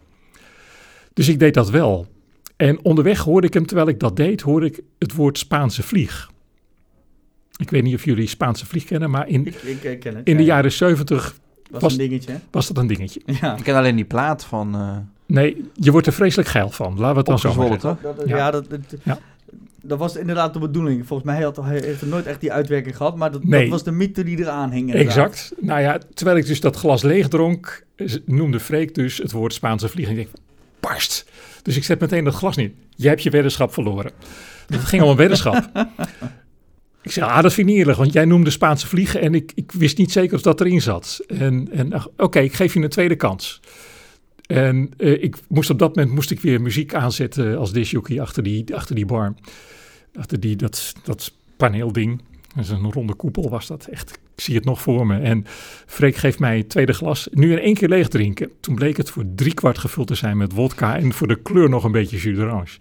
[1.14, 2.08] Dus ik deed dat wel.
[2.56, 6.32] En onderweg hoorde ik hem, terwijl ik dat deed, hoorde ik het woord Spaanse vlieg.
[7.64, 10.28] Ik weet niet of jullie Spaanse vlieg kennen, maar in, Ik, ik, ik ken het.
[10.28, 10.48] in de ja.
[10.54, 11.36] jaren 70
[11.72, 12.32] was, was- een dingetje.
[12.32, 12.38] hè?
[12.52, 13.22] was dat een dingetje.
[13.42, 13.58] Ja.
[13.58, 14.76] Ik ken alleen die plaat van...
[14.76, 16.94] eh Nee, je wordt er vreselijk geil van.
[17.00, 17.80] Laten we het dan zo zeggen.
[17.80, 18.52] Dat, ja, Ja.
[18.52, 19.20] dat, dat, Ja.
[19.82, 21.08] dat was inderdaad de bedoeling.
[21.08, 23.62] Volgens mij had, hij heeft er nooit echt die uitwerking gehad, maar dat, Nee.
[23.62, 24.90] dat was de mythe die eraan hing.
[24.94, 25.08] inderdaad.
[25.26, 25.54] Exact.
[25.62, 27.86] Nou ja, terwijl ik dus dat glas leeg dronk,
[28.26, 30.06] noemde Freek dus het woord Spaanse vlieg.
[30.06, 30.30] En ik denk,
[30.80, 31.26] barst.
[31.62, 32.72] Dus ik zet meteen dat glas neer.
[32.96, 34.12] Jij hebt je weddenschap verloren.
[34.68, 35.70] Het ging om een weddenschap.
[37.04, 39.52] Ik zei, ah, dat vind ik niet eerlijk, want jij noemde Spaanse vliegen en ik,
[39.56, 41.22] ik wist niet zeker of dat erin zat.
[41.28, 43.62] En, en oké, ik geef je een tweede kans.
[44.46, 48.44] En eh, ik moest op dat moment moest ik weer muziek aanzetten als disjockey achter
[48.44, 49.34] die, achter die bar.
[50.16, 52.22] Achter die, dat, dat paneelding.
[52.56, 54.12] Dat is een ronde koepel was dat echt.
[54.36, 55.20] Ik zie het nog voor me.
[55.20, 55.46] En
[55.86, 57.28] Freek geeft mij het tweede glas.
[57.32, 58.52] Nu in één keer leeg drinken.
[58.60, 60.98] Toen bleek het voor driekwart gevuld te zijn met wodka.
[60.98, 62.78] En voor de kleur nog een beetje jus d'orange.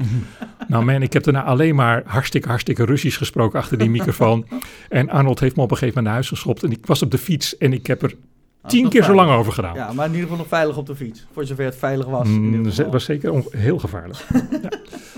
[0.68, 4.46] nou man, ik heb daarna alleen maar hartstikke, hartstikke Russisch gesproken achter die microfoon.
[4.88, 6.62] En Arnold heeft me op een gegeven moment naar huis geschopt.
[6.62, 8.14] En ik was op de fiets en ik heb er
[8.62, 9.74] Ah, tien keer zo lang over gedaan.
[9.74, 11.26] Ja, maar in ieder geval nog veilig op de fiets.
[11.32, 12.28] Voor zover het veilig was.
[12.28, 14.24] in Mm, was zeker heel gevaarlijk.
[14.62, 14.68] ja.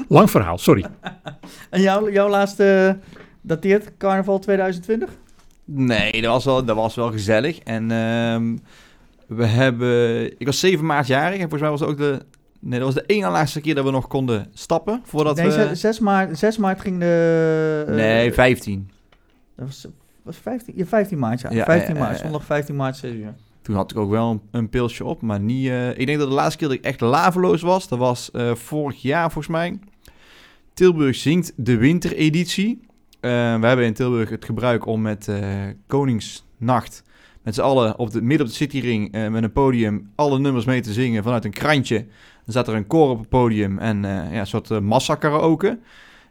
[0.08, 0.84] Lang verhaal, sorry.
[1.70, 2.98] En jouw, jouw laatste
[3.44, 5.10] dateert carnaval 2020?
[5.64, 7.58] Nee, dat was wel, dat was wel gezellig.
[7.58, 8.56] En ehm,
[9.26, 10.24] we hebben...
[10.40, 12.20] Ik was 7 maart jarig en volgens mij was het ook de...
[12.60, 15.00] Nee, dat was de ene laatste keer dat we nog konden stappen.
[15.04, 15.52] Voordat nee, we...
[15.52, 17.84] zes- 6 maart, 6 maart ging de...
[17.88, 18.90] eh, Nee, 15.
[19.56, 19.86] Dat was,
[20.22, 21.50] was 15, ja, 15 maart, ja.
[21.50, 23.34] Ja, 15 eh, maart, zondag 15 maart, 6 uur.
[23.62, 25.68] Toen had ik ook wel een, een pilsje op, maar niet...
[25.68, 28.54] eh, ik denk dat de laatste keer dat ik echt laveloos was, dat was eh,
[28.54, 29.78] vorig jaar volgens mij.
[30.74, 32.80] Tilburg zingt de wintereditie.
[33.24, 35.38] Eh we hebben in Tilburg het gebruik om met eh,
[35.86, 37.02] Koningsnacht...
[37.42, 40.10] met z'n allen op de, midden op de cityring eh, met een podium...
[40.14, 41.96] alle nummers mee te zingen vanuit een krantje.
[42.44, 45.78] Dan zat er een koor op het podium en ja, een soort uh, massa-karaoke.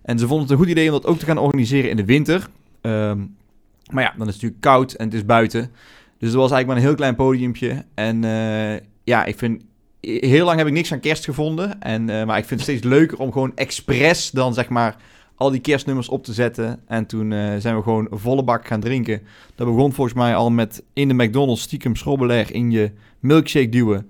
[0.02, 2.06] En ze vonden het een goed idee om dat ook te gaan organiseren in de
[2.06, 2.48] winter.
[2.82, 3.20] Ehm,
[3.92, 5.72] maar ja, dan is het natuurlijk koud en het is buiten.
[6.18, 7.86] Dus er was eigenlijk maar een heel klein podiumpje.
[7.94, 8.22] En
[9.04, 9.64] ja, ik vind...
[10.02, 11.82] Heel lang heb ik niks aan kerst gevonden.
[11.82, 14.96] En, maar ik vind het steeds leuker om gewoon expres dan zeg maar
[15.44, 16.80] al die kerstnummers op te zetten.
[16.88, 19.22] En toen eh, zijn we gewoon volle bak gaan drinken.
[19.56, 24.10] Dat begon volgens mij al met in de McDonald's stiekem schrobbeleg in je milkshake duwen.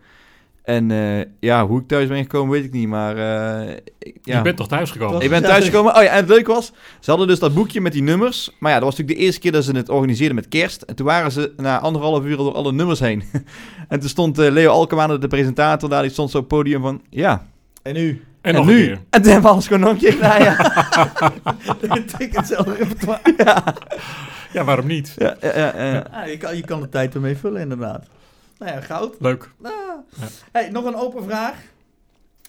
[0.63, 4.37] En eh, ja, hoe ik thuis ben gekomen weet ik niet, maar eh, ik- ja.
[4.37, 5.21] Je bent toch thuisgekomen?
[5.21, 5.95] Ik ben thuisgekomen.
[5.95, 8.55] Oh ja, en het leuke was, ze hadden dus dat boekje met die nummers.
[8.59, 10.81] Maar ja, dat was natuurlijk de eerste keer dat ze het organiseerden met kerst.
[10.81, 13.23] En toen waren ze na anderhalf uur door alle nummers heen.
[13.89, 17.01] en toen stond Leo Alkemaande, de presentator daar, die stond zo op het podium van,
[17.09, 17.47] ja.
[17.81, 18.23] En nu?
[18.43, 18.79] En, En nog nu?
[18.79, 19.01] een keer.
[19.09, 20.57] En toen hebben we alles gewoon nog een keer gedaan, ja.
[22.25, 23.21] ik hetzelfde repertoire.
[23.45, 23.63] Ja.
[24.53, 25.13] Ja, waarom niet?
[25.17, 26.07] ja, ja, ja, ja.
[26.11, 28.05] Ah, je, kan, je kan de tijd ermee vullen, inderdaad.
[28.57, 29.15] Nou ja, goud.
[29.19, 29.49] Leuk.
[29.61, 29.71] Ah.
[29.71, 30.27] Ja.
[30.51, 31.55] Hey, nog een open vraag.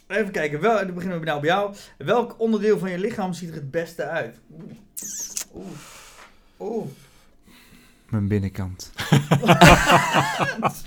[0.07, 1.75] Even kijken, wel, dan beginnen we nou bij jou.
[1.99, 4.41] Welk onderdeel van je lichaam ziet er het beste uit?
[4.51, 4.65] Oeh.
[5.55, 5.67] Oeh.
[6.59, 6.87] Oeh.
[8.09, 8.93] Mijn binnenkant.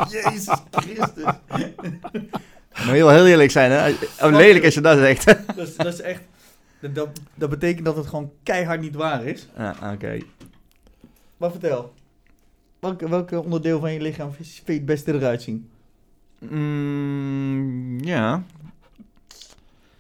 [0.10, 1.34] Jezus Christus.
[2.86, 3.90] Maar heel, heel eerlijk zijn, hè.
[4.28, 5.26] Oh, lelijk als je dat zegt.
[5.26, 6.22] Dat is, dat is echt...
[6.80, 9.48] Dat, dat betekent dat het gewoon keihard niet waar is.
[9.58, 10.18] ja, oké.
[11.38, 11.94] Maar vertel.
[12.80, 15.70] Welke, welke onderdeel van je lichaam vind je het beste eruit zien?
[16.40, 18.44] Mm, ja.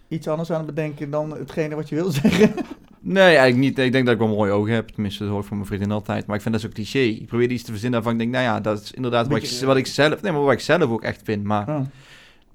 [0.08, 2.54] Iets anders aan het bedenken dan hetgene wat je wil zeggen?
[3.00, 3.78] Nee, eigenlijk niet.
[3.80, 4.88] Ik denk dat ik wel mooie ogen heb.
[4.90, 6.26] Tenminste, dat hoor ik van mijn vriendin altijd.
[6.26, 7.00] Maar ik vind dat zo cliché.
[7.00, 9.60] Ik probeer iets te verzinnen waarvan ik denk, nou ja, dat is inderdaad wat ik,
[9.66, 10.22] wat ik zelf...
[10.22, 11.44] Nee, maar wat ik zelf ook echt vind.
[11.44, 11.80] Maar Oh.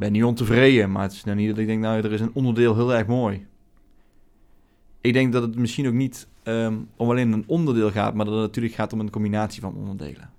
[0.02, 0.90] Ik ben niet ontevreden.
[0.92, 3.06] Maar het is nou niet dat ik denk, nou, er is een onderdeel heel erg
[3.06, 3.46] mooi.
[5.00, 8.14] Ik denk dat het misschien ook niet ehm, om alleen een onderdeel gaat.
[8.14, 10.30] Maar dat het natuurlijk gaat om een combinatie van onderdelen.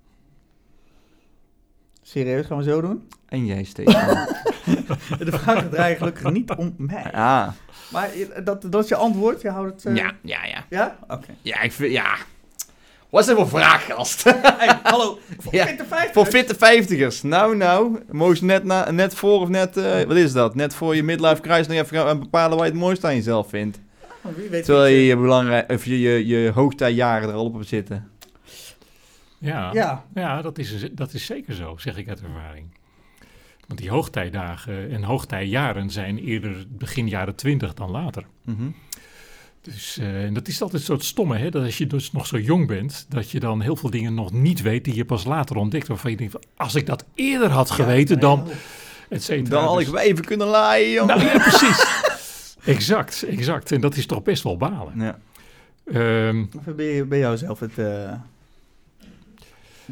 [2.02, 3.08] Serieus, gaan we zo doen?
[3.28, 3.94] En jij, Stefan.
[5.26, 7.08] De vraag draait gelukkig niet om mij.
[7.12, 7.54] ja.
[7.92, 9.40] Maar je- dat, dat is je antwoord?
[9.40, 9.84] Je houdt het...
[9.84, 10.64] eh, ja, ja, ja.
[10.70, 10.98] Ja?
[11.08, 11.34] Oké.
[11.42, 11.92] Ja, ik vind...
[11.92, 12.16] Ja.
[13.10, 14.24] Wat is dat voor vraag, gast?
[14.24, 15.18] Hey, hallo.
[15.38, 16.12] Voor Ja, Vijftig.
[16.12, 17.22] Voor fitte vijftigers.
[17.22, 17.98] Nou, nou.
[18.10, 19.76] Moest net, na, net voor of net...
[19.76, 20.54] eh, wat is dat?
[20.54, 23.48] Net voor je midlife crisis nog even gaan bepalen wat je het mooiste aan jezelf
[23.48, 23.80] vindt.
[24.36, 27.68] Wie weet Terwijl je je, belangrijk, of je, je, je hoogtijjaren er al op hebt
[27.68, 28.08] zitten.
[29.38, 30.04] Ja, ja.
[30.14, 30.42] Ja.
[30.42, 32.66] dat, is, dat is zeker zo, zeg ik uit ervaring.
[33.66, 38.24] Want die hoogtijdagen en hoogtijjaren zijn eerder begin jaren twintig dan later.
[38.44, 38.68] Mhm.
[39.64, 41.50] Dus eh, en dat is altijd een soort stomme, hè?
[41.50, 44.32] dat als je dus nog zo jong bent, dat je dan heel veel dingen nog
[44.32, 45.86] niet weet die je pas later ontdekt.
[45.88, 48.48] Waarvan je denkt, van, als ik dat eerder had geweten, dan,
[49.08, 49.26] et.
[49.48, 51.16] Dan had ik Dus- wel even kunnen laaien, jongen.
[51.16, 51.84] Nou ja, precies.
[52.64, 53.72] exact, exact.
[53.72, 54.92] En dat is toch best wel balen.
[55.00, 55.18] Ja.
[55.84, 58.12] Ehm, Of ben je bij jou zelf het eh,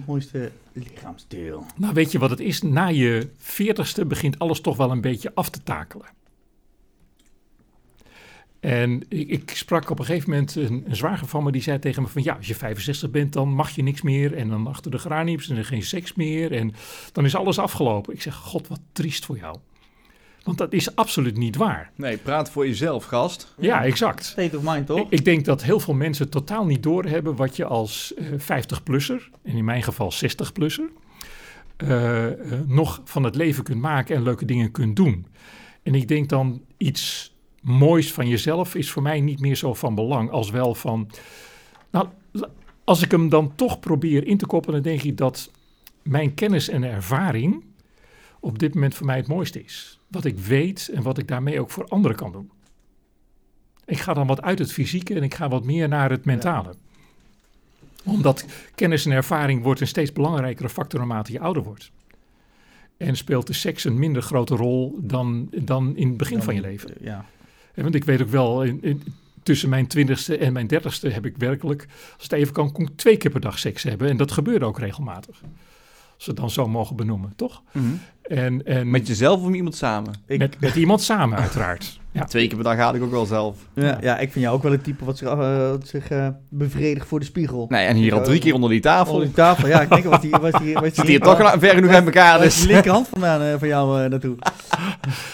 [0.07, 1.67] mooiste lichaamsdeel?
[1.77, 2.63] nou, weet je wat het is?
[2.63, 6.07] Na je veertigste begint alles toch wel een beetje af te takelen.
[8.63, 11.79] En ik, ik sprak op een gegeven moment een, een zwager van me die zei
[11.79, 14.67] tegen me van ja, als je 65 bent dan mag je niks meer en dan
[14.67, 16.75] achter de geraniums en er geen seks meer en
[17.13, 18.15] dan is alles afgelopen.
[18.15, 19.57] Ik zeg, god wat triest voor jou.
[20.43, 21.91] Want dat is absoluut niet waar.
[21.97, 23.55] Nee, praat voor jezelf, gast.
[23.59, 24.25] Ja, exact.
[24.25, 24.99] State of mind, toch?
[24.99, 29.31] Ik, ik denk dat heel veel mensen totaal niet doorhebben wat je als eh 50-plusser,
[29.43, 30.91] en in mijn geval 60-plusser,
[31.77, 35.27] eh, eh, nog van het leven kunt maken en leuke dingen kunt doen.
[35.83, 37.32] En ik denk dan iets
[37.63, 41.11] moois van jezelf is voor mij niet meer zo van belang als wel van.
[41.91, 42.09] Nou,
[42.85, 45.51] als ik hem dan toch probeer in te koppelen, dan denk ik dat
[46.03, 47.65] mijn kennis en ervaring
[48.41, 49.99] op dit moment voor mij het mooiste is.
[50.09, 52.51] Wat ik weet en wat ik daarmee ook voor anderen kan doen.
[53.85, 56.75] Ik ga dan wat uit het fysieke en ik ga wat meer naar het mentale.
[58.05, 61.91] Omdat kennis en ervaring wordt een steeds belangrijkere factor naarmate je ouder wordt.
[62.97, 66.55] En speelt de seks een minder grote rol dan, dan in het begin Dan, van
[66.55, 66.95] je leven.
[67.01, 67.25] Ja.
[67.75, 69.03] Hè, Want ik weet ook wel, in, in-
[69.43, 72.91] tussen mijn twintigste en mijn dertigste heb ik werkelijk, als het even kan, kon ik
[72.97, 74.09] twee keer per dag seks hebben.
[74.09, 75.41] En dat gebeurde ook regelmatig.
[76.15, 77.63] Als we het dan zo mogen benoemen, toch?
[78.23, 80.15] En, en Met jezelf of met iemand samen?
[80.27, 82.01] Ik, met, met iemand samen, uiteraard.
[82.13, 82.25] Ja.
[82.25, 83.59] Twee keer per dag haal ik ook wel zelf.
[83.75, 86.29] ja, ja, ik vind jou ook wel het type wat zich, eh, wat zich eh,
[86.49, 87.67] bevredigt voor de spiegel.
[87.69, 89.13] Nee, en hier al drie keer onder die tafel.
[89.13, 89.81] Onder die tafel, ja.
[89.81, 92.59] Ik denk, was die, was die, was Zit hier toch ver genoeg uit elkaar, dus...
[92.61, 94.37] die linkerhand vandaan eh, van jou eh, naartoe?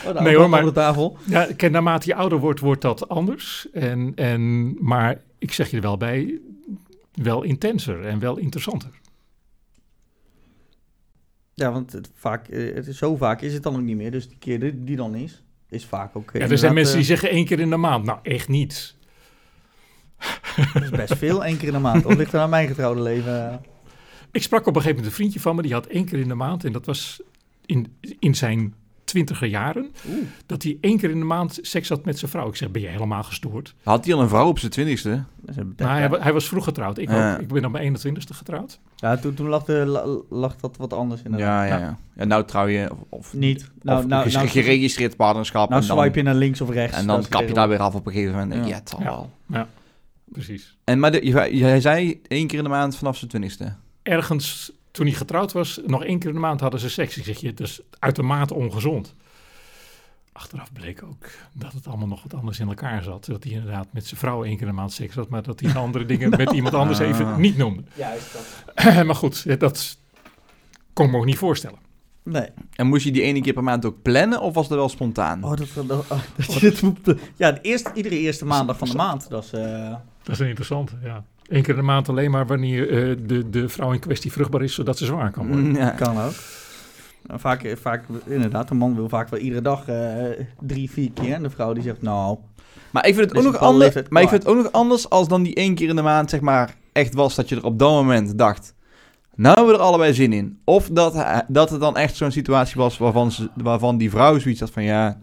[0.07, 1.17] Oh, de Nee, hoor, maar- Op de tafel.
[1.25, 3.67] Ja, kijk, naarmate je ouder wordt, wordt dat anders.
[3.73, 6.41] En, en, maar ik zeg je er wel bij,
[7.15, 8.91] wel intenser en wel interessanter.
[11.55, 14.11] Ja, want het, vaak, eh, het is, zo vaak is het dan ook niet meer.
[14.11, 16.31] Dus die keer die, die dan is, is vaak ook...
[16.33, 18.05] Ja, er zijn mensen die eh, zeggen één keer in de maand.
[18.05, 18.97] Nou, echt niet.
[20.73, 22.05] Dat is best veel, één keer in de maand.
[22.05, 23.61] Of ligt er aan mijn getrouwde leven?
[24.33, 26.29] Ik sprak op een gegeven moment een vriendje van me, die had één keer in
[26.29, 27.23] de maand, en dat was
[27.67, 28.75] in, in zijn
[29.09, 30.19] twintiger jaren, Oeh.
[30.47, 32.49] dat hij één keer in de maand seks had met zijn vrouw.
[32.49, 33.75] Ik zeg, ben je helemaal gestoord?
[33.83, 35.23] Had hij al een vrouw op zijn twintigste?
[35.77, 36.99] Nou, hij, hij was vroeg getrouwd.
[36.99, 37.35] Ik, Ja.
[37.35, 37.41] ook.
[37.41, 38.81] ik ben op mijn 21ste getrouwd.
[38.97, 40.07] Ja, toen, toen lag, de, la-
[40.39, 41.37] lag dat wat anders in.
[41.37, 42.25] Ja, ja, Ja.
[42.25, 43.71] nou trouw je, of, of, Niet.
[43.83, 45.69] Nou, of nou, ges- nou, geregistreerd partnerschap.
[45.69, 46.97] nou en dan, swipe je naar links of rechts.
[46.97, 48.55] en dan kap je daar weer af op een gegeven moment.
[48.65, 48.75] Ja, Ja.
[48.75, 49.69] het zal Ja.
[50.33, 50.77] Precies.
[50.85, 53.73] En, maar de, je- jij zei één keer in de maand vanaf zijn twintigste.
[54.03, 57.17] Ergens, toen hij getrouwd was, nog één keer in de maand hadden ze seks.
[57.17, 59.15] Ik zeg je, dat is uitermate ongezond.
[60.33, 63.25] Achteraf bleek ook dat het allemaal nog wat anders in elkaar zat.
[63.27, 65.61] Dat hij inderdaad met zijn vrouw één keer in de maand seks had, maar dat
[65.61, 67.09] hij de andere dingen met iemand anders Ah.
[67.09, 67.83] even niet noemde.
[67.95, 69.05] Juist dat.
[69.07, 69.99] maar goed, dat
[70.93, 71.79] kon ik me ook niet voorstellen.
[72.23, 72.49] Nee.
[72.75, 75.45] En moest je die ene keer per maand ook plannen of was dat wel spontaan?
[75.45, 76.99] Oh, dat, dat, oh, dat het moet...
[77.37, 79.29] Ja, de eerste, iedere eerste maandag van de maand.
[79.29, 79.53] Dat is...
[79.53, 79.91] eh,
[80.23, 81.25] Dat is een interessante, ja.
[81.49, 84.63] Eén keer in de maand alleen maar wanneer eh, de, de vrouw in kwestie vruchtbaar
[84.63, 85.75] is, zodat ze zwaar kan worden.
[85.75, 85.91] Ja.
[85.91, 86.33] Kan ook.
[87.27, 91.35] Nou, Vaak, vaak, inderdaad, een man wil vaak wel iedere dag eh, drie, vier keer.
[91.35, 92.39] En de vrouw die zegt, nou,
[92.91, 93.95] Maar ik vind het Dus ook nog anders.
[94.09, 96.31] Maar ik vind het ook nog anders als dan die één keer in de maand,
[96.31, 98.75] zeg maar, echt was dat je er op dat moment dacht.
[99.35, 100.59] Nou hebben we er allebei zin in.
[100.65, 104.61] Of dat, dat het dan echt zo'n situatie was waarvan, ze, waarvan die vrouw zoiets
[104.61, 105.19] had van ja.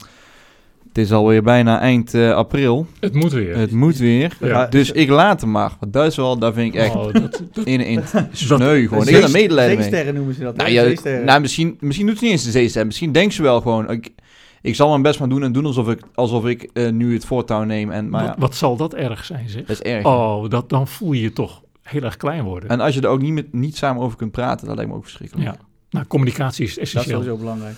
[0.96, 2.88] Het is alweer bijna eind eh, april.
[3.00, 3.58] Het moet weer.
[3.58, 4.38] Het moet weer.
[4.42, 4.66] Ja.
[4.66, 5.72] Dus ik laat hem maar.
[5.80, 8.02] Want dat is wel, daar vind ik echt Oh, dat, dat- in in
[8.32, 9.08] sneu gewoon.
[9.08, 9.84] Ik heb er medelijden mee.
[9.84, 10.56] zeesterren noemen ze dat.
[10.56, 10.76] Nou, hè?
[10.76, 11.26] ja, Zeesterren.
[11.26, 12.86] nou misschien, misschien doet ze niet eens de zeester.
[12.86, 13.92] Misschien denkt ze wel gewoon.
[13.92, 14.10] Ik,
[14.62, 17.26] ik zal mijn best maar doen en doen alsof ik, alsof ik eh, nu het
[17.26, 17.92] voortouw neem.
[17.92, 19.62] En, maar ja, wat, zal dat erg zijn, zeg?
[19.66, 20.06] dat is erg.
[20.06, 22.70] Oh, dat, dan voel je je toch heel erg klein worden.
[22.70, 24.98] En als je er ook niet, met, niet samen over kunt praten, dat lijkt me
[24.98, 25.48] ook verschrikkelijk.
[25.48, 25.56] ja.
[25.90, 27.18] Nou, communicatie is dat is essentieel.
[27.22, 27.76] sowieso belangrijk.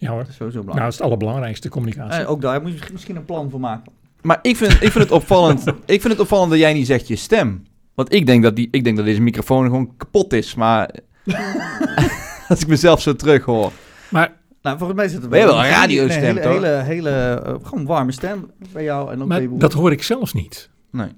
[0.00, 0.18] Ja hoor.
[0.18, 0.78] Dat is sowieso Nou, belangrijk.
[0.78, 2.22] dat is het allerbelangrijkste, communicatie.
[2.22, 3.92] Eh, ook daar moet je misschien een plan voor maken.
[4.22, 5.66] Maar ik vind, ik vind het opvallend.
[5.84, 7.62] ik vind het opvallend dat jij niet zegt je stem.
[7.94, 10.54] Want ik denk dat, die, ik denk dat deze microfoon gewoon kapot is.
[10.54, 10.90] Maar
[12.48, 13.72] als ik mezelf zo terug hoor.
[14.08, 14.32] maar
[14.62, 16.52] Nou, volgens mij zit het wel een een radiostem, hele, toch?
[16.52, 20.32] hele, hele, eh, gewoon warme stem bij jou en ook maar dat hoor ik zelfs
[20.32, 20.70] niet.
[20.90, 21.08] Nee.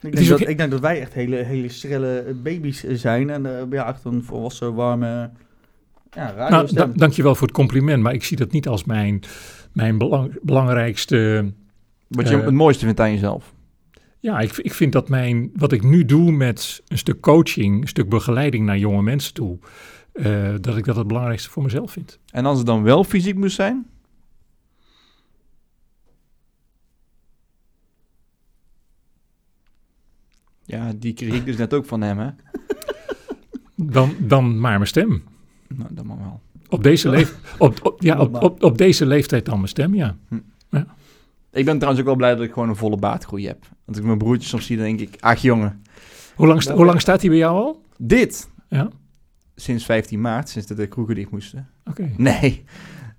[0.00, 3.30] Ik denk, dat, ik denk dat wij echt hele, hele schrille baby's zijn.
[3.30, 5.30] En eh ja, echt een volwassen, warme
[6.10, 6.90] ja, Nou, radiostem.
[6.90, 9.22] da- dankjewel voor het compliment, maar ik zie dat niet als mijn,
[9.72, 11.52] mijn belang- belangrijkste...
[12.08, 12.44] Wat je Eh.
[12.44, 13.54] het mooiste vindt aan jezelf.
[14.18, 17.88] Ja, ik, ik vind dat mijn, wat ik nu doe met een stuk coaching, een
[17.88, 19.58] stuk begeleiding naar jonge mensen toe,
[20.12, 22.18] eh, dat ik dat het belangrijkste voor mezelf vind.
[22.30, 23.86] En als het dan wel fysiek moest zijn?
[30.64, 32.30] Ja, die kreeg ik dus net ook van hem, hè?
[33.76, 35.22] Dan, dan maar mijn stem.
[35.76, 36.40] Nou, dat mag wel.
[36.68, 40.16] Op deze, leef, op, op, ja, op, op, op deze leeftijd dan mijn stem, ja.
[41.52, 43.66] Ik ben trouwens ook wel blij dat ik gewoon een volle baardgroei heb.
[43.84, 45.82] Want ik mijn broertje soms zie, dan denk ik, ach jongen.
[46.34, 47.82] Hoe lang, sta- hoe lang staat hij bij jou al?
[47.98, 48.88] Dit, Ja,
[49.54, 51.68] sinds 15 maart, sinds dat de kroegen dicht moesten.
[51.84, 52.10] oké.
[52.16, 52.64] Nee,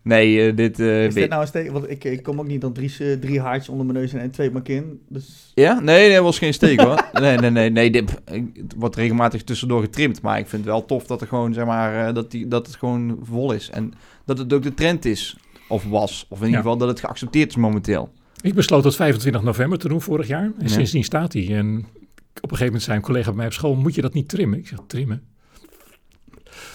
[0.03, 0.79] nee, eh, dit...
[0.79, 1.71] eh, is dit nou een steek?
[1.71, 4.31] Want ik, ik kom ook niet dan drie, eh, drie haartjes onder mijn neus en
[4.31, 5.01] twee op mijn kin.
[5.09, 5.79] Dus Ja?
[5.79, 7.09] Nee, nee, dat was geen steek hoor.
[7.21, 7.91] Nee, nee, nee, nee.
[7.91, 8.21] Dit,
[8.53, 10.21] het wordt regelmatig tussendoor getrimd.
[10.21, 12.67] Maar ik vind het wel tof dat, er gewoon, zeg maar, eh, dat, die, dat
[12.67, 13.69] het gewoon vol is.
[13.69, 13.93] En
[14.25, 15.37] dat het ook de trend is.
[15.67, 16.25] Of was.
[16.29, 16.61] Of in ieder Ja.
[16.63, 18.11] geval dat het geaccepteerd is momenteel.
[18.41, 20.43] Ik besloot dat 25 november te doen vorig jaar.
[20.43, 20.67] En Ja.
[20.67, 21.55] sindsdien staat hij.
[21.57, 24.13] En op een gegeven moment zei een collega bij mij op school, moet je dat
[24.13, 24.59] niet trimmen?
[24.59, 25.23] Ik zeg, trimmen?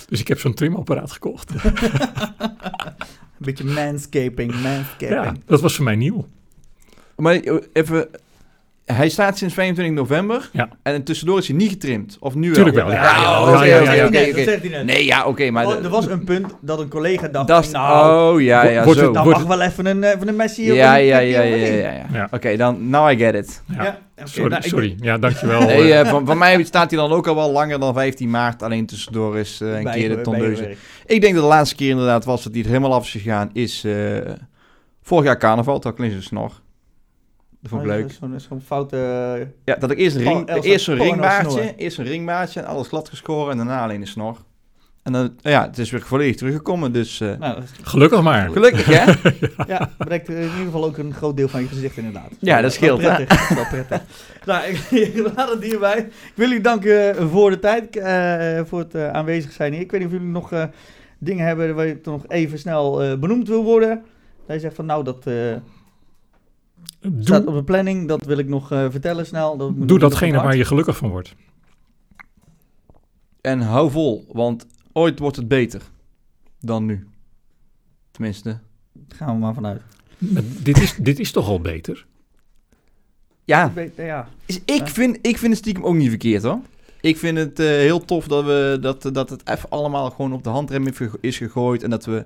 [0.08, 1.52] Dus ik heb zo'n trimapparaat gekocht.
[3.38, 5.10] een beetje manscaping, manscaping.
[5.10, 6.26] Ja, dat was voor mij nieuw.
[7.16, 7.34] Maar
[7.72, 8.08] even...
[8.92, 10.48] Hij staat sinds 25 november.
[10.52, 10.68] Ja.
[10.82, 12.16] En tussendoor is hij niet getrimd.
[12.20, 12.86] Of nu Tuurlijk wel?
[12.86, 13.52] wel, ja.
[13.52, 14.84] Oké, Dat.
[14.84, 15.50] Nee, ja, oké.
[15.50, 15.66] maar...
[15.66, 18.98] Oh, er was een punt dat een collega dacht, dat nou, oh, ja, ja, Wordt
[18.98, 19.04] zo.
[19.04, 21.40] het- dan wordt mag wel even een, even een messie op Ja, een ja, ja,
[21.40, 22.06] ja, ja, ja.
[22.12, 22.28] Ja.
[22.30, 22.90] Oké, dan...
[22.90, 23.62] Now I get it.
[23.76, 23.98] Ja.
[24.24, 24.96] Sorry, nou, ik- sorry.
[25.00, 25.60] Ja, dankjewel.
[25.60, 28.30] Nee, Eh, eh, van, van mij staat hij dan ook al wel langer dan 15
[28.30, 28.62] maart.
[28.62, 30.74] Alleen tussendoor is eh, een bij- keer de tondeuze.
[31.06, 33.50] Ik denk dat de laatste keer inderdaad was dat hij er helemaal af is gegaan.
[33.52, 33.94] Is eh,
[35.02, 35.76] vorig jaar carnaval.
[35.76, 36.52] Ik alleen zijn snor.
[37.60, 38.12] Dat vond ik Oh, leuk.
[38.20, 38.96] Zo'n zo'n foute...
[39.64, 41.74] Ja, dat ik eerst een, ring, Oh, eerst een ringbaardje.
[41.76, 43.50] Eerst een ringbaardje en alles glad geschoren.
[43.50, 44.36] En daarna alleen de snor.
[45.02, 46.92] En dan, ja, het is weer volledig teruggekomen.
[46.92, 48.48] Dus eh, Nou, is- Gelukkig maar.
[48.50, 49.12] gelukkig hè.
[49.74, 52.30] ja, bereikt in ieder geval ook een groot deel van je gezicht inderdaad.
[52.38, 54.02] Ja, dat scheelt, prettig, dat is wel prettig.
[54.46, 54.78] nou, ik,
[55.14, 55.98] ik laat het hierbij.
[55.98, 59.80] Ik wil jullie danken voor de tijd, eh, voor het eh, aanwezig zijn hier.
[59.82, 60.64] Ik weet niet of jullie nog eh,
[61.18, 64.02] dingen hebben waar je toch nog even snel eh, benoemd wil worden.
[64.46, 65.24] Dat je zegt van nou, dat
[67.14, 69.56] eh, staat op Doe, de planning, dat wil ik nog eh, vertellen snel.
[69.56, 71.34] Dat moet doe datgene waar je gelukkig van wordt.
[73.40, 74.26] En hou vol.
[74.32, 75.82] Want ooit wordt het beter
[76.60, 77.06] dan nu.
[78.10, 78.58] Tenminste.
[79.08, 79.82] Gaan we maar vanuit.
[80.18, 82.06] Maar dit, is, dit is toch al beter?
[83.44, 84.28] Ja, ja.
[84.46, 86.58] is- ik, vind, ik vind het stiekem ook niet verkeerd hoor.
[87.00, 90.44] Ik vind het eh, heel tof dat, we, dat, dat het even allemaal gewoon op
[90.44, 90.86] de handrem
[91.20, 91.82] is gegooid.
[91.82, 92.24] En dat we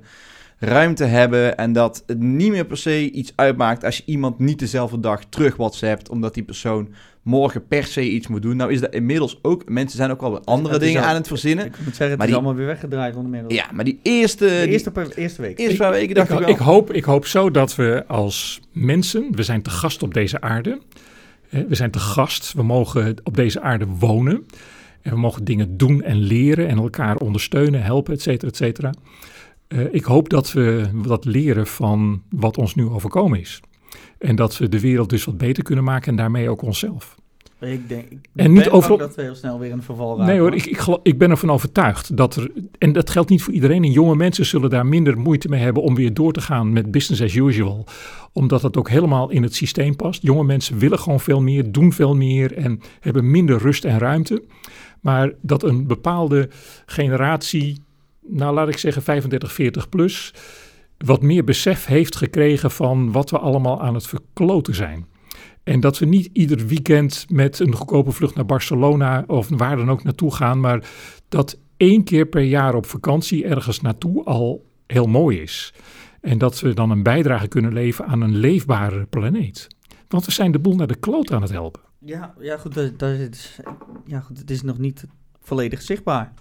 [0.60, 1.56] ruimte hebben.
[1.56, 5.24] En dat het niet meer per se iets uitmaakt als je iemand niet dezelfde dag
[5.28, 6.08] terug WhatsAppt.
[6.08, 6.88] Omdat die persoon
[7.22, 8.56] morgen per se iets moet doen.
[8.56, 9.68] Nou is dat inmiddels ook...
[9.68, 11.66] Mensen zijn ook al wat andere dingen al- aan het verzinnen.
[11.66, 13.54] Ik moet zeggen, het Maar is die- allemaal weer weggedraaid ondermiddels.
[13.54, 14.44] Ja, maar die eerste...
[14.44, 15.58] De die eerste, per- eerste week.
[15.58, 16.48] eerste paar weken Ik, dacht ik, wel...
[16.48, 20.40] ik, hoop, ik hoop zo dat we als mensen, we zijn te gast op deze
[20.40, 20.80] aarde.
[21.48, 24.46] Hè, We zijn te gast, we mogen op deze aarde wonen.
[25.02, 28.92] En we mogen dingen doen en leren en elkaar ondersteunen, helpen, et cetera, et cetera.
[29.70, 33.60] Eh, ik hoop dat we wat leren van wat ons nu overkomen is.
[34.18, 37.14] En dat we de wereld dus wat beter kunnen maken en daarmee ook onszelf.
[37.60, 40.26] Ik denk ik En niet overal- dat we heel snel weer in een verval raken.
[40.26, 43.52] Nee hoor, ik, ik, ik ben ervan overtuigd dat er, en dat geldt niet voor
[43.52, 46.72] iedereen, en jonge mensen zullen daar minder moeite mee hebben om weer door te gaan
[46.72, 47.86] met business as usual.
[48.32, 50.22] Omdat het ook helemaal in het systeem past.
[50.22, 54.42] Jonge mensen willen gewoon veel meer, doen veel meer en hebben minder rust en ruimte.
[55.00, 56.48] Maar dat een bepaalde
[56.86, 57.84] generatie,
[58.20, 60.34] nou laat ik zeggen 35, 40 plus,
[60.98, 65.06] wat meer besef heeft gekregen van wat we allemaal aan het verkloten zijn.
[65.62, 69.90] En dat we niet ieder weekend met een goedkope vlucht naar Barcelona of waar dan
[69.90, 70.88] ook naartoe gaan, maar
[71.28, 75.74] dat één keer per jaar op vakantie ergens naartoe al heel mooi is.
[76.20, 79.66] En dat we dan een bijdrage kunnen leveren aan een leefbare planeet.
[80.08, 81.80] Want we zijn de boel naar de kloot aan het helpen.
[81.98, 83.58] Ja, ja, goed, dat, dat is,
[84.06, 85.04] ja, goed, het is nog niet
[85.40, 86.32] volledig zichtbaar.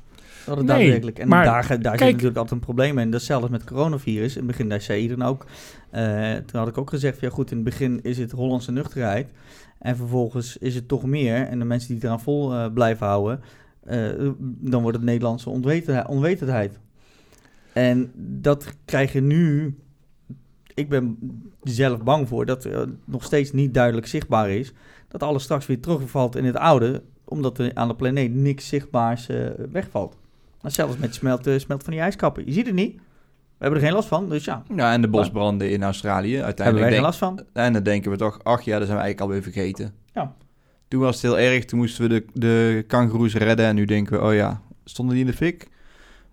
[0.49, 1.19] Dat het Nee, daadwerkelijk.
[1.19, 3.11] En maar daar, daar zit kijk- natuurlijk altijd een probleem in.
[3.11, 4.31] Dat is zelfs met coronavirus.
[4.34, 5.45] In het begin daar zei iedereen ook.
[5.89, 9.31] eh, toen had ik ook gezegd, ja goed, in het begin is het Hollandse nuchterheid.
[9.80, 11.35] En vervolgens is het toch meer.
[11.47, 13.41] En de mensen die eraan vol eh, blijven houden,
[13.84, 13.99] eh,
[14.41, 16.07] dan wordt het Nederlandse onwetendheid.
[16.07, 16.80] onwetendheid.
[17.73, 19.76] En dat krijg je nu.
[20.73, 21.17] Ik ben
[21.63, 24.73] zelf bang voor dat er nog steeds niet duidelijk zichtbaar is
[25.07, 29.27] dat alles straks weer terugvalt in het oude, omdat er aan de planeet niks zichtbaars
[29.71, 30.17] wegvalt.
[30.64, 32.45] Zelfs met smelt, eh, smelt van die ijskappen.
[32.45, 32.95] Je ziet het niet.
[32.95, 36.36] We hebben er geen last van, dus ja, Ja, en de bosbranden in Australië.
[36.36, 37.40] hebben wij Uiteindelijk geen last van.
[37.53, 39.94] En dan denken we toch, ach ja, dat zijn we eigenlijk alweer vergeten.
[40.14, 40.36] Ja.
[40.88, 43.65] Toen was het heel erg, toen moesten we de, de kangoeroes redden.
[43.65, 45.68] En nu denken we, oh ja, stonden die in de fik?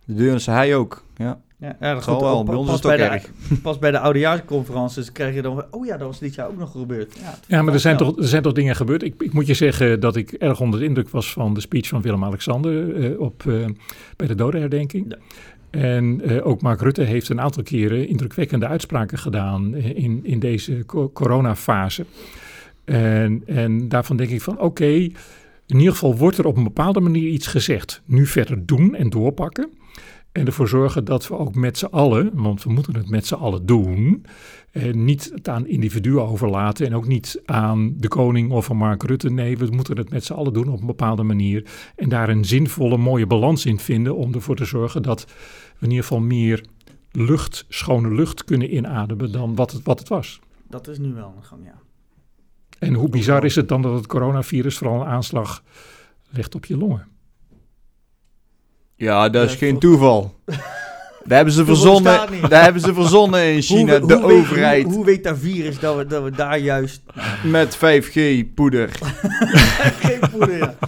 [0.05, 1.05] De Deurne hij ook.
[1.17, 2.45] Ja, Ja, ja, zal wel.
[2.45, 3.31] Bij ons is pas, het ook bij erg.
[3.49, 6.49] de, pas bij de oudejaarsconferences krijg je dan van, oh ja, dat was dit jaar
[6.49, 7.17] ook nog gebeurd.
[7.21, 9.03] Ja, Ja, maar er zijn, toch, er zijn toch dingen gebeurd.
[9.03, 11.89] Ik, ik moet je zeggen dat ik erg onder de indruk was van de speech
[11.89, 13.65] van Willem-Alexander eh, op, eh,
[14.17, 15.05] bij de dodenherdenking.
[15.09, 15.17] Ja.
[15.71, 20.83] En eh, ook Mark Rutte heeft een aantal keren indrukwekkende uitspraken gedaan in, in deze
[20.87, 22.05] co- coronafase.
[22.85, 24.85] En, en daarvan denk ik van oké,
[25.67, 28.03] in ieder geval wordt er op een bepaalde manier iets gezegd.
[28.05, 29.71] Nu verder doen en doorpakken.
[30.37, 33.35] En ervoor zorgen dat we ook met z'n allen, want we moeten het met z'n
[33.35, 34.25] allen doen,
[34.71, 39.03] eh, niet het aan individuen overlaten en ook niet aan de koning of aan Mark
[39.03, 39.31] Rutte.
[39.31, 41.67] Nee, we moeten het met z'n allen doen op een bepaalde manier.
[41.95, 45.25] En daar een zinvolle, mooie balans in vinden om ervoor te zorgen dat
[45.79, 46.65] we in ieder geval meer
[47.11, 50.41] lucht, schone lucht kunnen inademen dan wat het, wat het was.
[50.69, 51.81] Dat is nu wel een gang, ja.
[52.79, 55.63] En hoe bizar is het dan dat het coronavirus vooral een aanslag
[56.31, 57.16] legt op je longen?
[58.97, 60.35] Ja, dat is Ja, geen toeval.
[61.25, 64.85] Daar hebben ze verzonnen, daar hebben ze verzonnen in China, Hoe- de hoe weet- overheid,
[64.85, 67.01] hoe, hoe weet dat virus dat we, dat we daar juist
[67.45, 68.89] met 5G poeder.
[70.03, 70.75] geen poeder, ja.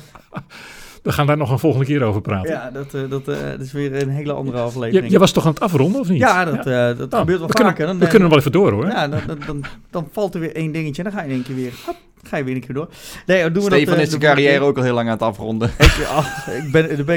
[1.02, 2.50] We gaan daar nog een volgende keer over praten.
[2.50, 5.12] Ja, dat, eh, dat, eh, dat is weer een hele andere Je, aflevering.
[5.12, 6.18] je was toch aan het afronden of niet?
[6.18, 7.86] Ja, dat, eh, dat Nou, gebeurt wel we kunnen- vaker.
[7.86, 8.86] Dan, We kunnen wel even door hoor.
[8.86, 11.34] Ja, dan, dan, dan, dan valt er weer één dingetje en dan ga je in
[11.34, 12.88] één keer weer, hop, ga je weer een keer door.
[13.26, 15.22] Nee, doen we Stefan dat, is zijn de carrière ook al heel lang aan het
[15.22, 15.70] afronden.
[15.78, 16.72] Ik, ach, ik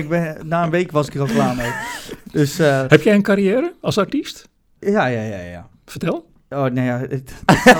[0.09, 1.71] ben, na een week was ik er al klaar mee.
[2.31, 4.49] Dus eh, Heb jij een carrière als artiest?
[4.79, 5.67] ja, ja, ja, ja.
[5.85, 6.29] Vertel.
[6.55, 6.99] Oh, nee, ja.
[7.09, 7.33] Het,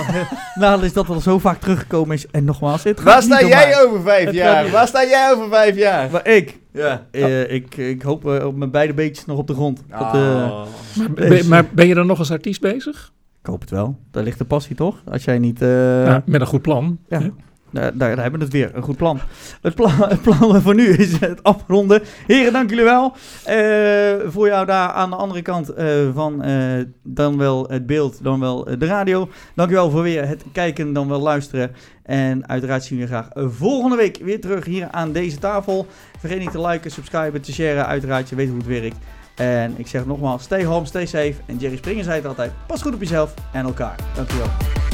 [0.54, 2.26] nou, is dat al zo vaak teruggekomen is.
[2.26, 4.70] En nogmaals, het gaat Waar niet sta jij over vijf Het jaar?
[4.70, 6.10] Waar sta jij over vijf jaar?
[6.10, 7.06] Maar ik, Ja.
[7.10, 9.82] eh, ik, ik hoop eh, op mijn beide beetjes nog op de grond.
[9.88, 10.64] Dat, eh, Oh.
[10.98, 13.12] Maar ben, maar ben je dan nog als artiest bezig?
[13.40, 13.98] ik hoop het wel.
[14.10, 15.02] Daar ligt de passie toch?
[15.10, 15.62] Als jij niet...
[15.62, 16.98] eh, Ja, met een goed plan.
[17.08, 17.20] Ja.
[17.20, 17.30] hè?
[17.72, 18.70] Daar, daar, hebben we het weer.
[18.74, 19.20] Een goed plan.
[19.60, 22.02] Het plan, het plan voor nu is het afronden.
[22.26, 23.12] Heren, dank jullie wel.
[23.44, 28.18] Eh, voor jou daar aan de andere kant eh, van eh, dan wel het beeld,
[28.22, 29.28] dan wel eh, de radio.
[29.54, 31.70] Dank je wel voor weer het kijken, dan wel luisteren.
[32.02, 35.86] En uiteraard zien we je graag eh, volgende week weer terug hier aan deze tafel.
[36.18, 37.86] Vergeet niet te liken, subscriben, te sharen.
[37.86, 38.96] Uiteraard, je weet hoe het werkt.
[39.34, 41.34] En ik zeg nogmaals, stay home, stay safe.
[41.46, 43.96] En Jerry Springer zei het altijd, pas goed op jezelf en elkaar.
[44.14, 44.91] Dank je wel.